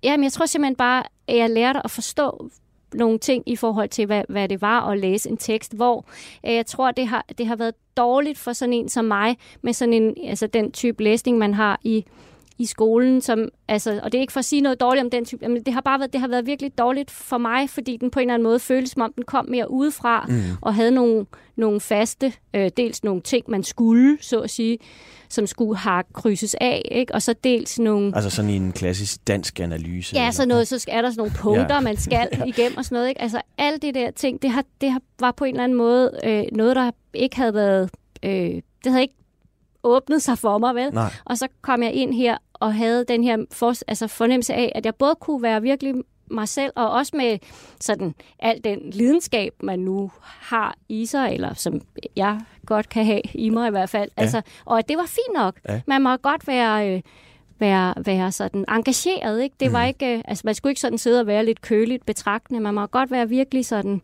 jamen 0.03 0.23
jeg 0.23 0.31
tror 0.31 0.45
simpelthen 0.45 0.75
bare, 0.75 1.03
at 1.27 1.37
jeg 1.37 1.49
lærte 1.49 1.79
at 1.83 1.91
forstå, 1.91 2.49
nogle 2.93 3.19
ting 3.19 3.43
i 3.45 3.55
forhold 3.55 3.89
til, 3.89 4.05
hvad, 4.05 4.23
hvad 4.29 4.49
det 4.49 4.61
var 4.61 4.89
at 4.89 4.99
læse 4.99 5.29
en 5.29 5.37
tekst, 5.37 5.75
hvor 5.75 6.05
øh, 6.45 6.53
jeg 6.53 6.65
tror, 6.65 6.91
det 6.91 7.07
har, 7.07 7.25
det 7.37 7.47
har 7.47 7.55
været 7.55 7.75
dårligt 7.97 8.37
for 8.37 8.53
sådan 8.53 8.73
en 8.73 8.89
som 8.89 9.05
mig, 9.05 9.37
med 9.61 9.73
sådan 9.73 9.93
en, 9.93 10.15
altså 10.23 10.47
den 10.47 10.71
type 10.71 11.03
læsning, 11.03 11.37
man 11.37 11.53
har 11.53 11.79
i, 11.83 12.05
i 12.57 12.65
skolen, 12.65 13.21
som, 13.21 13.49
altså, 13.67 13.99
og 14.03 14.11
det 14.11 14.17
er 14.17 14.21
ikke 14.21 14.33
for 14.33 14.39
at 14.39 14.45
sige 14.45 14.61
noget 14.61 14.79
dårligt 14.79 15.03
om 15.03 15.09
den 15.09 15.25
type, 15.25 15.47
men 15.47 15.63
det 15.63 15.73
har 15.73 15.81
bare 15.81 15.99
været, 15.99 16.13
det 16.13 16.21
har 16.21 16.27
været 16.27 16.45
virkelig 16.45 16.77
dårligt 16.77 17.11
for 17.11 17.37
mig, 17.37 17.69
fordi 17.69 17.97
den 17.97 18.11
på 18.11 18.19
en 18.19 18.23
eller 18.23 18.33
anden 18.33 18.43
måde 18.43 18.59
føles 18.59 18.89
som 18.89 19.01
om, 19.01 19.13
den 19.13 19.23
kom 19.23 19.45
mere 19.49 19.71
udefra, 19.71 20.25
mm. 20.29 20.41
og 20.61 20.75
havde 20.75 20.91
nogle, 20.91 21.25
nogle 21.55 21.79
faste, 21.79 22.33
øh, 22.55 22.71
dels 22.77 23.03
nogle 23.03 23.21
ting, 23.21 23.45
man 23.47 23.63
skulle, 23.63 24.17
så 24.21 24.39
at 24.39 24.49
sige, 24.49 24.77
som 25.29 25.47
skulle 25.47 25.77
have 25.77 26.03
krydses 26.13 26.55
af, 26.61 26.81
ikke? 26.91 27.13
og 27.13 27.21
så 27.21 27.35
dels 27.43 27.79
nogle... 27.79 28.11
Altså 28.15 28.29
sådan 28.29 28.49
i 28.51 28.55
en 28.55 28.71
klassisk 28.71 29.27
dansk 29.27 29.59
analyse? 29.59 30.15
Ja, 30.15 30.31
så 30.31 30.45
noget, 30.45 30.67
så 30.67 30.85
er 30.87 31.01
der 31.01 31.09
sådan 31.09 31.17
nogle 31.17 31.33
punkter, 31.37 31.75
ja. 31.75 31.81
man 31.81 31.97
skal 31.97 32.27
igennem 32.55 32.77
og 32.77 32.85
sådan 32.85 32.95
noget. 32.95 33.09
Ikke? 33.09 33.21
Altså 33.21 33.41
alle 33.57 33.79
de 33.79 33.93
der 33.93 34.11
ting, 34.11 34.41
det, 34.41 34.49
har, 34.49 34.63
det 34.81 34.91
har, 34.91 35.01
var 35.19 35.31
på 35.31 35.45
en 35.45 35.53
eller 35.53 35.63
anden 35.63 35.77
måde 35.77 36.11
øh, 36.23 36.43
noget, 36.51 36.75
der 36.75 36.91
ikke 37.13 37.35
havde 37.35 37.53
været... 37.53 37.89
Øh, 38.23 38.61
det 38.83 38.91
havde 38.91 39.01
ikke 39.01 39.15
åbnet 39.83 40.21
sig 40.21 40.37
for 40.37 40.57
mig, 40.57 40.75
vel? 40.75 40.93
Nej. 40.93 41.13
Og 41.25 41.37
så 41.37 41.47
kom 41.61 41.83
jeg 41.83 41.93
ind 41.93 42.13
her 42.13 42.37
og 42.53 42.73
havde 42.73 43.05
den 43.07 43.23
her 43.23 43.37
for, 43.51 43.73
altså 43.87 44.07
fornemmelse 44.07 44.53
af, 44.53 44.71
at 44.75 44.85
jeg 44.85 44.95
både 44.95 45.15
kunne 45.15 45.41
være 45.43 45.61
virkelig 45.61 45.95
mig 46.31 46.47
selv, 46.47 46.71
og 46.75 46.91
også 46.91 47.17
med 47.17 47.39
sådan 47.79 48.15
al 48.39 48.61
den 48.63 48.79
lidenskab, 48.91 49.53
man 49.63 49.79
nu 49.79 50.11
har 50.21 50.75
i 50.89 51.05
sig, 51.05 51.33
eller 51.33 51.53
som 51.53 51.81
jeg 52.15 52.39
godt 52.65 52.89
kan 52.89 53.05
have 53.05 53.21
i 53.33 53.49
mig 53.49 53.67
i 53.67 53.71
hvert 53.71 53.89
fald. 53.89 54.09
Ja. 54.17 54.21
Altså, 54.21 54.41
og 54.65 54.77
at 54.79 54.89
det 54.89 54.97
var 54.97 55.05
fint 55.05 55.35
nok. 55.35 55.59
Ja. 55.69 55.81
Man 55.87 56.01
må 56.01 56.15
godt 56.17 56.47
være... 56.47 56.89
Øh, 56.89 57.01
være, 57.59 57.93
være 58.05 58.31
sådan 58.31 58.65
engageret, 58.69 59.41
ikke? 59.43 59.55
Det 59.59 59.73
var 59.73 59.81
mm. 59.81 59.87
ikke, 59.87 60.15
øh, 60.15 60.21
altså 60.25 60.41
man 60.45 60.55
skulle 60.55 60.71
ikke 60.71 60.81
sådan 60.81 60.97
sidde 60.97 61.19
og 61.19 61.27
være 61.27 61.45
lidt 61.45 61.61
køligt 61.61 62.05
betragtende, 62.05 62.59
man 62.59 62.73
må 62.73 62.85
godt 62.85 63.11
være 63.11 63.29
virkelig 63.29 63.65
sådan 63.65 64.01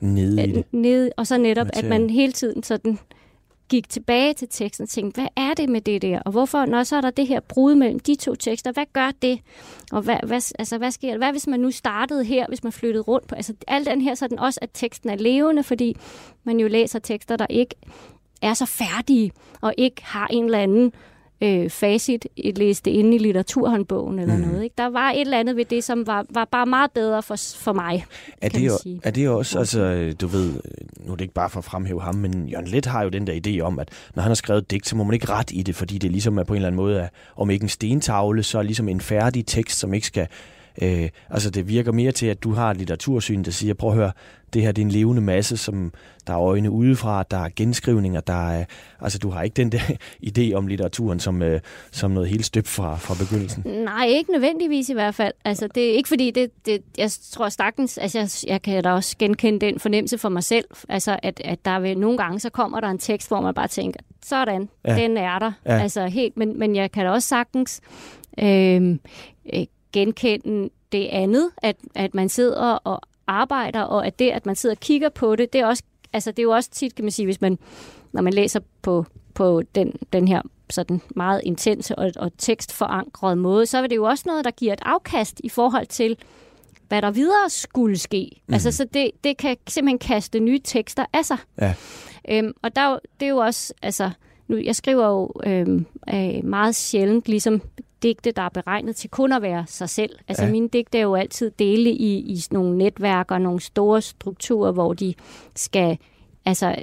Nede 0.00 0.44
i 0.44 0.52
det. 0.52 0.64
nede, 0.72 1.10
og 1.16 1.26
så 1.26 1.38
netop, 1.38 1.66
Materien. 1.66 1.92
at 1.92 2.00
man 2.00 2.10
hele 2.10 2.32
tiden 2.32 2.62
sådan 2.62 2.98
gik 3.68 3.88
tilbage 3.88 4.34
til 4.34 4.48
teksten 4.50 4.82
og 4.82 4.88
tænkte, 4.88 5.20
hvad 5.20 5.28
er 5.36 5.54
det 5.54 5.68
med 5.68 5.80
det 5.80 6.02
der? 6.02 6.20
Og 6.20 6.32
hvorfor, 6.32 6.64
når 6.64 6.82
så 6.82 6.96
er 6.96 7.00
der 7.00 7.10
det 7.10 7.26
her 7.26 7.40
brud 7.40 7.74
mellem 7.74 7.98
de 8.00 8.14
to 8.14 8.34
tekster, 8.34 8.72
hvad 8.72 8.84
gør 8.92 9.10
det? 9.22 9.40
Og 9.92 10.02
hvad, 10.02 10.16
hvad, 10.26 10.54
altså, 10.58 10.78
hvad 10.78 10.90
sker 10.90 11.10
der? 11.10 11.18
Hvad 11.18 11.30
hvis 11.30 11.46
man 11.46 11.60
nu 11.60 11.70
startede 11.70 12.24
her, 12.24 12.46
hvis 12.48 12.62
man 12.62 12.72
flyttede 12.72 13.02
rundt 13.02 13.28
på? 13.28 13.34
Altså, 13.34 13.54
alt 13.68 13.86
den 13.86 14.00
her, 14.00 14.14
så 14.14 14.24
er 14.24 14.28
den 14.28 14.38
også, 14.38 14.58
at 14.62 14.70
teksten 14.74 15.10
er 15.10 15.16
levende, 15.16 15.62
fordi 15.62 15.96
man 16.44 16.60
jo 16.60 16.68
læser 16.68 16.98
tekster, 16.98 17.36
der 17.36 17.46
ikke 17.50 17.74
er 18.42 18.54
så 18.54 18.66
færdige, 18.66 19.32
og 19.60 19.74
ikke 19.76 20.04
har 20.04 20.26
en 20.26 20.44
eller 20.44 20.58
anden 20.58 20.92
øh, 21.40 21.70
facit 21.70 22.26
et 22.36 22.58
læste 22.58 22.90
inde 22.90 23.14
i 23.14 23.18
litteraturhåndbogen 23.18 24.18
eller 24.18 24.36
Mm. 24.36 24.40
noget. 24.42 24.62
Ikke? 24.64 24.74
Der 24.78 24.86
var 24.86 25.10
et 25.10 25.20
eller 25.20 25.38
andet 25.40 25.56
ved 25.56 25.64
det, 25.64 25.84
som 25.84 26.06
var, 26.06 26.24
var 26.30 26.44
bare 26.44 26.66
meget 26.66 26.90
bedre 26.90 27.22
for, 27.22 27.36
for 27.56 27.72
mig, 27.72 28.04
Er 28.42 28.48
det, 28.48 28.66
jo- 28.66 28.78
sige. 28.82 29.00
er 29.04 29.10
det 29.10 29.28
også, 29.28 29.58
altså, 29.58 30.14
du 30.20 30.26
ved, 30.26 30.52
nu 31.06 31.12
er 31.12 31.16
det 31.16 31.20
ikke 31.20 31.34
bare 31.34 31.50
for 31.50 31.58
at 31.58 31.64
fremhæve 31.64 32.02
ham, 32.02 32.14
men 32.14 32.48
Jørgen 32.48 32.66
Let 32.68 32.86
har 32.86 33.02
jo 33.02 33.08
den 33.08 33.26
der 33.26 33.40
idé 33.46 33.60
om, 33.60 33.78
at 33.78 33.88
når 34.14 34.22
han 34.22 34.30
har 34.30 34.34
skrevet 34.34 34.62
et 34.62 34.70
digt, 34.70 34.88
så 34.88 34.96
må 34.96 35.04
man 35.04 35.14
ikke 35.14 35.28
ret 35.30 35.50
i 35.50 35.62
det, 35.62 35.74
fordi 35.74 35.98
det 35.98 36.10
ligesom 36.10 36.38
er 36.38 36.44
på 36.44 36.52
en 36.54 36.56
eller 36.56 36.66
anden 36.68 36.76
måde, 36.76 37.08
om 37.36 37.50
ikke 37.50 37.62
en 37.62 37.68
stentavle, 37.68 38.42
så 38.42 38.58
er 38.58 38.62
ligesom 38.62 38.88
en 38.88 39.00
færdig 39.00 39.46
tekst, 39.46 39.78
som 39.78 39.94
ikke 39.94 40.06
skal... 40.06 40.26
Øh, 40.82 41.08
altså 41.30 41.50
det 41.50 41.68
virker 41.68 41.92
mere 41.92 42.12
til, 42.12 42.26
at 42.26 42.42
du 42.42 42.52
har 42.52 42.70
et 42.70 42.76
litteratursyn, 42.76 43.42
der 43.44 43.50
siger, 43.50 43.74
prøv 43.74 43.90
at 43.90 43.96
høre, 43.96 44.12
det 44.52 44.62
her 44.62 44.72
det 44.72 44.82
er 44.82 44.86
en 44.86 44.90
levende 44.92 45.22
masse, 45.22 45.56
som 45.56 45.92
der 46.26 46.32
er 46.32 46.40
øjne 46.40 46.70
udefra, 46.70 47.22
der 47.30 47.36
er 47.36 47.48
genskrivninger, 47.56 48.20
der 48.20 48.50
er... 48.50 48.64
Altså 49.00 49.18
du 49.18 49.30
har 49.30 49.42
ikke 49.42 49.54
den 49.54 49.72
der 49.72 49.78
idé 50.28 50.52
om 50.54 50.66
litteraturen 50.66 51.20
som, 51.20 51.42
øh, 51.42 51.60
som 51.90 52.10
noget 52.10 52.28
helt 52.28 52.44
støbt 52.44 52.68
fra, 52.68 52.96
fra 52.96 53.14
begyndelsen. 53.24 53.62
Nej, 53.84 54.06
ikke 54.06 54.32
nødvendigvis 54.32 54.88
i 54.88 54.92
hvert 54.92 55.14
fald. 55.14 55.32
Altså, 55.44 55.68
det 55.74 55.90
er 55.90 55.92
ikke 55.92 56.08
fordi, 56.08 56.30
det, 56.30 56.50
det, 56.66 56.82
jeg 56.98 57.10
tror 57.32 57.48
sagtens, 57.48 57.98
altså, 57.98 58.18
jeg, 58.18 58.28
jeg 58.46 58.62
kan 58.62 58.82
da 58.84 58.90
også 58.92 59.16
genkende 59.18 59.60
den 59.66 59.78
fornemmelse 59.80 60.18
for 60.18 60.28
mig 60.28 60.44
selv, 60.44 60.64
altså, 60.88 61.18
at, 61.22 61.40
at 61.44 61.64
der 61.64 61.78
vil 61.80 61.98
nogle 61.98 62.18
gange, 62.18 62.40
så 62.40 62.50
kommer 62.50 62.80
der 62.80 62.88
en 62.88 62.98
tekst, 62.98 63.28
hvor 63.28 63.40
man 63.40 63.54
bare 63.54 63.68
tænker, 63.68 64.00
sådan, 64.24 64.68
Ja. 64.84 64.96
den 64.96 65.16
er 65.16 65.38
der. 65.38 65.52
Ja. 65.66 65.74
Ja. 65.74 65.82
Altså, 65.82 66.06
helt, 66.06 66.36
men, 66.36 66.58
men 66.58 66.76
jeg 66.76 66.92
kan 66.92 67.04
da 67.04 67.10
også 67.10 67.28
sagtens 67.28 67.80
øh, 68.38 68.96
øh, 69.54 69.64
genkende 69.92 70.70
det 70.92 71.06
andet, 71.06 71.50
at, 71.62 71.76
at 71.94 72.14
man 72.14 72.28
sidder 72.28 72.60
og 72.60 73.00
arbejder, 73.26 73.82
og 73.82 74.06
at 74.06 74.18
det, 74.18 74.30
at 74.30 74.46
man 74.46 74.56
sidder 74.56 74.74
og 74.74 74.80
kigger 74.80 75.08
på 75.08 75.36
det, 75.36 75.52
det 75.52 75.60
er 75.60 75.66
også, 75.66 75.82
altså, 76.12 76.30
det 76.30 76.38
er 76.38 76.42
jo 76.42 76.50
også 76.50 76.70
tit, 76.70 76.94
kan 76.94 77.04
man 77.04 77.12
sige, 77.12 77.26
hvis 77.26 77.40
man, 77.40 77.58
når 78.12 78.22
man 78.22 78.32
læser 78.32 78.60
på, 78.82 79.06
på 79.34 79.62
den, 79.74 79.92
den 80.12 80.28
her 80.28 80.42
sådan 80.70 81.00
meget 81.16 81.40
intense 81.44 81.98
og, 81.98 82.12
og 82.16 82.32
tekstforankrede 82.38 83.36
måde, 83.36 83.66
så 83.66 83.78
er 83.78 83.86
det 83.86 83.96
jo 83.96 84.04
også 84.04 84.24
noget, 84.26 84.44
der 84.44 84.50
giver 84.50 84.72
et 84.72 84.82
afkast 84.82 85.40
i 85.44 85.48
forhold 85.48 85.86
til, 85.86 86.16
hvad 86.88 87.02
der 87.02 87.10
videre 87.10 87.50
skulle 87.50 87.98
ske. 87.98 88.30
Mm. 88.46 88.54
Altså, 88.54 88.72
så 88.72 88.84
det, 88.94 89.10
det 89.24 89.36
kan 89.36 89.56
simpelthen 89.68 89.98
kaste 89.98 90.40
nye 90.40 90.60
tekster 90.64 91.04
af 91.12 91.24
sig. 91.24 91.38
Ja. 91.60 91.74
Øhm, 92.28 92.52
og 92.62 92.76
der, 92.76 92.82
er 92.82 92.98
det 93.20 93.26
er 93.26 93.30
jo 93.30 93.36
også, 93.36 93.74
altså, 93.82 94.10
nu, 94.48 94.56
jeg 94.56 94.76
skriver 94.76 95.06
jo 95.06 95.32
øhm, 95.46 95.86
øh, 96.14 96.44
meget 96.44 96.74
sjældent 96.74 97.28
ligesom 97.28 97.62
digte, 98.02 98.30
der 98.32 98.42
er 98.42 98.48
beregnet 98.48 98.96
til 98.96 99.10
kun 99.10 99.32
at 99.32 99.42
være 99.42 99.64
sig 99.66 99.88
selv. 99.90 100.18
Altså 100.28 100.44
Ja. 100.44 100.50
mine 100.50 100.68
digte 100.68 100.98
er 100.98 101.02
jo 101.02 101.14
altid 101.14 101.50
dele 101.50 101.90
i, 101.90 102.18
i 102.18 102.40
nogle 102.50 102.78
netværk 102.78 103.30
og 103.30 103.40
nogle 103.40 103.60
store 103.60 104.02
strukturer, 104.02 104.72
hvor 104.72 104.92
de 104.92 105.14
skal 105.56 105.98
altså 106.44 106.74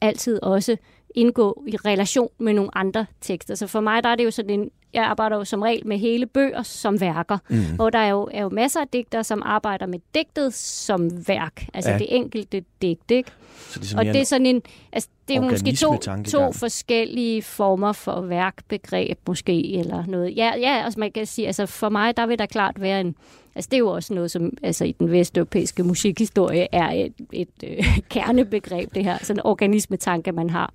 altid 0.00 0.42
også 0.42 0.76
indgå 1.14 1.62
i 1.68 1.76
relation 1.76 2.28
med 2.38 2.52
nogle 2.54 2.70
andre 2.78 3.06
tekster. 3.20 3.54
Så 3.54 3.66
for 3.66 3.80
mig 3.80 4.02
der 4.04 4.08
er 4.08 4.14
det 4.16 4.24
jo 4.24 4.30
sådan 4.30 4.60
en, 4.60 4.70
jeg 4.94 5.04
arbejder 5.04 5.36
jo 5.36 5.44
som 5.44 5.62
regel 5.62 5.86
med 5.86 5.98
hele 5.98 6.26
bøger 6.26 6.62
som 6.62 7.00
værker, 7.00 7.38
Mm. 7.48 7.56
hvor 7.76 7.90
der 7.90 7.98
er 7.98 8.08
jo, 8.08 8.28
er 8.32 8.42
jo 8.42 8.48
masser 8.48 8.80
af 8.80 8.88
digtere, 8.88 9.24
som 9.24 9.42
arbejder 9.44 9.86
med 9.86 9.98
digtet 10.14 10.54
som 10.54 11.28
værk, 11.28 11.66
altså 11.74 11.90
Ja. 11.90 11.98
det 11.98 12.16
enkelte 12.16 12.64
digt, 12.82 13.10
ikke? 13.10 13.30
Så 13.58 13.78
det 13.80 13.92
er, 13.94 13.98
Og 13.98 14.04
det 14.04 14.16
er 14.16 14.24
sådan 14.24 14.46
en, 14.46 14.62
altså 14.92 15.08
det 15.28 15.36
er 15.36 15.40
måske 15.40 15.72
to, 15.76 15.96
to 16.24 16.52
forskellige 16.52 17.42
former 17.42 17.92
for 17.92 18.20
værkbegreb 18.20 19.18
måske, 19.28 19.74
eller 19.78 20.04
noget. 20.06 20.36
Ja, 20.36 20.52
ja, 20.60 20.82
altså 20.84 21.00
man 21.00 21.12
kan 21.12 21.26
sige, 21.26 21.46
altså 21.46 21.66
for 21.66 21.88
mig, 21.88 22.16
der 22.16 22.26
vil 22.26 22.38
der 22.38 22.46
klart 22.46 22.80
være 22.80 23.00
en, 23.00 23.14
altså 23.54 23.68
det 23.70 23.76
er 23.76 23.78
jo 23.78 23.88
også 23.88 24.14
noget, 24.14 24.30
som 24.30 24.50
altså 24.62 24.84
i 24.84 24.92
den 24.92 25.10
vesteuropæiske 25.10 25.82
musikhistorie 25.82 26.66
er 26.72 26.90
et, 26.90 27.12
et 27.32 27.48
øh, 27.64 27.98
kernebegreb, 28.10 28.94
det 28.94 29.04
her, 29.04 29.18
sådan 29.22 29.46
organismetanke, 29.46 30.32
man 30.32 30.50
har 30.50 30.72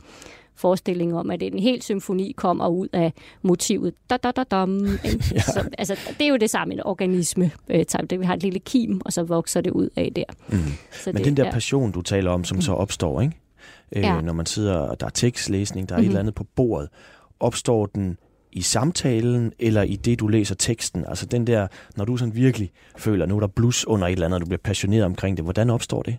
forestilling 0.56 1.16
om, 1.16 1.32
at 1.32 1.44
en 1.44 1.60
hel 1.60 1.82
symfoni 1.82 2.32
kommer 2.38 2.68
ud 2.68 2.88
af 2.94 3.14
motivet. 3.42 3.94
Da, 4.10 4.18
da, 4.18 4.32
da, 4.32 4.44
dam. 4.44 4.78
Ja. 5.34 5.40
så, 5.40 5.70
altså, 5.78 5.96
det 6.20 6.22
er 6.26 6.30
jo 6.30 6.38
det 6.38 6.50
samme, 6.50 6.74
en 6.74 6.84
organisme. 6.84 7.52
Øh, 7.70 7.86
det, 8.10 8.20
vi 8.20 8.26
har 8.26 8.34
et 8.34 8.44
lille 8.44 8.60
kim, 8.60 9.02
og 9.06 9.14
så 9.14 9.24
vokser 9.24 9.62
det 9.62 9.72
ud 9.72 9.90
af 9.96 10.12
der. 10.16 10.24
Mm. 10.50 10.58
Så 10.92 11.10
Men 11.10 11.16
det, 11.18 11.26
den 11.26 11.38
der 11.38 11.46
ja. 11.46 11.52
passion, 11.52 11.92
du 11.92 12.02
taler 12.02 12.32
om, 12.32 12.44
som 12.44 12.62
så 12.62 12.74
opstår, 12.74 13.22
ikke? 13.22 13.34
Øh, 13.96 14.04
Ja. 14.04 14.22
Når 14.22 14.34
man 14.34 14.46
sidder, 14.46 14.74
og 14.78 15.00
der 15.00 15.06
er 15.06 15.10
tekstlæsning, 15.10 15.90
der 15.90 15.96
er 15.96 16.00
mm-hmm. 16.00 16.06
et 16.06 16.08
Mhm. 16.08 16.12
eller 16.12 16.20
andet 16.20 16.36
på 16.36 16.44
bordet, 16.56 16.90
opstår 17.40 17.86
den 17.86 18.18
i 18.58 18.62
samtalen, 18.62 19.54
eller 19.60 19.82
i 19.82 19.96
det, 19.96 20.20
du 20.20 20.28
læser 20.28 20.56
teksten? 20.56 21.06
Altså 21.06 21.26
den 21.26 21.48
der, 21.48 21.68
når 21.96 22.06
du 22.06 22.18
sådan 22.18 22.36
virkelig 22.36 22.72
føler, 22.98 23.26
nu 23.26 23.36
er 23.36 23.40
der 23.40 23.48
blus 23.48 23.86
under 23.86 24.08
et 24.08 24.12
eller 24.12 24.26
andet, 24.26 24.36
og 24.36 24.42
du 24.42 24.46
bliver 24.46 24.62
passioneret 24.64 25.06
omkring 25.06 25.38
det, 25.38 25.44
hvordan 25.44 25.70
opstår 25.70 26.02
det? 26.02 26.18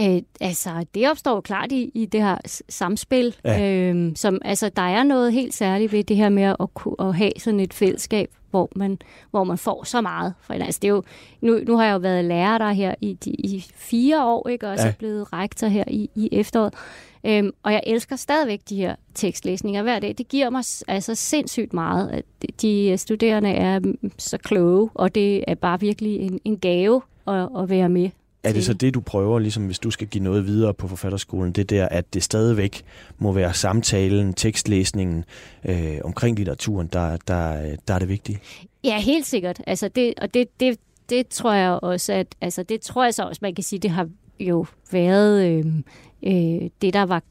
Øh, 0.00 0.22
altså, 0.40 0.70
det 0.94 1.10
opstår 1.10 1.34
jo 1.34 1.40
klart 1.40 1.72
i, 1.72 1.90
i 1.94 2.06
det 2.06 2.22
her 2.22 2.36
samspil. 2.68 3.34
Ja. 3.44 3.70
Øhm, 3.90 4.16
som, 4.16 4.38
altså, 4.44 4.68
der 4.68 4.82
er 4.82 5.02
noget 5.02 5.32
helt 5.32 5.54
særligt 5.54 5.92
ved 5.92 6.04
det 6.04 6.16
her 6.16 6.28
med 6.28 6.42
at, 6.60 6.74
ku- 6.74 6.94
at 6.98 7.14
have 7.16 7.32
sådan 7.38 7.60
et 7.60 7.74
fællesskab, 7.74 8.30
hvor 8.50 8.68
man, 8.76 8.98
hvor 9.30 9.44
man 9.44 9.58
får 9.58 9.84
så 9.84 10.00
meget. 10.00 10.34
For, 10.40 10.54
altså, 10.54 10.78
det 10.82 10.88
er 10.88 10.92
jo, 10.92 11.02
nu, 11.40 11.58
nu 11.66 11.76
har 11.76 11.84
jeg 11.84 11.92
jo 11.92 11.98
været 11.98 12.24
lærer 12.24 12.58
der 12.58 12.72
her 12.72 12.94
i, 13.00 13.12
de, 13.12 13.30
i 13.30 13.64
fire 13.74 14.24
år, 14.26 14.48
ikke? 14.48 14.68
og 14.68 14.78
så 14.78 14.82
Ja. 14.84 14.88
ja. 14.88 14.94
blevet 14.98 15.32
rektor 15.32 15.66
her 15.66 15.84
i, 15.86 16.10
i 16.14 16.28
efteråret. 16.32 16.74
Øhm, 17.24 17.50
og 17.62 17.72
jeg 17.72 17.82
elsker 17.86 18.16
stadigvæk 18.16 18.60
de 18.68 18.76
her 18.76 18.94
tekstlæsninger 19.14 19.82
hver 19.82 19.98
dag. 19.98 20.14
Det 20.18 20.28
giver 20.28 20.50
mig 20.50 20.62
altså 20.88 21.14
sindssygt 21.14 21.72
meget. 21.72 22.10
At 22.10 22.24
de- 22.42 22.48
de 22.88 22.96
studerende 22.98 23.50
er 23.50 23.78
mm, 23.78 24.10
så 24.18 24.38
kloge, 24.38 24.90
og 24.94 25.14
det 25.14 25.44
er 25.48 25.54
bare 25.54 25.80
virkelig 25.80 26.16
en, 26.20 26.40
en 26.44 26.58
gave 26.58 27.02
at, 27.28 27.48
at 27.58 27.70
være 27.70 27.88
med 27.88 28.10
Er 28.48 28.52
det 28.52 28.64
så 28.64 28.74
det, 28.74 28.94
du 28.94 29.00
prøver, 29.00 29.38
ligesom 29.38 29.66
hvis 29.66 29.78
du 29.78 29.90
skal 29.90 30.06
give 30.06 30.24
noget 30.24 30.46
videre 30.46 30.74
på 30.74 30.88
forfatterskolen, 30.88 31.52
det 31.52 31.70
der, 31.70 31.88
at 31.88 32.14
det 32.14 32.22
stadigvæk 32.22 32.82
må 33.18 33.32
være 33.32 33.54
samtalen, 33.54 34.34
tekstlæsningen 34.34 35.24
øh, 35.64 35.98
omkring 36.04 36.36
litteraturen, 36.36 36.88
der, 36.92 37.16
der, 37.28 37.76
der 37.88 37.94
er 37.94 37.98
det 37.98 38.08
vigtige? 38.08 38.38
Ja, 38.84 38.98
helt 38.98 39.26
sikkert. 39.26 39.62
Altså 39.66 39.88
det, 39.88 40.14
og 40.16 40.34
det, 40.34 40.60
det, 40.60 40.78
det 41.10 41.28
tror 41.28 41.52
jeg 41.52 41.78
også, 41.82 42.12
at 42.12 42.26
altså 42.40 42.62
det 42.62 42.80
tror 42.80 43.04
jeg 43.04 43.14
så 43.14 43.22
også, 43.22 43.38
man 43.42 43.54
kan 43.54 43.64
sige, 43.64 43.78
det 43.78 43.90
har 43.90 44.08
jo 44.40 44.66
været 44.92 45.46
øh, 45.46 45.64
øh, 46.26 46.70
det, 46.82 46.94
der 46.94 47.02
var 47.02 47.22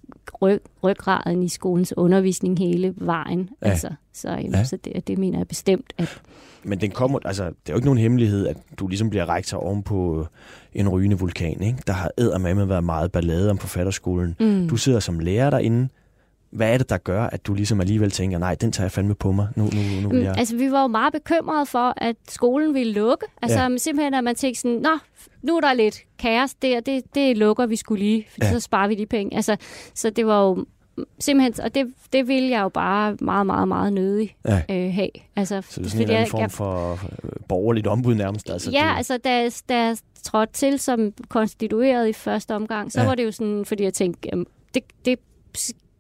ryg, 0.42 0.60
ryggraden 0.84 1.44
i 1.44 1.50
skolens 1.50 1.94
undervisning 1.98 2.60
hele 2.60 2.94
vejen. 2.98 3.50
Ja. 3.62 3.70
Altså, 3.70 3.90
så 4.14 4.30
øh, 4.30 4.44
Ja. 4.54 4.64
så 4.64 4.78
det, 4.84 5.08
det 5.08 5.18
mener 5.18 5.40
jeg 5.40 5.48
bestemt, 5.48 5.94
at 5.98 6.22
Men 6.64 6.82
den 6.82 6.92
kommer, 6.92 7.20
altså, 7.26 7.44
det 7.44 7.50
er 7.50 7.74
jo 7.74 7.76
ikke 7.76 7.86
nogen 7.86 8.00
hemmelighed, 8.00 8.48
at 8.48 8.58
du 8.80 8.88
ligesom 8.88 9.10
bliver 9.10 9.30
rektor 9.30 9.58
oven 9.58 9.84
på 9.84 10.28
en 10.74 10.90
rygende 10.90 11.20
vulkan. 11.20 11.62
Ikke? 11.62 11.78
Der 11.88 11.94
har 11.94 12.12
eddermame 12.18 12.70
været 12.70 12.84
meget 12.84 13.12
ballade 13.12 13.52
om 13.52 13.58
forfatterskolen. 13.58 14.36
mm, 14.40 14.70
Du 14.70 14.78
sidder 14.78 15.00
som 15.00 15.20
lærer 15.20 15.50
derinde. 15.50 15.90
Hvad 16.56 16.74
er 16.74 16.78
det, 16.78 16.90
der 16.90 16.98
gør, 16.98 17.24
at 17.24 17.48
du 17.48 17.54
ligesom 17.54 17.82
alligevel 17.82 18.12
tænker, 18.12 18.38
nej, 18.38 18.56
den 18.56 18.72
tager 18.72 18.86
jeg 18.86 18.92
fandme 18.92 19.16
på 19.16 19.32
mig. 19.32 19.48
Nu, 19.56 19.64
nu, 19.64 19.70
nu 20.02 20.10
vil 20.10 20.18
Mm, 20.20 20.24
jeg... 20.26 20.36
Altså, 20.38 20.56
vi 20.58 20.72
var 20.72 20.82
jo 20.82 20.88
meget 20.88 21.14
bekymrede 21.14 21.66
for, 21.66 21.94
at 21.98 22.16
skolen 22.30 22.74
ville 22.74 22.94
lukke. 22.94 23.26
Altså, 23.42 23.60
Ja. 23.60 23.78
simpelthen, 23.78 24.14
at 24.14 24.24
man 24.24 24.36
tænkte 24.36 24.62
sådan, 24.62 24.78
nå, 24.78 24.98
nu 25.42 25.58
er 25.58 25.62
der 25.62 25.74
lidt 25.74 26.00
kaos 26.20 26.54
der, 26.54 26.80
det, 26.80 27.04
det 27.16 27.38
lukker 27.38 27.66
vi 27.66 27.76
skulle 27.76 28.04
lige, 28.04 28.26
for 28.32 28.38
Ja. 28.42 28.52
så 28.52 28.60
sparer 28.60 28.88
vi 28.88 28.96
de 28.96 29.06
penge. 29.06 29.36
Altså, 29.36 29.58
så 29.96 30.10
det 30.10 30.26
var 30.28 30.42
jo 30.44 30.66
simpelthen, 31.20 31.64
og 31.66 31.76
det, 31.76 31.88
det 32.14 32.28
ville 32.28 32.50
jeg 32.50 32.62
jo 32.62 32.70
bare 32.70 33.18
meget, 33.22 33.46
meget, 33.46 33.68
meget 33.68 33.94
nødig 33.94 34.36
Ja. 34.48 34.62
øh, 34.72 34.94
have. 34.94 35.10
Altså, 35.36 35.62
Så 35.70 35.80
det 35.80 35.86
er 35.86 35.90
sådan 35.90 36.10
en 36.10 36.16
anden 36.16 36.30
form 36.30 36.50
for 36.50 36.92
øh, 37.24 37.30
borgerligt 37.48 37.88
ombud 37.88 38.16
nærmest. 38.16 38.50
Altså, 38.50 38.72
ja, 38.72 38.90
du, 38.92 38.98
altså 38.98 39.18
da, 39.18 39.50
da 39.70 39.78
jeg 39.84 39.98
trådte 40.24 40.54
til 40.54 40.80
som 40.80 41.14
konstitueret 41.30 42.08
i 42.08 42.14
første 42.14 42.56
omgang, 42.56 42.92
så 42.92 43.02
ja. 43.02 43.08
var 43.08 43.16
det 43.16 43.24
jo 43.26 43.32
sådan, 43.32 43.66
fordi 43.66 43.84
jeg 43.84 43.94
tænkte, 43.94 44.30
jamen, 44.32 44.46
det, 44.74 44.84
det, 45.06 45.20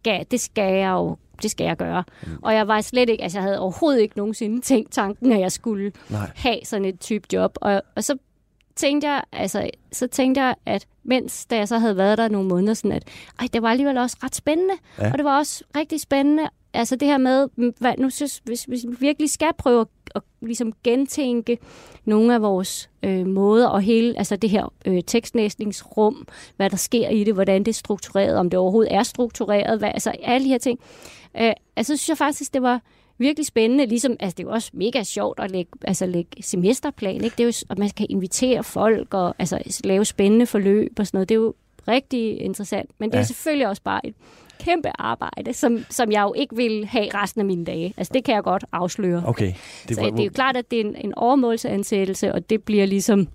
skal, 0.06 0.26
det 0.32 0.42
skal 0.42 0.74
jeg 0.74 0.92
jo 0.92 1.18
det 1.42 1.52
skal 1.52 1.66
jeg 1.66 1.78
gøre. 1.78 2.04
Mm. 2.24 2.38
Og 2.42 2.54
jeg 2.54 2.68
var 2.68 2.82
slet 2.82 3.10
ikke, 3.10 3.24
altså 3.24 3.38
jeg 3.38 3.44
havde 3.44 3.60
overhovedet 3.60 4.02
ikke 4.02 4.18
nogensinde 4.18 4.62
tænkt 4.62 4.92
tanken, 4.92 5.32
at 5.32 5.40
jeg 5.40 5.52
skulle 5.52 5.92
nej. 6.10 6.32
have 6.36 6.60
sådan 6.64 6.86
et 6.86 7.00
type 7.00 7.28
job. 7.34 7.58
Og, 7.62 7.82
og 7.96 8.04
så 8.04 8.18
tænkte 8.76 9.10
jeg, 9.10 9.24
altså, 9.32 9.70
så 9.92 10.08
tænkte 10.08 10.42
jeg, 10.42 10.56
at 10.66 10.88
mens 11.04 11.46
da 11.46 11.58
jeg 11.58 11.68
så 11.68 11.78
havde 11.78 11.98
været 11.98 12.18
der 12.18 12.28
nogle 12.28 12.48
måneder, 12.48 12.74
sådan 12.74 12.92
at, 12.92 13.04
ej, 13.40 13.48
det 13.54 13.62
var 13.62 13.70
alligevel 13.70 13.98
også 13.98 14.18
ret 14.24 14.36
spændende. 14.36 14.74
Ja. 15.00 15.12
Og 15.12 15.18
det 15.18 15.26
var 15.26 15.38
også 15.38 15.64
rigtig 15.78 16.02
spændende, 16.02 16.44
altså 16.76 16.96
det 16.96 17.08
her 17.08 17.18
med, 17.18 17.48
hvad, 17.80 17.94
nu 17.98 18.10
synes, 18.10 18.42
hvis, 18.44 18.64
hvis 18.64 18.86
vi 18.88 18.96
virkelig 19.00 19.30
skal 19.30 19.52
prøve 19.58 19.82
at, 19.82 19.88
at 20.16 20.22
ligesom 20.42 20.74
gentænke 20.84 21.58
nogle 22.06 22.34
af 22.34 22.42
vores 22.42 22.90
øh, 23.04 23.28
måder, 23.28 23.68
og 23.68 23.82
hele, 23.82 24.18
altså 24.18 24.36
det 24.36 24.50
her 24.50 24.74
øh, 24.86 25.04
tekstlæsningsrum, 25.08 26.28
hvad 26.56 26.70
der 26.70 26.78
sker 26.78 27.10
i 27.10 27.24
det, 27.24 27.34
hvordan 27.34 27.60
det 27.64 27.68
er 27.68 27.74
struktureret, 27.74 28.38
om 28.38 28.50
det 28.50 28.60
overhovedet 28.60 28.94
er 28.94 29.04
struktureret, 29.04 29.80
hvad, 29.80 29.90
altså 29.94 30.10
alle 30.24 30.46
de 30.46 30.50
her 30.50 30.58
ting. 30.58 30.80
Øh, 31.42 31.54
altså 31.76 31.94
så 31.94 31.98
synes 31.98 32.10
jeg 32.10 32.18
faktisk, 32.18 32.54
det 32.54 32.62
var 32.62 32.82
virkelig 33.18 33.46
spændende. 33.46 33.86
Ligesom, 33.86 34.16
altså, 34.20 34.36
det 34.36 34.44
er 34.44 34.48
jo 34.48 34.54
også 34.54 34.70
mega 34.74 35.04
sjovt 35.04 35.40
at 35.40 35.52
lægge, 35.52 35.72
altså, 35.84 36.06
lægge 36.06 36.44
semesterplan. 36.44 37.24
Ikke? 37.24 37.36
Det 37.38 37.40
er 37.40 37.48
jo, 37.48 37.54
at 37.70 37.78
man 37.78 37.90
kan 37.90 38.08
invitere 38.10 38.64
folk 38.64 39.14
og 39.14 39.36
altså, 39.40 39.80
lave 39.84 40.06
spændende 40.06 40.46
forløb 40.46 40.92
og 41.00 41.08
sådan 41.08 41.18
noget. 41.18 41.30
Det 41.30 41.36
er 41.36 41.40
jo 41.40 41.54
rigtig 41.88 42.42
interessant. 42.42 42.90
Men 42.98 43.10
det 43.10 43.16
er 43.16 43.20
Ja. 43.20 43.26
selvfølgelig 43.26 43.68
også 43.68 43.82
bare 43.82 44.06
et 44.06 44.16
kæmpe 44.60 44.90
arbejde, 45.00 45.54
som, 45.54 45.86
som 45.90 46.12
jeg 46.12 46.24
jo 46.24 46.34
ikke 46.34 46.56
vil 46.56 46.86
have 46.86 47.08
resten 47.14 47.42
af 47.42 47.46
mine 47.46 47.66
dage. 47.66 47.94
Altså, 47.98 48.14
det 48.14 48.24
kan 48.24 48.36
jeg 48.36 48.44
godt 48.44 48.66
afsløre. 48.72 49.24
Okay. 49.26 49.54
Det, 49.88 49.96
så 49.96 50.02
det 50.02 50.20
er 50.20 50.24
jo 50.24 50.32
klart, 50.34 50.58
at 50.58 50.72
det 50.72 50.82
er 50.82 50.84
en, 50.84 50.96
en 50.96 51.14
overmålsansættelse, 51.16 52.34
og 52.34 52.50
det 52.50 52.64
bliver 52.64 52.86
ligesom... 52.86 53.28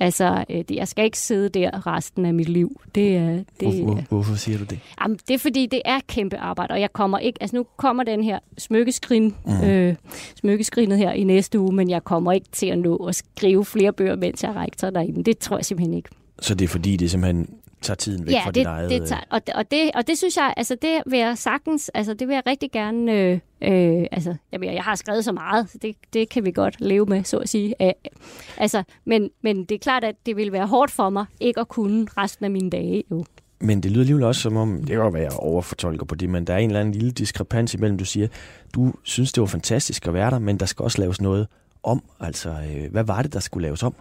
Altså, 0.00 0.44
øh, 0.50 0.56
det, 0.68 0.70
jeg 0.70 0.88
skal 0.88 1.04
ikke 1.04 1.18
sidde 1.18 1.48
der 1.48 1.86
resten 1.86 2.26
af 2.26 2.34
mit 2.34 2.48
liv. 2.48 2.80
Det, 2.94 3.16
er 3.16 3.30
det, 3.30 3.44
Hvor, 3.60 3.70
hvor, 3.70 4.02
hvorfor 4.08 4.34
siger 4.34 4.58
du 4.58 4.64
det? 4.64 4.78
Jamen, 5.02 5.18
det 5.28 5.34
er 5.34 5.38
fordi, 5.38 5.66
det 5.66 5.82
er 5.84 6.00
kæmpe 6.06 6.36
arbejde, 6.36 6.72
og 6.72 6.80
jeg 6.80 6.92
kommer 6.92 7.18
ikke... 7.18 7.38
Altså, 7.42 7.56
nu 7.56 7.66
kommer 7.76 8.02
den 8.02 8.24
her 8.24 8.38
smykkeskrin, 8.58 9.34
mm. 9.46 9.64
øh, 9.64 9.94
smykkeskrinet 10.40 10.98
her 10.98 11.12
i 11.12 11.24
næste 11.24 11.60
uge, 11.60 11.74
men 11.74 11.90
jeg 11.90 12.04
kommer 12.04 12.32
ikke 12.32 12.46
til 12.52 12.66
at 12.66 12.78
nå 12.78 12.96
at 12.96 13.14
skrive 13.14 13.64
flere 13.64 13.92
bøger, 13.92 14.16
mens 14.16 14.42
jeg 14.42 14.50
er 14.50 14.60
rektor 14.60 14.90
derinde. 14.90 15.24
Det 15.24 15.38
tror 15.38 15.56
jeg 15.56 15.64
simpelthen 15.64 15.94
ikke. 15.94 16.08
Så 16.40 16.54
det 16.54 16.64
er 16.64 16.68
fordi, 16.68 16.96
det 16.96 17.10
simpelthen 17.10 17.48
tager 17.82 17.96
tiden 17.96 18.26
væk 18.26 18.32
ja, 18.32 18.44
fra 18.44 18.50
det, 18.50 18.54
dit 18.54 18.66
eget... 18.66 18.90
det 18.90 19.08
tager, 19.08 19.22
og, 19.30 19.46
det, 19.46 19.54
og, 19.54 19.70
det, 19.70 19.90
og 19.94 20.06
det 20.06 20.18
synes 20.18 20.36
jeg, 20.36 20.54
altså 20.56 20.76
det 20.82 21.02
vil 21.06 21.18
jeg 21.18 21.38
sagtens, 21.38 21.88
altså 21.94 22.14
det 22.14 22.28
vil 22.28 22.34
jeg 22.34 22.42
rigtig 22.46 22.70
gerne, 22.72 23.12
øh, 23.12 23.32
øh, 23.62 24.06
altså 24.12 24.34
jamen, 24.52 24.74
jeg 24.74 24.82
har 24.82 24.94
skrevet 24.94 25.24
så 25.24 25.32
meget, 25.32 25.70
så 25.70 25.78
det, 25.82 25.96
det 26.12 26.28
kan 26.28 26.44
vi 26.44 26.50
godt 26.50 26.80
leve 26.80 27.06
med, 27.06 27.24
så 27.24 27.38
at 27.38 27.48
sige. 27.48 27.74
Æh, 27.80 27.92
altså, 28.56 28.82
men, 29.04 29.30
men 29.42 29.64
det 29.64 29.74
er 29.74 29.78
klart, 29.78 30.04
at 30.04 30.14
det 30.26 30.36
vil 30.36 30.52
være 30.52 30.66
hårdt 30.66 30.90
for 30.90 31.10
mig, 31.10 31.26
ikke 31.40 31.60
at 31.60 31.68
kunne 31.68 32.06
resten 32.16 32.44
af 32.44 32.50
mine 32.50 32.70
dage 32.70 33.04
jo. 33.10 33.24
Men 33.60 33.80
det 33.80 33.90
lyder 33.90 34.00
alligevel 34.00 34.24
også 34.24 34.40
som 34.40 34.56
om, 34.56 34.78
det 34.78 34.88
kan 34.88 34.98
godt 34.98 35.14
være, 35.14 35.22
jeg 35.22 35.32
overfortolker 35.32 36.06
på 36.06 36.14
det, 36.14 36.30
men 36.30 36.46
der 36.46 36.54
er 36.54 36.58
en 36.58 36.70
eller 36.70 36.80
anden 36.80 36.94
lille 36.94 37.10
diskrepans 37.10 37.74
imellem, 37.74 37.98
du 37.98 38.04
siger, 38.04 38.28
du 38.74 38.92
synes, 39.02 39.32
det 39.32 39.40
var 39.40 39.46
fantastisk 39.46 40.06
at 40.06 40.14
være 40.14 40.30
der, 40.30 40.38
men 40.38 40.60
der 40.60 40.66
skal 40.66 40.82
også 40.82 41.00
laves 41.00 41.20
noget 41.20 41.46
om. 41.82 42.02
Altså, 42.20 42.50
øh, 42.50 42.90
hvad 42.90 43.04
var 43.04 43.22
det, 43.22 43.32
der 43.32 43.40
skulle 43.40 43.62
laves 43.62 43.82
om? 43.82 43.94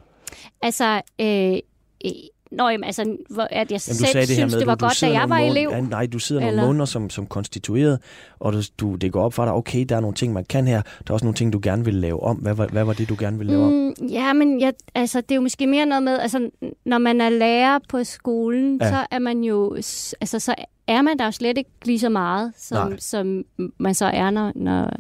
Altså, 0.62 1.02
øh, 1.22 1.58
øh, 2.06 2.12
Nå, 2.52 2.70
jamen, 2.70 2.84
altså, 2.84 3.18
hvor, 3.30 3.44
at 3.44 3.52
jeg 3.52 3.68
Jamen, 3.72 3.80
selv 3.80 3.98
det 4.14 4.16
her 4.16 4.26
synes, 4.26 4.54
med, 4.54 4.60
det 4.60 4.68
var 4.68 4.76
du, 4.76 4.80
du 4.80 4.86
godt, 4.86 5.02
da 5.02 5.06
jeg 5.08 5.14
nogle 5.20 5.30
var 5.30 5.40
måneder, 5.40 5.52
elev. 5.52 5.70
Ja, 5.70 5.82
nej, 5.82 6.06
du 6.06 6.20
sidder 6.20 6.42
nogle 6.42 6.52
Eller- 6.54 6.66
måneder 6.68 6.86
som, 6.86 7.10
som 7.10 7.26
konstitueret, 7.28 8.00
og 8.40 8.54
du, 8.54 8.62
du, 8.80 8.96
det 8.96 9.12
går 9.12 9.24
op 9.24 9.34
for 9.34 9.46
dig, 9.46 9.54
okay, 9.54 9.86
der 9.90 9.96
er 9.96 10.00
nogle 10.00 10.16
ting, 10.16 10.34
man 10.34 10.46
kan 10.46 10.68
her, 10.68 10.82
der 10.82 11.10
er 11.10 11.14
også 11.14 11.26
nogle 11.26 11.36
ting, 11.36 11.54
du 11.54 11.60
gerne 11.64 11.86
vil 11.86 11.94
lave 11.94 12.24
om. 12.24 12.38
Hvad, 12.38 12.54
var- 12.54 12.68
hvad 12.68 12.84
var 12.84 12.94
det, 12.94 13.10
du 13.10 13.16
gerne 13.20 13.38
ville 13.38 13.54
lave 13.54 13.66
om? 13.66 13.72
Mm, 13.74 14.08
ja, 14.08 14.34
men 14.34 14.62
jeg, 14.62 14.74
altså, 14.96 15.22
det 15.22 15.32
er 15.32 15.36
jo 15.36 15.42
måske 15.42 15.68
mere 15.68 15.86
noget 15.86 16.04
med, 16.04 16.20
altså, 16.20 16.50
når 16.86 16.98
man 16.98 17.22
er 17.22 17.30
lærer 17.30 17.80
på 17.90 18.04
skolen, 18.04 18.78
Ja. 18.82 18.90
så 18.90 19.06
er 19.12 19.20
man 19.20 19.44
jo, 19.44 19.74
altså, 20.22 20.40
så 20.40 20.56
er 20.88 21.02
man 21.02 21.20
der 21.20 21.26
jo 21.26 21.32
slet 21.32 21.58
ikke 21.58 21.70
lige 21.86 22.00
så 22.00 22.10
meget, 22.10 22.52
som, 22.58 22.88
Nej. 22.90 22.98
som 23.00 23.44
man 23.78 23.94
så 23.94 24.06
er, 24.06 24.30
når, 24.30 24.52
når, 24.56 24.92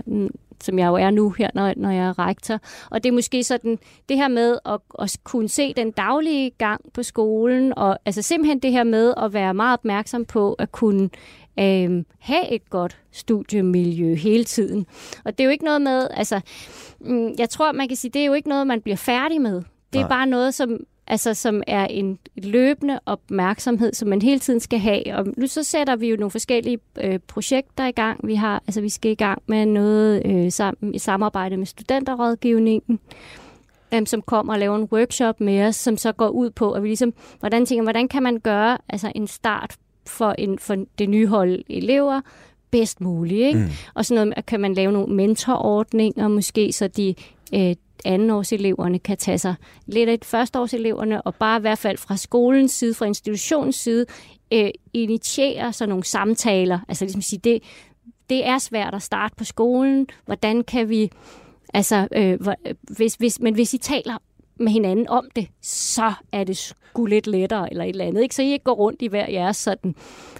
som 0.63 0.79
jeg 0.79 0.87
jo 0.87 0.95
er 0.95 1.09
nu 1.09 1.29
her, 1.29 1.49
når, 1.53 1.73
når 1.77 1.91
jeg 1.91 2.07
er 2.07 2.19
rektor. 2.19 2.59
Og 2.91 3.03
det 3.03 3.09
er 3.09 3.13
måske 3.13 3.43
sådan, 3.43 3.79
det 4.09 4.17
her 4.17 4.27
med 4.27 4.57
at, 4.65 4.79
at 4.99 5.17
kunne 5.23 5.49
se 5.49 5.73
den 5.73 5.91
daglige 5.91 6.49
gang 6.49 6.81
på 6.93 7.03
skolen, 7.03 7.73
og 7.77 7.99
altså 8.05 8.21
simpelthen 8.21 8.59
det 8.59 8.71
her 8.71 8.83
med 8.83 9.13
at 9.17 9.33
være 9.33 9.53
meget 9.53 9.73
opmærksom 9.73 10.25
på 10.25 10.53
at 10.53 10.71
kunne 10.71 11.09
øhm, 11.59 12.05
have 12.19 12.51
et 12.51 12.69
godt 12.69 12.97
studiemiljø 13.11 14.15
hele 14.15 14.43
tiden. 14.43 14.85
Og 15.25 15.37
det 15.37 15.43
er 15.43 15.45
jo 15.45 15.51
ikke 15.51 15.65
noget 15.65 15.81
med, 15.81 16.07
altså, 16.11 16.41
mm, 16.99 17.29
jeg 17.37 17.49
tror, 17.49 17.71
man 17.71 17.87
kan 17.87 17.97
sige, 17.97 18.11
det 18.11 18.21
er 18.21 18.25
jo 18.25 18.33
ikke 18.33 18.49
noget, 18.49 18.67
man 18.67 18.81
bliver 18.81 18.97
færdig 18.97 19.41
med. 19.41 19.61
Det 19.93 19.99
er 19.99 20.03
Nej. 20.03 20.09
bare 20.09 20.27
noget, 20.27 20.53
som, 20.53 20.79
altså, 21.11 21.33
som 21.33 21.63
er 21.67 21.85
en 21.85 22.19
løbende 22.35 22.99
opmærksomhed, 23.05 23.93
som 23.93 24.07
man 24.07 24.21
hele 24.21 24.39
tiden 24.39 24.59
skal 24.59 24.79
have. 24.79 25.15
Og 25.15 25.27
nu 25.37 25.47
så 25.47 25.63
sætter 25.63 25.95
vi 25.95 26.09
jo 26.09 26.15
nogle 26.15 26.31
forskellige 26.31 26.79
øh, 27.01 27.19
projekter 27.27 27.85
i 27.85 27.91
gang. 27.91 28.27
Vi 28.27 28.35
har, 28.35 28.63
altså, 28.67 28.81
vi 28.81 28.89
skal 28.89 29.11
i 29.11 29.15
gang 29.15 29.41
med 29.47 29.65
noget 29.65 30.21
øh, 30.25 30.51
sammen, 30.51 30.95
i 30.95 30.99
samarbejde 30.99 31.57
med 31.57 31.65
studenterrådgivningen, 31.65 32.99
øhm, 33.93 34.05
som 34.05 34.21
kommer 34.21 34.53
og 34.53 34.59
laver 34.59 34.75
en 34.75 34.87
workshop 34.91 35.41
med 35.41 35.63
os, 35.63 35.75
som 35.75 35.97
så 35.97 36.11
går 36.11 36.27
ud 36.27 36.49
på, 36.49 36.71
at 36.71 36.83
vi 36.83 36.87
ligesom, 36.87 37.13
hvordan 37.39 37.65
tænker, 37.65 37.83
hvordan 37.83 38.07
kan 38.07 38.23
man 38.23 38.39
gøre 38.39 38.77
altså 38.89 39.11
en 39.15 39.27
start 39.27 39.75
for, 40.07 40.35
en, 40.37 40.59
for 40.59 40.85
det 40.99 41.09
nye 41.09 41.27
hold 41.27 41.63
elever 41.69 42.21
bedst 42.71 43.01
muligt, 43.01 43.47
ikke? 43.47 43.59
Mm. 43.59 43.69
Og 43.93 44.05
sådan 44.05 44.27
noget, 44.27 44.37
at 44.37 44.45
kan 44.45 44.59
man 44.59 44.73
lave 44.73 44.91
nogle 44.91 45.15
mentorordninger 45.15 46.27
måske, 46.27 46.73
så 46.73 46.87
de 46.87 47.15
øh, 47.55 47.75
andenårseleverne 48.05 48.99
kan 48.99 49.17
tage 49.17 49.37
sig 49.37 49.55
lidt 49.85 50.09
af 50.09 50.17
førsteårseleverne, 50.23 51.21
og 51.21 51.35
bare 51.35 51.57
i 51.57 51.61
hvert 51.61 51.77
fald 51.77 51.97
fra 51.97 52.17
skolens 52.17 52.71
side, 52.71 52.93
fra 52.93 53.05
institutionens 53.05 53.75
side, 53.75 54.05
øh, 54.53 54.69
initiere 54.93 55.73
sådan 55.73 55.89
nogle 55.89 56.03
samtaler. 56.03 56.79
Altså 56.87 57.05
ligesom 57.05 57.21
sige, 57.21 57.39
det, 57.43 57.63
det 58.29 58.47
er 58.47 58.57
svært 58.57 58.95
at 58.95 59.01
starte 59.01 59.35
på 59.37 59.43
skolen. 59.43 60.07
Hvordan 60.25 60.63
kan 60.63 60.89
vi... 60.89 61.11
Altså, 61.73 62.07
øh, 62.15 62.39
hvis, 62.81 63.15
hvis, 63.15 63.39
men 63.39 63.53
hvis 63.53 63.73
I 63.73 63.77
taler 63.77 64.17
med 64.61 64.71
hinanden 64.71 65.07
om 65.07 65.27
det, 65.35 65.47
så 65.61 66.13
er 66.31 66.43
det 66.43 66.57
sgu 66.57 67.05
lidt 67.05 67.27
lettere 67.27 67.71
eller 67.71 67.83
et 67.83 67.89
eller 67.89 68.05
andet. 68.05 68.21
Ikke? 68.21 68.35
Så 68.35 68.41
I 68.41 68.51
ikke 68.51 68.63
går 68.63 68.73
rundt 68.73 69.01
i 69.01 69.07
hver 69.07 69.29
jeres 69.29 69.57
sådan 69.57 69.95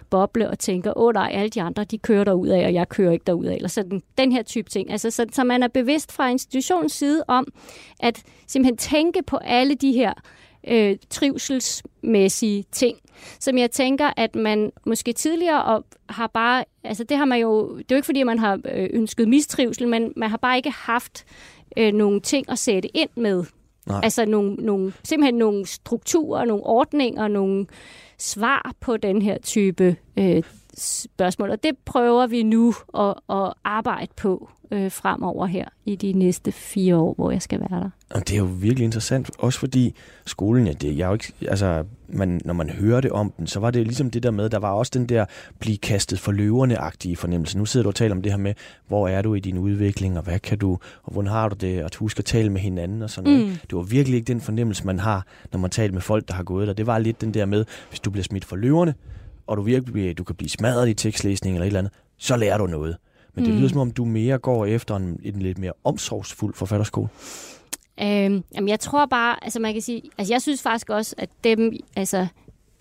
boble 0.10 0.50
og 0.50 0.60
tænker, 0.60 0.94
åh 0.98 1.14
nej, 1.14 1.32
alle 1.34 1.50
de 1.50 1.62
andre, 1.62 1.84
de 1.84 1.98
kører 1.98 2.24
derud 2.24 2.48
af, 2.48 2.66
og 2.66 2.74
jeg 2.74 2.90
kører 2.90 3.12
ikke 3.12 3.24
derud 3.28 3.46
af. 3.46 3.56
Eller 3.56 3.70
sådan, 3.70 4.02
den 4.18 4.32
her 4.32 4.44
type 4.44 4.70
ting. 4.70 4.92
Altså, 4.92 5.12
så, 5.12 5.26
så 5.32 5.44
man 5.44 5.64
er 5.64 5.68
bevidst 5.68 6.12
fra 6.12 6.30
institutionens 6.30 6.94
side 6.94 7.24
om, 7.28 7.48
at 8.00 8.24
simpelthen 8.48 8.78
tænke 8.78 9.24
på 9.24 9.38
alle 9.38 9.76
de 9.76 9.92
her 9.92 10.14
øh, 10.68 10.98
trivselsmæssige 11.10 12.66
ting, 12.72 12.98
som 13.40 13.58
jeg 13.58 13.72
tænker, 13.72 14.10
at 14.18 14.36
man 14.36 14.72
måske 14.86 15.14
tidligere 15.14 15.64
og 15.64 15.86
har 16.10 16.28
bare, 16.28 16.64
altså 16.84 17.04
det 17.04 17.18
har 17.18 17.26
man 17.26 17.40
jo, 17.40 17.78
det 17.78 17.80
er 17.80 17.86
jo 17.92 17.96
ikke 17.96 18.06
fordi, 18.06 18.24
man 18.24 18.40
har 18.40 18.60
øh, 18.66 18.90
ønsket 18.94 19.28
mistrivsel, 19.28 19.88
men 19.88 20.14
man 20.16 20.30
har 20.30 20.38
bare 20.38 20.58
ikke 20.58 20.72
haft 20.72 21.26
øh, 21.78 21.94
nogle 21.94 22.22
ting 22.22 22.50
at 22.50 22.60
sætte 22.60 22.98
ind 22.98 23.10
med. 23.16 23.44
Nej. 23.88 24.00
Altså 24.04 24.26
nogle, 24.26 24.54
nogle, 24.56 24.94
simpelthen 25.04 25.36
nogle 25.36 25.66
strukturer, 25.66 26.46
nogle 26.46 26.64
ordninger, 26.64 27.28
nogle 27.28 27.66
svar 28.18 28.74
på 28.80 28.98
den 28.98 29.22
her 29.22 29.38
type 29.38 29.96
øh, 30.18 30.44
spørgsmål. 30.78 31.50
Og 31.50 31.64
det 31.64 31.72
prøver 31.86 32.28
vi 32.28 32.44
nu 32.44 32.74
at, 32.98 33.14
at 33.30 33.54
arbejde 33.64 34.12
på 34.18 34.50
øh, 34.72 34.92
fremover 34.92 35.46
her 35.46 35.66
i 35.86 35.96
de 35.96 36.14
næste 36.14 36.52
fire 36.52 36.96
år, 36.96 37.14
hvor 37.14 37.32
jeg 37.32 37.42
skal 37.42 37.60
være 37.60 37.80
der. 37.82 37.90
Og 38.10 38.28
det 38.28 38.34
er 38.34 38.38
jo 38.38 38.50
virkelig 38.60 38.86
interessant, 38.86 39.32
også 39.40 39.60
fordi 39.60 39.96
skolen, 40.26 40.68
ja, 40.68 40.74
det, 40.74 40.98
jeg 40.98 41.04
er 41.04 41.08
jo 41.08 41.14
ikke, 41.14 41.34
altså, 41.48 41.84
man, 42.08 42.42
når 42.46 42.54
man 42.54 42.70
hører 42.70 43.02
det 43.02 43.12
om 43.12 43.34
den, 43.38 43.48
så 43.48 43.60
var 43.60 43.72
det 43.72 43.84
ligesom 43.84 44.12
det 44.12 44.24
der 44.24 44.32
med, 44.32 44.50
der 44.50 44.60
var 44.60 44.72
også 44.72 44.92
den 44.94 45.06
der 45.06 45.26
blive 45.60 45.78
kastet 45.78 46.20
for 46.20 46.32
løverne-agtige 46.32 47.16
fornemmelse. 47.16 47.58
Nu 47.58 47.66
sidder 47.66 47.84
du 47.84 47.90
og 47.90 47.96
taler 47.96 48.16
om 48.16 48.22
det 48.22 48.32
her 48.32 48.40
med, 48.40 48.54
hvor 48.88 49.08
er 49.08 49.22
du 49.22 49.34
i 49.34 49.40
din 49.40 49.58
udvikling, 49.58 50.18
og 50.18 50.24
hvad 50.24 50.40
kan 50.40 50.58
du, 50.58 50.72
og 51.04 51.14
hvordan 51.14 51.32
har 51.32 51.50
du 51.50 51.56
det, 51.56 51.84
og 51.84 51.92
husk 52.00 52.20
at 52.20 52.26
tale 52.26 52.50
med 52.50 52.62
hinanden 52.62 53.02
og 53.02 53.10
sådan 53.10 53.32
noget. 53.32 53.48
Mm. 53.48 53.54
Det 53.54 53.76
var 53.76 53.82
virkelig 53.82 54.16
ikke 54.16 54.28
den 54.28 54.42
fornemmelse, 54.42 54.86
man 54.86 55.00
har, 55.00 55.26
når 55.52 55.60
man 55.60 55.72
taler 55.72 55.94
med 55.94 56.02
folk, 56.02 56.28
der 56.28 56.34
har 56.34 56.44
gået 56.44 56.68
der. 56.68 56.74
Det 56.74 56.88
var 56.88 57.00
lidt 57.00 57.22
den 57.22 57.34
der 57.34 57.46
med, 57.46 57.66
hvis 57.90 58.00
du 58.00 58.10
bliver 58.10 58.24
smidt 58.24 58.46
for 58.46 58.56
løverne, 58.56 58.94
og 59.52 59.58
du 59.58 59.62
virkelig 59.62 60.18
du 60.18 60.24
kan 60.24 60.36
blive 60.36 60.50
smadret 60.50 60.90
i 60.90 60.94
tekstlæsning 60.94 61.56
eller 61.56 61.64
et 61.64 61.68
eller 61.68 61.80
andet, 61.80 61.94
så 62.18 62.36
lærer 62.38 62.58
du 62.58 62.68
noget. 62.68 62.98
Men 63.36 63.46
det 63.46 63.54
Mm. 63.54 63.60
lyder 63.60 63.70
som 63.70 63.80
om, 63.80 63.92
du 63.92 64.06
mere 64.06 64.38
går 64.38 64.66
efter 64.66 64.96
en, 64.96 65.20
en 65.24 65.40
lidt 65.42 65.58
mere 65.58 65.72
omsorgsfuld 65.84 66.54
forfatterskole. 66.54 67.08
Øhm, 68.02 68.44
jamen, 68.56 68.70
jeg 68.70 68.80
tror 68.80 69.06
bare, 69.06 69.44
altså 69.44 69.60
man 69.60 69.74
kan 69.74 69.82
sige, 69.82 70.02
altså 70.18 70.34
jeg 70.34 70.42
synes 70.42 70.62
faktisk 70.62 70.90
også, 70.90 71.16
at 71.18 71.30
dem, 71.44 71.74
altså 71.96 72.28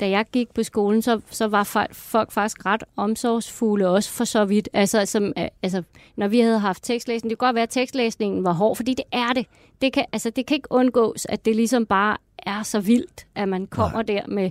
da 0.01 0.09
jeg 0.11 0.25
gik 0.33 0.55
på 0.55 0.63
skolen, 0.63 1.03
så, 1.03 1.21
så 1.31 1.47
var 1.49 1.65
folk, 1.93 2.33
faktisk 2.33 2.67
ret 2.67 2.85
omsorgsfulde 2.97 3.89
også 3.89 4.11
for 4.11 4.25
så 4.25 4.45
vidt. 4.45 4.69
Altså, 4.73 5.07
som, 5.07 5.25
øh, 5.39 5.49
altså, 5.63 5.83
når 6.17 6.29
vi 6.29 6.41
havde 6.41 6.59
haft 6.59 6.85
tekstlæsning, 6.85 7.31
det 7.31 7.39
kan 7.39 7.47
godt 7.47 7.55
være, 7.55 7.63
at 7.63 7.71
tekstlæsningen 7.71 8.45
var 8.45 8.53
hård, 8.53 8.77
fordi 8.77 8.95
det 8.95 9.05
er 9.13 9.33
det. 9.35 9.47
Det 9.83 9.93
kan, 9.93 10.05
altså, 10.13 10.31
det 10.31 10.47
kan 10.47 10.55
ikke 10.55 10.69
undgås, 10.73 11.27
at 11.29 11.45
det 11.45 11.57
ligesom 11.57 11.87
bare 11.87 12.17
er 12.39 12.63
så 12.63 12.81
vildt, 12.81 13.27
at 13.35 13.49
man 13.49 13.67
kommer 13.67 13.93
Nej. 13.93 14.03
der 14.03 14.27
med... 14.29 14.51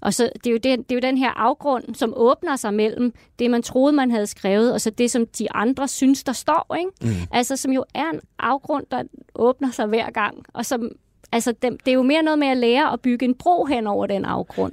Og 0.00 0.14
så, 0.14 0.30
det, 0.34 0.46
er 0.46 0.50
jo 0.50 0.58
den, 0.58 0.82
det 0.82 0.92
er 0.92 0.96
jo 0.96 1.00
den 1.00 1.18
her 1.18 1.30
afgrund, 1.30 1.94
som 1.94 2.12
åbner 2.16 2.56
sig 2.56 2.74
mellem 2.74 3.14
det, 3.38 3.50
man 3.50 3.62
troede, 3.62 3.92
man 3.92 4.10
havde 4.10 4.26
skrevet, 4.26 4.72
og 4.72 4.80
så 4.80 4.90
det, 4.90 5.10
som 5.10 5.26
de 5.26 5.52
andre 5.52 5.88
synes, 5.88 6.24
der 6.24 6.32
står. 6.32 6.76
Ikke? 6.78 6.90
Mm. 7.02 7.26
Altså, 7.32 7.56
som 7.56 7.72
jo 7.72 7.84
er 7.94 8.10
en 8.10 8.20
afgrund, 8.38 8.86
der 8.90 9.02
åbner 9.34 9.70
sig 9.70 9.86
hver 9.86 10.10
gang. 10.10 10.44
Og 10.52 10.66
som, 10.66 10.90
altså, 11.32 11.52
det, 11.52 11.72
det 11.84 11.90
er 11.90 11.94
jo 11.94 12.02
mere 12.02 12.22
noget 12.22 12.38
med 12.38 12.48
at 12.48 12.56
lære 12.56 12.92
at 12.92 13.00
bygge 13.00 13.26
en 13.26 13.34
bro 13.34 13.64
hen 13.64 13.86
over 13.86 14.06
den 14.06 14.24
afgrund. 14.24 14.72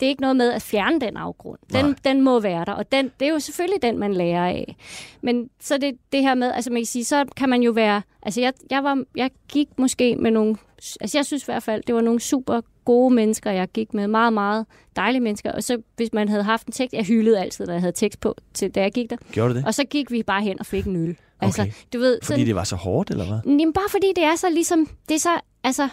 Det 0.00 0.06
er 0.06 0.10
ikke 0.10 0.22
noget 0.22 0.36
med 0.36 0.52
at 0.52 0.62
fjerne 0.62 1.00
den 1.00 1.16
afgrund. 1.16 1.58
Nej. 1.72 1.82
Den, 1.82 1.96
den 2.04 2.22
må 2.22 2.40
være 2.40 2.64
der, 2.64 2.72
og 2.72 2.92
den, 2.92 3.10
det 3.20 3.28
er 3.28 3.32
jo 3.32 3.38
selvfølgelig 3.38 3.82
den, 3.82 3.98
man 3.98 4.14
lærer 4.14 4.46
af. 4.46 4.76
Men 5.22 5.50
så 5.60 5.78
det, 5.78 5.98
det 6.12 6.22
her 6.22 6.34
med, 6.34 6.52
altså 6.52 6.70
man 6.70 6.80
kan 6.80 6.86
sige, 6.86 7.04
så 7.04 7.24
kan 7.36 7.48
man 7.48 7.62
jo 7.62 7.70
være, 7.70 8.02
altså 8.22 8.40
jeg, 8.40 8.52
jeg, 8.70 8.84
var, 8.84 9.04
jeg 9.16 9.30
gik 9.48 9.68
måske 9.78 10.16
med 10.16 10.30
nogle, 10.30 10.56
altså 11.00 11.18
jeg 11.18 11.26
synes 11.26 11.42
i 11.42 11.46
hvert 11.46 11.62
fald, 11.62 11.82
det 11.86 11.94
var 11.94 12.00
nogle 12.00 12.20
super 12.20 12.60
gode 12.86 13.14
mennesker, 13.14 13.50
jeg 13.50 13.68
gik 13.68 13.94
med, 13.94 14.06
meget, 14.08 14.32
meget 14.32 14.66
dejlige 14.96 15.20
mennesker, 15.20 15.52
og 15.52 15.62
så 15.62 15.82
hvis 15.96 16.12
man 16.12 16.28
havde 16.28 16.42
haft 16.42 16.66
en 16.66 16.72
tekst, 16.72 16.94
jeg 16.94 17.04
hyldede 17.04 17.40
altid, 17.40 17.66
når 17.66 17.72
jeg 17.72 17.80
havde 17.82 17.92
tekst 17.92 18.20
på, 18.20 18.34
til, 18.54 18.70
da 18.70 18.80
jeg 18.80 18.92
gik 18.92 19.10
der, 19.10 19.16
Gjorde 19.32 19.54
det? 19.54 19.64
og 19.66 19.74
så 19.74 19.84
gik 19.84 20.10
vi 20.10 20.22
bare 20.22 20.42
hen 20.42 20.60
og 20.60 20.66
fik 20.66 20.84
en 20.86 20.96
øl. 21.08 21.16
Altså, 21.40 21.62
Okay. 21.62 21.72
du 21.92 21.98
ved, 21.98 22.18
Fordi 22.22 22.44
det 22.44 22.54
var 22.54 22.64
så 22.64 22.76
hårdt, 22.76 23.10
eller 23.10 23.26
hvad? 23.26 23.38
Jamen 23.46 23.72
bare 23.72 23.88
fordi 23.90 24.06
det 24.16 24.24
er 24.24 24.36
så 24.36 24.50
ligesom, 24.50 24.88
det 25.08 25.14
er 25.14 25.18
så, 25.18 25.40
altså, 25.64 25.88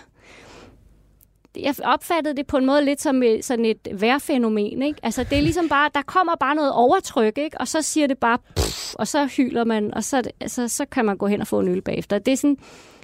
jeg 1.59 1.75
opfattede 1.83 2.35
det 2.35 2.47
på 2.47 2.57
en 2.57 2.65
måde 2.65 2.85
lidt 2.85 3.01
som 3.01 3.23
et, 3.23 3.45
sådan 3.45 3.65
et 3.65 3.87
vejrfænomen, 3.93 4.81
ikke? 4.81 4.99
Altså 5.03 5.23
det 5.23 5.37
er 5.37 5.41
ligesom 5.41 5.69
bare, 5.69 5.89
der 5.95 6.01
kommer 6.01 6.35
bare 6.39 6.55
noget 6.55 6.71
overtryk, 6.73 7.37
ikke? 7.37 7.57
Og 7.59 7.67
så 7.67 7.81
siger 7.81 8.07
det 8.07 8.17
bare, 8.17 8.37
pff, 8.55 8.95
og 8.95 9.07
så 9.07 9.25
hyler 9.25 9.63
man, 9.63 9.93
og 9.93 10.03
så, 10.03 10.21
altså, 10.39 10.67
så 10.67 10.85
kan 10.85 11.05
man 11.05 11.17
gå 11.17 11.27
hen 11.27 11.41
og 11.41 11.47
få 11.47 11.59
en 11.59 11.67
øl 11.67 11.81
bagefter. 11.81 12.19
Det 12.19 12.31
er 12.31 12.37
sådan, 12.37 12.57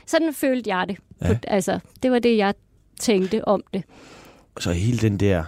sådan 0.05 0.33
følte 0.33 0.75
jeg 0.75 0.85
det. 0.87 0.97
Ja. 1.21 1.37
Altså, 1.47 1.79
det 2.03 2.11
var 2.11 2.19
det, 2.19 2.37
jeg 2.37 2.53
tænkte 2.99 3.47
om 3.47 3.63
det. 3.73 3.83
Så 4.59 4.71
hele 4.71 4.97
den 4.97 5.17
der 5.17 5.43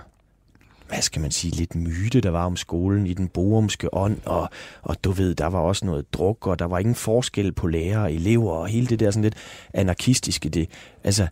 hvad 0.91 1.01
skal 1.01 1.21
man 1.21 1.31
sige, 1.31 1.55
lidt 1.55 1.75
myte, 1.75 2.21
der 2.21 2.29
var 2.29 2.45
om 2.45 2.55
skolen 2.55 3.07
i 3.07 3.13
den 3.13 3.27
borumske 3.27 3.93
ånd, 3.93 4.17
og, 4.25 4.49
og 4.81 5.03
du 5.03 5.11
ved, 5.11 5.35
der 5.35 5.45
var 5.45 5.59
også 5.59 5.85
noget 5.85 6.13
druk, 6.13 6.47
og 6.47 6.59
der 6.59 6.65
var 6.65 6.79
ingen 6.79 6.95
forskel 6.95 7.51
på 7.51 7.67
lærere 7.67 8.03
og 8.03 8.13
elever, 8.13 8.51
og 8.51 8.67
hele 8.67 8.87
det 8.87 8.99
der 8.99 9.11
sådan 9.11 9.23
lidt 9.23 9.35
anarkistiske, 9.73 10.49
det, 10.49 10.69
altså, 11.03 11.27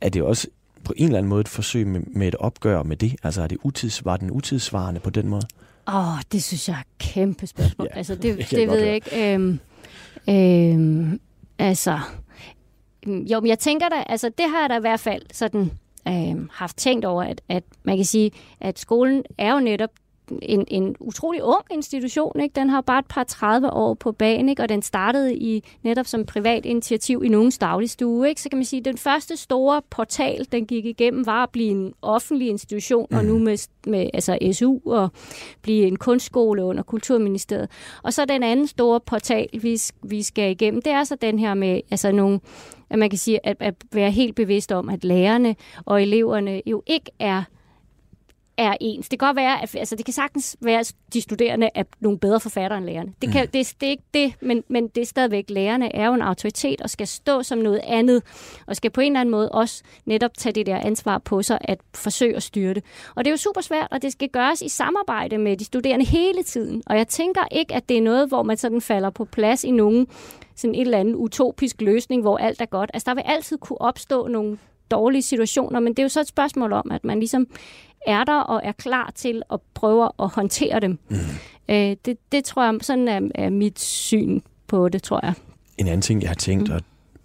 er 0.00 0.08
det 0.08 0.22
også 0.22 0.48
på 0.84 0.92
en 0.96 1.06
eller 1.06 1.18
anden 1.18 1.28
måde 1.28 1.40
et 1.40 1.48
forsøg 1.48 1.86
med, 1.86 2.00
med 2.06 2.28
et 2.28 2.34
opgør 2.34 2.82
med 2.82 2.96
det? 2.96 3.16
Altså, 3.22 3.42
er 3.42 3.46
det 3.46 3.58
utids, 3.62 4.04
var 4.04 4.16
den 4.16 4.30
utidsvarende 4.30 5.00
på 5.00 5.10
den 5.10 5.28
måde? 5.28 5.46
Åh, 5.88 6.08
oh, 6.08 6.20
det 6.32 6.42
synes 6.42 6.68
jeg 6.68 6.74
er 6.74 6.80
et 6.80 6.98
kæmpe 6.98 7.46
spørgsmål. 7.46 7.88
Ja, 7.92 7.96
altså, 7.96 8.14
det, 8.14 8.38
det 8.38 8.52
jeg 8.52 8.68
ved 8.68 8.78
jeg 8.78 8.94
ikke. 8.94 9.34
Øhm, 9.34 9.60
øhm, 10.28 11.20
altså, 11.58 12.00
jo, 13.06 13.40
men 13.40 13.48
jeg 13.48 13.58
tænker 13.58 13.88
da, 13.88 14.04
altså 14.06 14.28
det 14.28 14.50
har 14.50 14.60
jeg 14.60 14.70
da 14.70 14.76
i 14.76 14.80
hvert 14.80 15.00
fald 15.00 15.22
sådan 15.32 15.70
øhm, 16.08 16.48
haft 16.52 16.76
tænkt 16.76 17.04
over, 17.04 17.22
at, 17.22 17.40
at 17.48 17.64
man 17.82 17.96
kan 17.96 18.04
sige, 18.04 18.30
at 18.60 18.78
skolen 18.78 19.22
er 19.38 19.52
jo 19.52 19.60
netop 19.60 19.90
en, 20.42 20.64
en 20.68 20.96
utrolig 21.00 21.42
ung 21.42 21.64
institution. 21.70 22.40
Ikke? 22.40 22.52
Den 22.52 22.70
har 22.70 22.80
bare 22.80 22.98
et 22.98 23.06
par 23.06 23.24
30 23.24 23.72
år 23.72 23.94
på 23.94 24.12
banen, 24.12 24.48
ikke? 24.48 24.62
og 24.62 24.68
den 24.68 24.82
startede 24.82 25.34
i 25.34 25.64
netop 25.82 26.06
som 26.06 26.26
privat 26.26 26.66
initiativ 26.66 27.22
i 27.24 27.28
nogens 27.28 27.58
dagligstue. 27.58 28.28
Ikke? 28.28 28.42
Så 28.42 28.48
kan 28.48 28.58
man 28.58 28.64
sige, 28.64 28.78
at 28.78 28.84
den 28.84 28.98
første 28.98 29.36
store 29.36 29.82
portal, 29.90 30.46
den 30.52 30.66
gik 30.66 30.84
igennem, 30.84 31.26
var 31.26 31.42
at 31.42 31.50
blive 31.50 31.70
en 31.70 31.94
offentlig 32.02 32.48
institution, 32.48 33.06
mm. 33.10 33.16
og 33.16 33.24
nu 33.24 33.38
med, 33.38 33.68
med 33.86 34.10
altså 34.14 34.38
SU 34.52 34.78
og 34.86 35.10
blive 35.62 35.86
en 35.86 35.96
kunstskole 35.96 36.64
under 36.64 36.82
Kulturministeriet. 36.82 37.70
Og 38.02 38.12
så 38.12 38.24
den 38.24 38.42
anden 38.42 38.66
store 38.66 39.00
portal, 39.00 39.48
vi, 39.52 39.80
vi 40.02 40.22
skal 40.22 40.50
igennem, 40.50 40.82
det 40.82 40.92
er 40.92 41.04
så 41.04 41.16
den 41.16 41.38
her 41.38 41.54
med 41.54 41.80
altså 41.90 42.12
nogle 42.12 42.40
at 42.92 42.98
man 42.98 43.10
kan 43.10 43.18
sige, 43.18 43.46
at, 43.46 43.56
at 43.60 43.74
være 43.92 44.10
helt 44.10 44.36
bevidst 44.36 44.72
om, 44.72 44.88
at 44.88 45.04
lærerne 45.04 45.56
og 45.84 46.02
eleverne 46.02 46.62
jo 46.66 46.82
ikke 46.86 47.10
er 47.18 47.42
er 48.56 48.76
ens. 48.80 49.08
Det 49.08 49.18
kan 49.18 49.26
godt 49.26 49.36
være, 49.36 49.62
at 49.62 49.76
altså, 49.76 49.96
det 49.96 50.04
kan 50.04 50.14
sagtens 50.14 50.56
være, 50.60 50.80
at 50.80 50.94
de 51.12 51.20
studerende 51.20 51.70
er 51.74 51.82
nogle 52.00 52.18
bedre 52.18 52.40
forfattere 52.40 52.78
end 52.78 52.86
lærerne. 52.86 53.12
Det, 53.22 53.32
kan, 53.32 53.44
mm. 53.44 53.50
det, 53.50 53.74
det 53.80 53.86
er 53.86 53.90
ikke 53.90 54.02
det, 54.14 54.34
men, 54.40 54.64
men 54.68 54.88
det 54.88 55.00
er 55.00 55.06
stadigvæk, 55.06 55.44
lærerne 55.48 55.96
er 55.96 56.06
jo 56.06 56.14
en 56.14 56.22
autoritet 56.22 56.80
og 56.80 56.90
skal 56.90 57.06
stå 57.06 57.42
som 57.42 57.58
noget 57.58 57.80
andet, 57.84 58.22
og 58.66 58.76
skal 58.76 58.90
på 58.90 59.00
en 59.00 59.12
eller 59.12 59.20
anden 59.20 59.30
måde 59.30 59.48
også 59.48 59.82
netop 60.04 60.30
tage 60.38 60.52
det 60.52 60.66
der 60.66 60.78
ansvar 60.78 61.18
på 61.18 61.42
sig 61.42 61.58
at 61.60 61.78
forsøge 61.94 62.36
at 62.36 62.42
styre 62.42 62.74
det. 62.74 62.84
Og 63.14 63.24
det 63.24 63.30
er 63.30 63.32
jo 63.32 63.36
super 63.36 63.60
svært, 63.60 63.88
og 63.90 64.02
det 64.02 64.12
skal 64.12 64.28
gøres 64.28 64.62
i 64.62 64.68
samarbejde 64.68 65.38
med 65.38 65.56
de 65.56 65.64
studerende 65.64 66.04
hele 66.04 66.42
tiden. 66.42 66.82
Og 66.86 66.96
jeg 66.96 67.08
tænker 67.08 67.42
ikke, 67.50 67.74
at 67.74 67.88
det 67.88 67.96
er 67.96 68.02
noget, 68.02 68.28
hvor 68.28 68.42
man 68.42 68.56
sådan 68.56 68.80
falder 68.80 69.10
på 69.10 69.24
plads 69.24 69.64
i 69.64 69.70
nogen 69.70 70.06
sådan 70.62 70.74
en 70.74 70.80
eller 70.80 70.98
anden 70.98 71.14
utopisk 71.16 71.80
løsning, 71.80 72.22
hvor 72.22 72.38
alt 72.38 72.60
er 72.60 72.66
godt. 72.66 72.90
Altså 72.94 73.10
der 73.10 73.14
vil 73.14 73.22
altid 73.26 73.58
kunne 73.58 73.80
opstå 73.80 74.28
nogle 74.28 74.58
dårlige 74.90 75.22
situationer, 75.22 75.80
men 75.80 75.92
det 75.92 75.98
er 75.98 76.02
jo 76.02 76.08
så 76.08 76.20
et 76.20 76.26
spørgsmål 76.26 76.72
om, 76.72 76.90
at 76.90 77.04
man 77.04 77.18
ligesom 77.18 77.46
er 78.06 78.24
der 78.24 78.40
og 78.40 78.60
er 78.64 78.72
klar 78.72 79.12
til 79.14 79.42
at 79.52 79.60
prøve 79.74 80.10
at 80.18 80.28
håndtere 80.28 80.80
dem. 80.80 80.98
Mm. 81.08 81.16
Øh, 81.68 81.96
det, 82.04 82.16
det 82.32 82.44
tror 82.44 82.64
jeg, 82.64 82.74
sådan 82.82 83.08
er, 83.08 83.20
er 83.34 83.50
mit 83.50 83.80
syn 83.80 84.40
på 84.66 84.88
det, 84.88 85.02
tror 85.02 85.20
jeg. 85.22 85.34
En 85.78 85.86
anden 85.86 86.02
ting, 86.02 86.22
jeg 86.22 86.30
har 86.30 86.34
tænkt, 86.34 86.68
mm. 86.68 86.74
og 86.74 86.80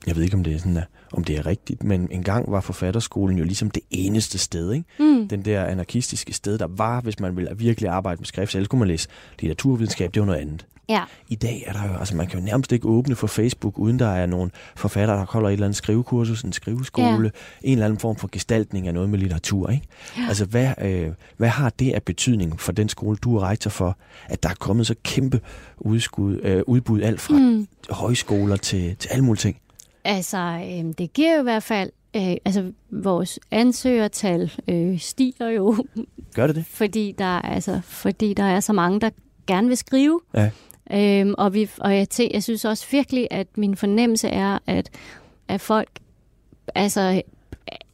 jeg 0.08 0.16
ved 0.16 0.24
ikke, 0.24 0.36
om 0.36 0.44
det 0.44 0.54
er 0.54 0.58
sådan, 0.58 0.84
om 1.14 1.24
det 1.24 1.38
er 1.38 1.46
rigtigt, 1.46 1.84
men 1.84 2.08
engang 2.12 2.52
var 2.52 2.62
forfatterskolen 2.62 3.38
jo 3.38 3.44
ligesom 3.44 3.72
det 3.72 3.84
eneste 3.90 4.38
sted, 4.38 4.72
ikke? 4.72 4.86
Mm. 5.00 5.28
Den 5.28 5.46
der 5.46 5.66
anarkistiske 5.66 6.34
sted, 6.34 6.58
der 6.58 6.68
var, 6.68 7.02
hvis 7.02 7.20
man 7.20 7.36
ville 7.36 7.50
virkelig 7.58 7.90
arbejde 7.90 8.20
med 8.20 8.26
skrift, 8.26 8.52
så 8.52 8.58
ellers 8.58 8.68
kunne 8.68 8.80
man 8.80 8.88
læse 8.88 9.10
litteraturvidenskab, 9.40 10.14
det 10.14 10.20
var 10.20 10.26
noget 10.26 10.40
andet. 10.40 10.66
Ja. 10.90 11.04
I 11.28 11.36
dag 11.36 11.64
er 11.68 11.74
der 11.74 11.88
jo, 11.88 11.98
altså 12.00 12.16
man 12.16 12.28
kan 12.28 12.40
jo 12.40 12.46
nærmest 12.46 12.72
ikke 12.72 12.88
åbne 12.88 13.16
for 13.16 13.28
Facebook, 13.28 13.80
uden 13.80 14.00
der 14.00 14.08
er 14.08 14.26
nogle 14.26 14.52
forfattere, 14.76 15.18
der 15.18 15.26
holder 15.26 15.50
et 15.50 15.54
eller 15.54 15.66
andet 15.66 15.78
skrivekursus, 15.78 16.42
en 16.42 16.54
skriveskole, 16.54 17.32
ja. 17.64 17.68
en 17.68 17.74
eller 17.74 17.86
anden 17.86 18.00
form 18.00 18.16
for 18.16 18.30
gestaltning 18.32 18.88
af 18.88 18.94
noget 18.94 19.10
med 19.10 19.20
litteratur. 19.20 19.70
Ikke? 19.70 19.88
Ja. 20.18 20.26
Altså 20.28 20.46
hvad, 20.46 20.74
øh, 20.82 21.12
hvad 21.38 21.50
har 21.50 21.70
det 21.70 21.94
af 21.94 22.04
betydning 22.04 22.60
for 22.60 22.72
den 22.72 22.90
skole, 22.90 23.18
du 23.18 23.38
er 23.38 23.50
rektor 23.50 23.70
for, 23.70 23.98
at 24.26 24.44
der 24.44 24.50
er 24.50 24.56
kommet 24.60 24.88
så 24.88 24.96
kæmpe 25.04 25.42
udskud, 25.78 26.40
øh, 26.44 26.64
udbud 26.68 27.02
alt 27.02 27.22
fra 27.22 27.38
mm. 27.38 27.68
højskoler 27.90 28.56
til, 28.56 28.96
til 28.96 29.10
alle 29.10 29.24
mulige 29.24 29.42
ting? 29.42 29.58
Altså, 30.04 30.38
øh, 30.38 30.94
det 30.98 31.14
giver 31.14 31.34
jo 31.34 31.40
i 31.40 31.44
hvert 31.44 31.64
fald, 31.64 31.92
øh, 32.16 32.36
altså 32.46 32.72
vores 32.92 33.40
ansøgertal 33.52 34.52
øh, 34.68 35.00
stiger 35.00 35.50
jo. 35.50 35.86
Gør 36.34 36.48
det 36.48 36.56
det? 36.56 36.66
Fordi 36.66 37.16
der, 37.18 37.42
altså, 37.42 37.82
fordi 37.84 38.34
der 38.34 38.44
er 38.44 38.60
så 38.60 38.74
mange, 38.74 39.00
der 39.00 39.10
gerne 39.48 39.68
vil 39.68 39.78
skrive. 39.78 40.20
Ja. 40.34 40.50
Øhm, 40.94 41.34
og 41.38 41.54
vi, 41.54 41.70
og 41.78 41.98
jeg, 41.98 42.10
tæ, 42.10 42.28
jeg 42.32 42.44
synes 42.44 42.66
også 42.66 42.88
virkelig, 42.92 43.28
at 43.32 43.48
min 43.58 43.76
fornemmelse 43.76 44.28
er, 44.28 44.60
at, 44.68 44.90
at 45.48 45.62
folk 45.62 45.90
altså, 46.76 47.22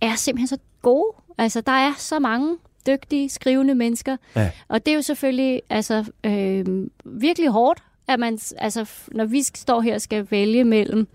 er 0.01 0.15
simpelthen 0.15 0.47
så 0.47 0.57
gode. 0.81 1.07
Altså, 1.37 1.61
der 1.61 1.71
er 1.71 1.93
så 1.97 2.19
mange 2.19 2.57
dygtige, 2.87 3.29
skrivende 3.29 3.75
mennesker. 3.75 4.17
Ja. 4.35 4.51
Og 4.67 4.85
det 4.85 4.91
er 4.91 4.95
jo 4.95 5.01
selvfølgelig 5.01 5.61
altså, 5.69 6.05
øh, 6.23 6.65
virkelig 7.05 7.49
hårdt, 7.49 7.83
at 8.07 8.19
man, 8.19 8.39
altså, 8.57 8.89
når 9.11 9.25
vi 9.25 9.43
står 9.43 9.81
her 9.81 9.95
og 9.95 10.01
skal 10.01 10.27
vælge 10.29 10.63
mellem, 10.63 11.07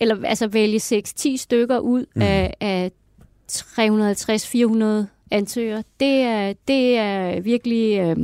eller 0.00 0.24
altså 0.24 0.46
vælge 0.46 0.78
6-10 0.78 1.36
stykker 1.36 1.78
ud 1.78 2.06
mm. 2.14 2.22
af, 2.22 2.54
af 2.60 2.90
350-400 3.52 5.06
ansøgere, 5.30 5.82
det 6.00 6.20
er, 6.20 6.52
det 6.68 6.98
er 6.98 7.40
virkelig... 7.40 7.98
Øh, 7.98 8.16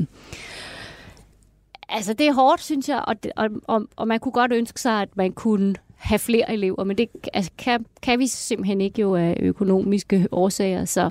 Altså, 1.91 2.12
det 2.12 2.26
er 2.26 2.32
hårdt, 2.32 2.62
synes 2.62 2.88
jeg, 2.88 3.05
og, 3.07 3.16
og, 3.36 3.49
og, 3.64 3.82
og 3.97 4.09
man 4.09 4.20
kunne 4.20 4.32
godt 4.32 4.53
ønske 4.53 4.80
sig, 4.80 5.03
at 5.03 5.16
man 5.16 5.32
kunne 5.32 5.74
have 5.97 6.18
flere 6.18 6.53
elever, 6.53 6.84
men 6.84 6.99
det 6.99 7.09
altså, 7.32 7.51
kan, 7.59 7.86
kan 8.03 8.18
vi 8.18 8.26
simpelthen 8.26 8.80
ikke 8.80 9.01
jo 9.01 9.14
af 9.16 9.36
økonomiske 9.41 10.28
årsager. 10.32 10.84
Så. 10.84 11.11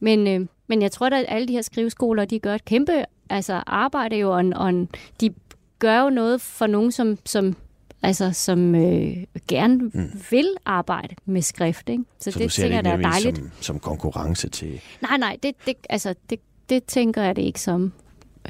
Men, 0.00 0.26
øh, 0.26 0.46
men 0.66 0.82
jeg 0.82 0.92
tror, 0.92 1.06
at 1.06 1.24
alle 1.28 1.48
de 1.48 1.52
her 1.52 1.62
skriveskoler, 1.62 2.24
de 2.24 2.38
gør 2.38 2.54
et 2.54 2.64
kæmpe 2.64 3.04
altså, 3.30 3.62
arbejde 3.66 4.16
jo, 4.16 4.36
og, 4.36 4.44
og 4.56 4.88
de 5.20 5.34
gør 5.78 6.02
jo 6.02 6.10
noget 6.10 6.40
for 6.40 6.66
nogen, 6.66 6.92
som, 6.92 7.18
som 7.24 7.56
altså, 8.02 8.32
som 8.32 8.74
øh, 8.74 9.16
gerne 9.48 9.78
mm. 9.94 10.22
vil 10.30 10.54
arbejde 10.64 11.14
med 11.24 11.42
skrift. 11.42 11.88
Ikke? 11.88 12.04
Så, 12.18 12.30
så 12.30 12.38
det 12.38 12.52
tænker 12.52 12.76
jeg, 12.76 12.84
det 12.84 12.92
er 12.92 12.96
dejligt. 12.96 13.36
Som, 13.36 13.50
som 13.60 13.78
konkurrence 13.78 14.48
til... 14.48 14.80
Nej, 15.02 15.16
nej, 15.16 15.36
det, 15.42 15.54
det, 15.66 15.74
altså, 15.90 16.14
det, 16.30 16.40
det 16.68 16.84
tænker 16.84 17.22
jeg 17.22 17.36
det 17.36 17.42
ikke 17.42 17.60
som... 17.60 17.92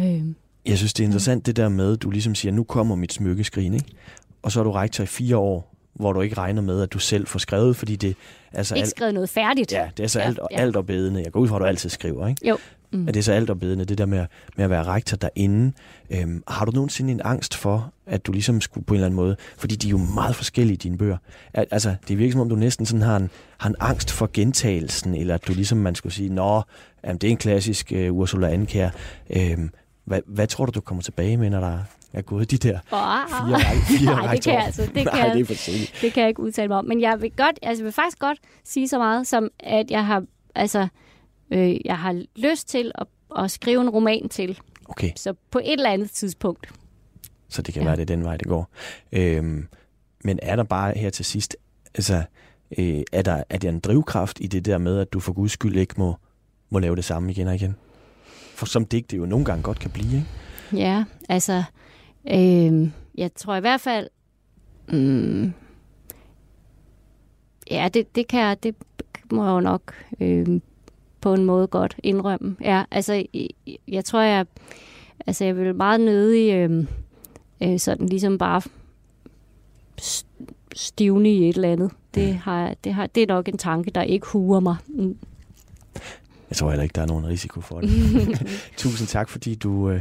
Øh, 0.01 0.23
jeg 0.67 0.79
synes, 0.79 0.93
det 0.93 1.03
er 1.03 1.07
interessant 1.07 1.47
det 1.47 1.57
der 1.57 1.69
med, 1.69 1.93
at 1.93 2.03
du 2.03 2.11
ligesom 2.11 2.35
siger, 2.35 2.53
nu 2.53 2.65
kommer 2.65 2.97
mit 2.97 3.13
smykkeskrin, 3.13 3.75
ikke? 3.75 3.87
Og 4.43 4.53
så 4.53 4.61
er 4.61 4.65
du 4.65 4.73
rektor 4.73 5.05
i 5.05 5.07
fire 5.07 5.37
år, 5.37 5.73
hvor 5.95 6.13
du 6.13 6.21
ikke 6.21 6.39
regner 6.39 6.63
med, 6.63 6.83
at 6.83 6.93
du 6.93 6.99
selv 6.99 7.27
får 7.27 7.39
skrevet, 7.39 7.77
fordi 7.77 7.97
det 7.97 8.17
er 8.53 8.63
så... 8.63 8.75
Ikke 8.75 8.89
skrevet 8.89 9.15
noget 9.15 9.29
færdigt. 9.29 9.73
Ja, 9.73 9.89
det 9.97 10.03
er 10.03 10.09
så 10.09 10.21
ja, 10.21 10.27
alt, 10.27 10.39
ja. 10.51 10.57
alt 10.57 10.87
bedende. 10.87 11.23
Jeg 11.25 11.33
går 11.33 11.41
ud 11.41 11.49
fra, 11.49 11.57
at 11.57 11.61
du 11.61 11.67
altid 11.67 11.91
skriver, 11.91 12.29
ikke? 12.29 12.49
Jo. 12.49 12.59
Mm. 12.93 13.09
At 13.09 13.15
det 13.15 13.21
er 13.21 13.25
så 13.25 13.33
alt 13.33 13.61
bedende, 13.61 13.85
det 13.85 13.99
der 13.99 14.07
med, 14.07 14.27
med 14.57 14.65
at 14.65 14.71
være 14.71 14.85
rektor 14.85 15.17
derinde. 15.17 15.73
Øhm, 16.11 16.43
har 16.49 16.65
du 16.65 16.73
nogensinde 16.73 17.13
en 17.13 17.21
angst 17.25 17.55
for, 17.55 17.93
at 18.07 18.27
du 18.27 18.33
ligesom 18.33 18.61
skulle 18.61 18.85
på 18.85 18.95
en 18.95 18.97
eller 18.97 19.07
anden 19.07 19.17
måde, 19.17 19.37
fordi 19.59 19.77
de 19.77 19.87
er 19.87 19.91
jo 19.91 19.99
meget 19.99 20.37
forskellige, 20.37 20.77
dine 20.77 20.99
bøger. 20.99 21.17
Al- 21.55 21.67
altså, 21.71 21.95
det 22.09 22.19
virker 22.19 22.33
som 22.33 22.41
om, 22.41 22.49
du 22.49 22.57
næsten 22.57 22.87
sådan 22.87 23.03
har 23.03 23.17
en, 23.17 23.31
har 23.59 23.69
en 23.69 23.77
angst 23.81 24.11
for 24.11 24.31
gentagelsen, 24.33 25.15
eller 25.15 25.35
at 25.35 25.47
du 25.47 25.53
ligesom, 25.53 25.79
man 25.79 25.95
skulle 25.95 26.13
sige, 26.13 26.29
nå, 26.29 26.63
jamen, 27.05 27.19
det 27.19 27.27
er 27.27 27.31
en 27.31 27.37
klassisk 27.37 27.93
uh, 27.97 28.17
Ursula 28.17 28.49
Andkjær. 28.49 28.91
Øhm, 29.31 29.71
hvad, 30.07 30.21
hvad 30.27 30.47
tror 30.47 30.67
du, 30.67 30.71
du 30.71 30.81
kommer 30.81 31.03
tilbage 31.03 31.37
med, 31.37 31.51
når 31.51 31.61
der 31.61 31.79
er 32.13 32.23
gået 32.23 32.51
de 32.51 32.57
der 32.57 32.79
oh, 32.91 33.29
fire, 33.29 33.99
fire 33.99 34.15
Nej, 34.15 34.35
det 34.35 34.45
kan 34.45 34.55
jeg, 34.55 34.65
altså, 34.65 34.83
det 34.83 34.93
kan, 34.95 35.05
Nej, 35.05 35.33
det 35.33 35.41
er 35.41 35.45
for 35.45 36.01
Det 36.01 36.13
kan 36.13 36.21
jeg 36.21 36.29
ikke 36.29 36.41
udtale 36.41 36.69
mig 36.69 36.77
om. 36.77 36.85
Men 36.85 37.01
jeg 37.01 37.23
vil, 37.23 37.33
godt, 37.37 37.59
altså, 37.63 37.83
jeg 37.83 37.85
vil 37.85 37.93
faktisk 37.93 38.19
godt 38.19 38.39
sige 38.65 38.89
så 38.89 38.99
meget, 38.99 39.27
som 39.27 39.49
at 39.61 39.91
jeg 39.91 40.07
har, 40.07 40.25
altså, 40.55 40.89
øh, 41.51 41.87
jeg 41.87 41.99
har 41.99 42.23
lyst 42.37 42.69
til 42.69 42.93
at, 42.95 43.07
at 43.39 43.51
skrive 43.51 43.81
en 43.81 43.91
roman 43.91 44.29
til. 44.29 44.59
Okay. 44.89 45.11
Så 45.17 45.35
på 45.51 45.59
et 45.59 45.73
eller 45.73 45.91
andet 45.91 46.11
tidspunkt. 46.11 46.73
Så 47.49 47.63
det 47.63 47.75
kan 47.75 47.83
ja. 47.83 47.89
være, 47.89 47.97
det 47.97 48.03
er 48.03 48.17
den 48.17 48.25
vej, 48.25 48.37
det 48.37 48.47
går. 48.47 48.71
Øhm, 49.13 49.69
men 50.25 50.39
er 50.43 50.57
der 50.57 50.65
bare 50.65 50.93
her 50.97 51.11
til 51.11 51.25
sidst, 51.25 51.57
altså, 51.95 52.23
øh, 52.79 53.03
er, 53.13 53.23
der, 53.23 53.43
er 53.51 53.59
der 53.59 53.69
en 53.69 53.81
drivkraft 53.81 54.39
i 54.41 54.47
det 54.47 54.65
der 54.65 54.79
med, 54.79 54.99
at 54.99 55.13
du 55.13 55.21
for 55.21 55.33
guds 55.33 55.53
skyld 55.53 55.77
ikke 55.77 55.95
må, 55.97 56.17
må 56.71 56.79
lave 56.79 56.97
det 56.97 57.05
samme 57.05 57.31
igen 57.31 57.49
og 57.49 57.55
igen? 57.55 57.77
For 58.57 58.67
som 58.67 58.85
digt 58.85 59.11
det 59.11 59.19
jo 59.19 59.27
nogle 59.27 59.45
gange 59.45 59.63
godt 59.63 59.79
kan 59.79 59.91
blive, 59.91 60.17
ikke? 60.17 60.27
Ja, 60.73 61.05
altså, 61.29 61.63
øh, 62.31 62.91
jeg 63.15 63.35
tror 63.35 63.57
i 63.57 63.61
hvert 63.61 63.81
fald, 63.81 64.09
mm, 64.89 65.53
ja, 67.71 67.89
det, 67.95 68.17
det 68.17 68.29
kan 68.29 68.41
jeg, 68.41 68.63
det 68.63 68.75
må 69.33 69.45
jeg 69.45 69.51
jo 69.51 69.61
nok 69.61 69.95
øh, 70.21 70.61
på 71.21 71.35
en 71.35 71.45
måde 71.45 71.67
godt 71.67 71.97
indrømme. 72.03 72.57
Ja, 72.61 72.85
altså, 72.91 73.25
jeg, 73.35 73.49
jeg 73.89 74.05
tror, 74.05 74.21
jeg, 74.21 74.47
altså, 75.27 75.45
jeg 75.45 75.57
vil 75.57 75.75
meget 75.75 76.01
nødig 76.01 76.55
øh, 76.55 76.87
øh, 77.63 77.79
sådan 77.79 78.07
ligesom 78.07 78.39
bare 78.39 78.63
stivne 80.75 81.31
i 81.31 81.49
et 81.49 81.57
eller 81.57 81.73
andet. 81.73 81.91
Det, 82.15 82.35
har, 82.35 82.75
det, 82.85 82.95
har, 82.95 83.07
det 83.07 83.23
er 83.23 83.27
nok 83.27 83.49
en 83.49 83.59
tanke, 83.59 83.91
der 83.91 84.03
ikke 84.03 84.27
huer 84.27 84.61
mig. 84.61 84.77
Jeg 86.51 86.57
tror 86.57 86.71
heller 86.71 86.83
ikke, 86.83 86.93
der 86.93 87.03
er 87.03 87.07
nogen 87.07 87.27
risiko 87.27 87.61
for 87.61 87.81
det. 87.81 87.91
Tusind 88.77 89.09
tak, 89.09 89.29
fordi 89.29 89.55
du, 89.55 89.91
øh, 89.91 90.01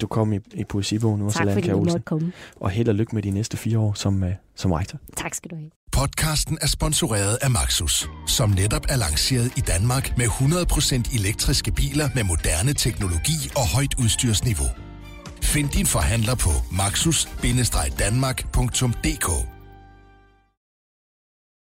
du 0.00 0.06
kom 0.06 0.32
i, 0.32 0.38
i 0.54 0.64
poesibogen 0.64 1.20
nu. 1.20 1.30
Tak, 1.30 1.52
fordi 1.52 1.68
du 1.68 1.82
måtte 1.82 2.00
komme. 2.00 2.32
Og 2.56 2.70
held 2.70 2.88
og 2.88 2.94
lykke 2.94 3.14
med 3.14 3.22
de 3.22 3.30
næste 3.30 3.56
fire 3.56 3.78
år 3.78 3.92
som, 3.92 4.24
øh, 4.24 4.30
som 4.54 4.72
rektor. 4.72 4.98
Tak 5.16 5.34
skal 5.34 5.50
du 5.50 5.56
have. 5.56 5.70
Podcasten 5.92 6.58
er 6.62 6.66
sponsoreret 6.66 7.38
af 7.42 7.50
Maxus, 7.50 8.08
som 8.26 8.50
netop 8.50 8.86
er 8.88 8.96
lanceret 8.96 9.52
i 9.56 9.60
Danmark 9.60 10.18
med 10.18 10.26
100% 10.26 11.20
elektriske 11.20 11.72
biler 11.72 12.08
med 12.14 12.24
moderne 12.24 12.72
teknologi 12.72 13.50
og 13.56 13.68
højt 13.74 13.94
udstyrsniveau. 13.98 14.68
Find 15.42 15.68
din 15.68 15.86
forhandler 15.86 16.34
på 16.34 16.50
maxus-danmark.dk 16.72 19.53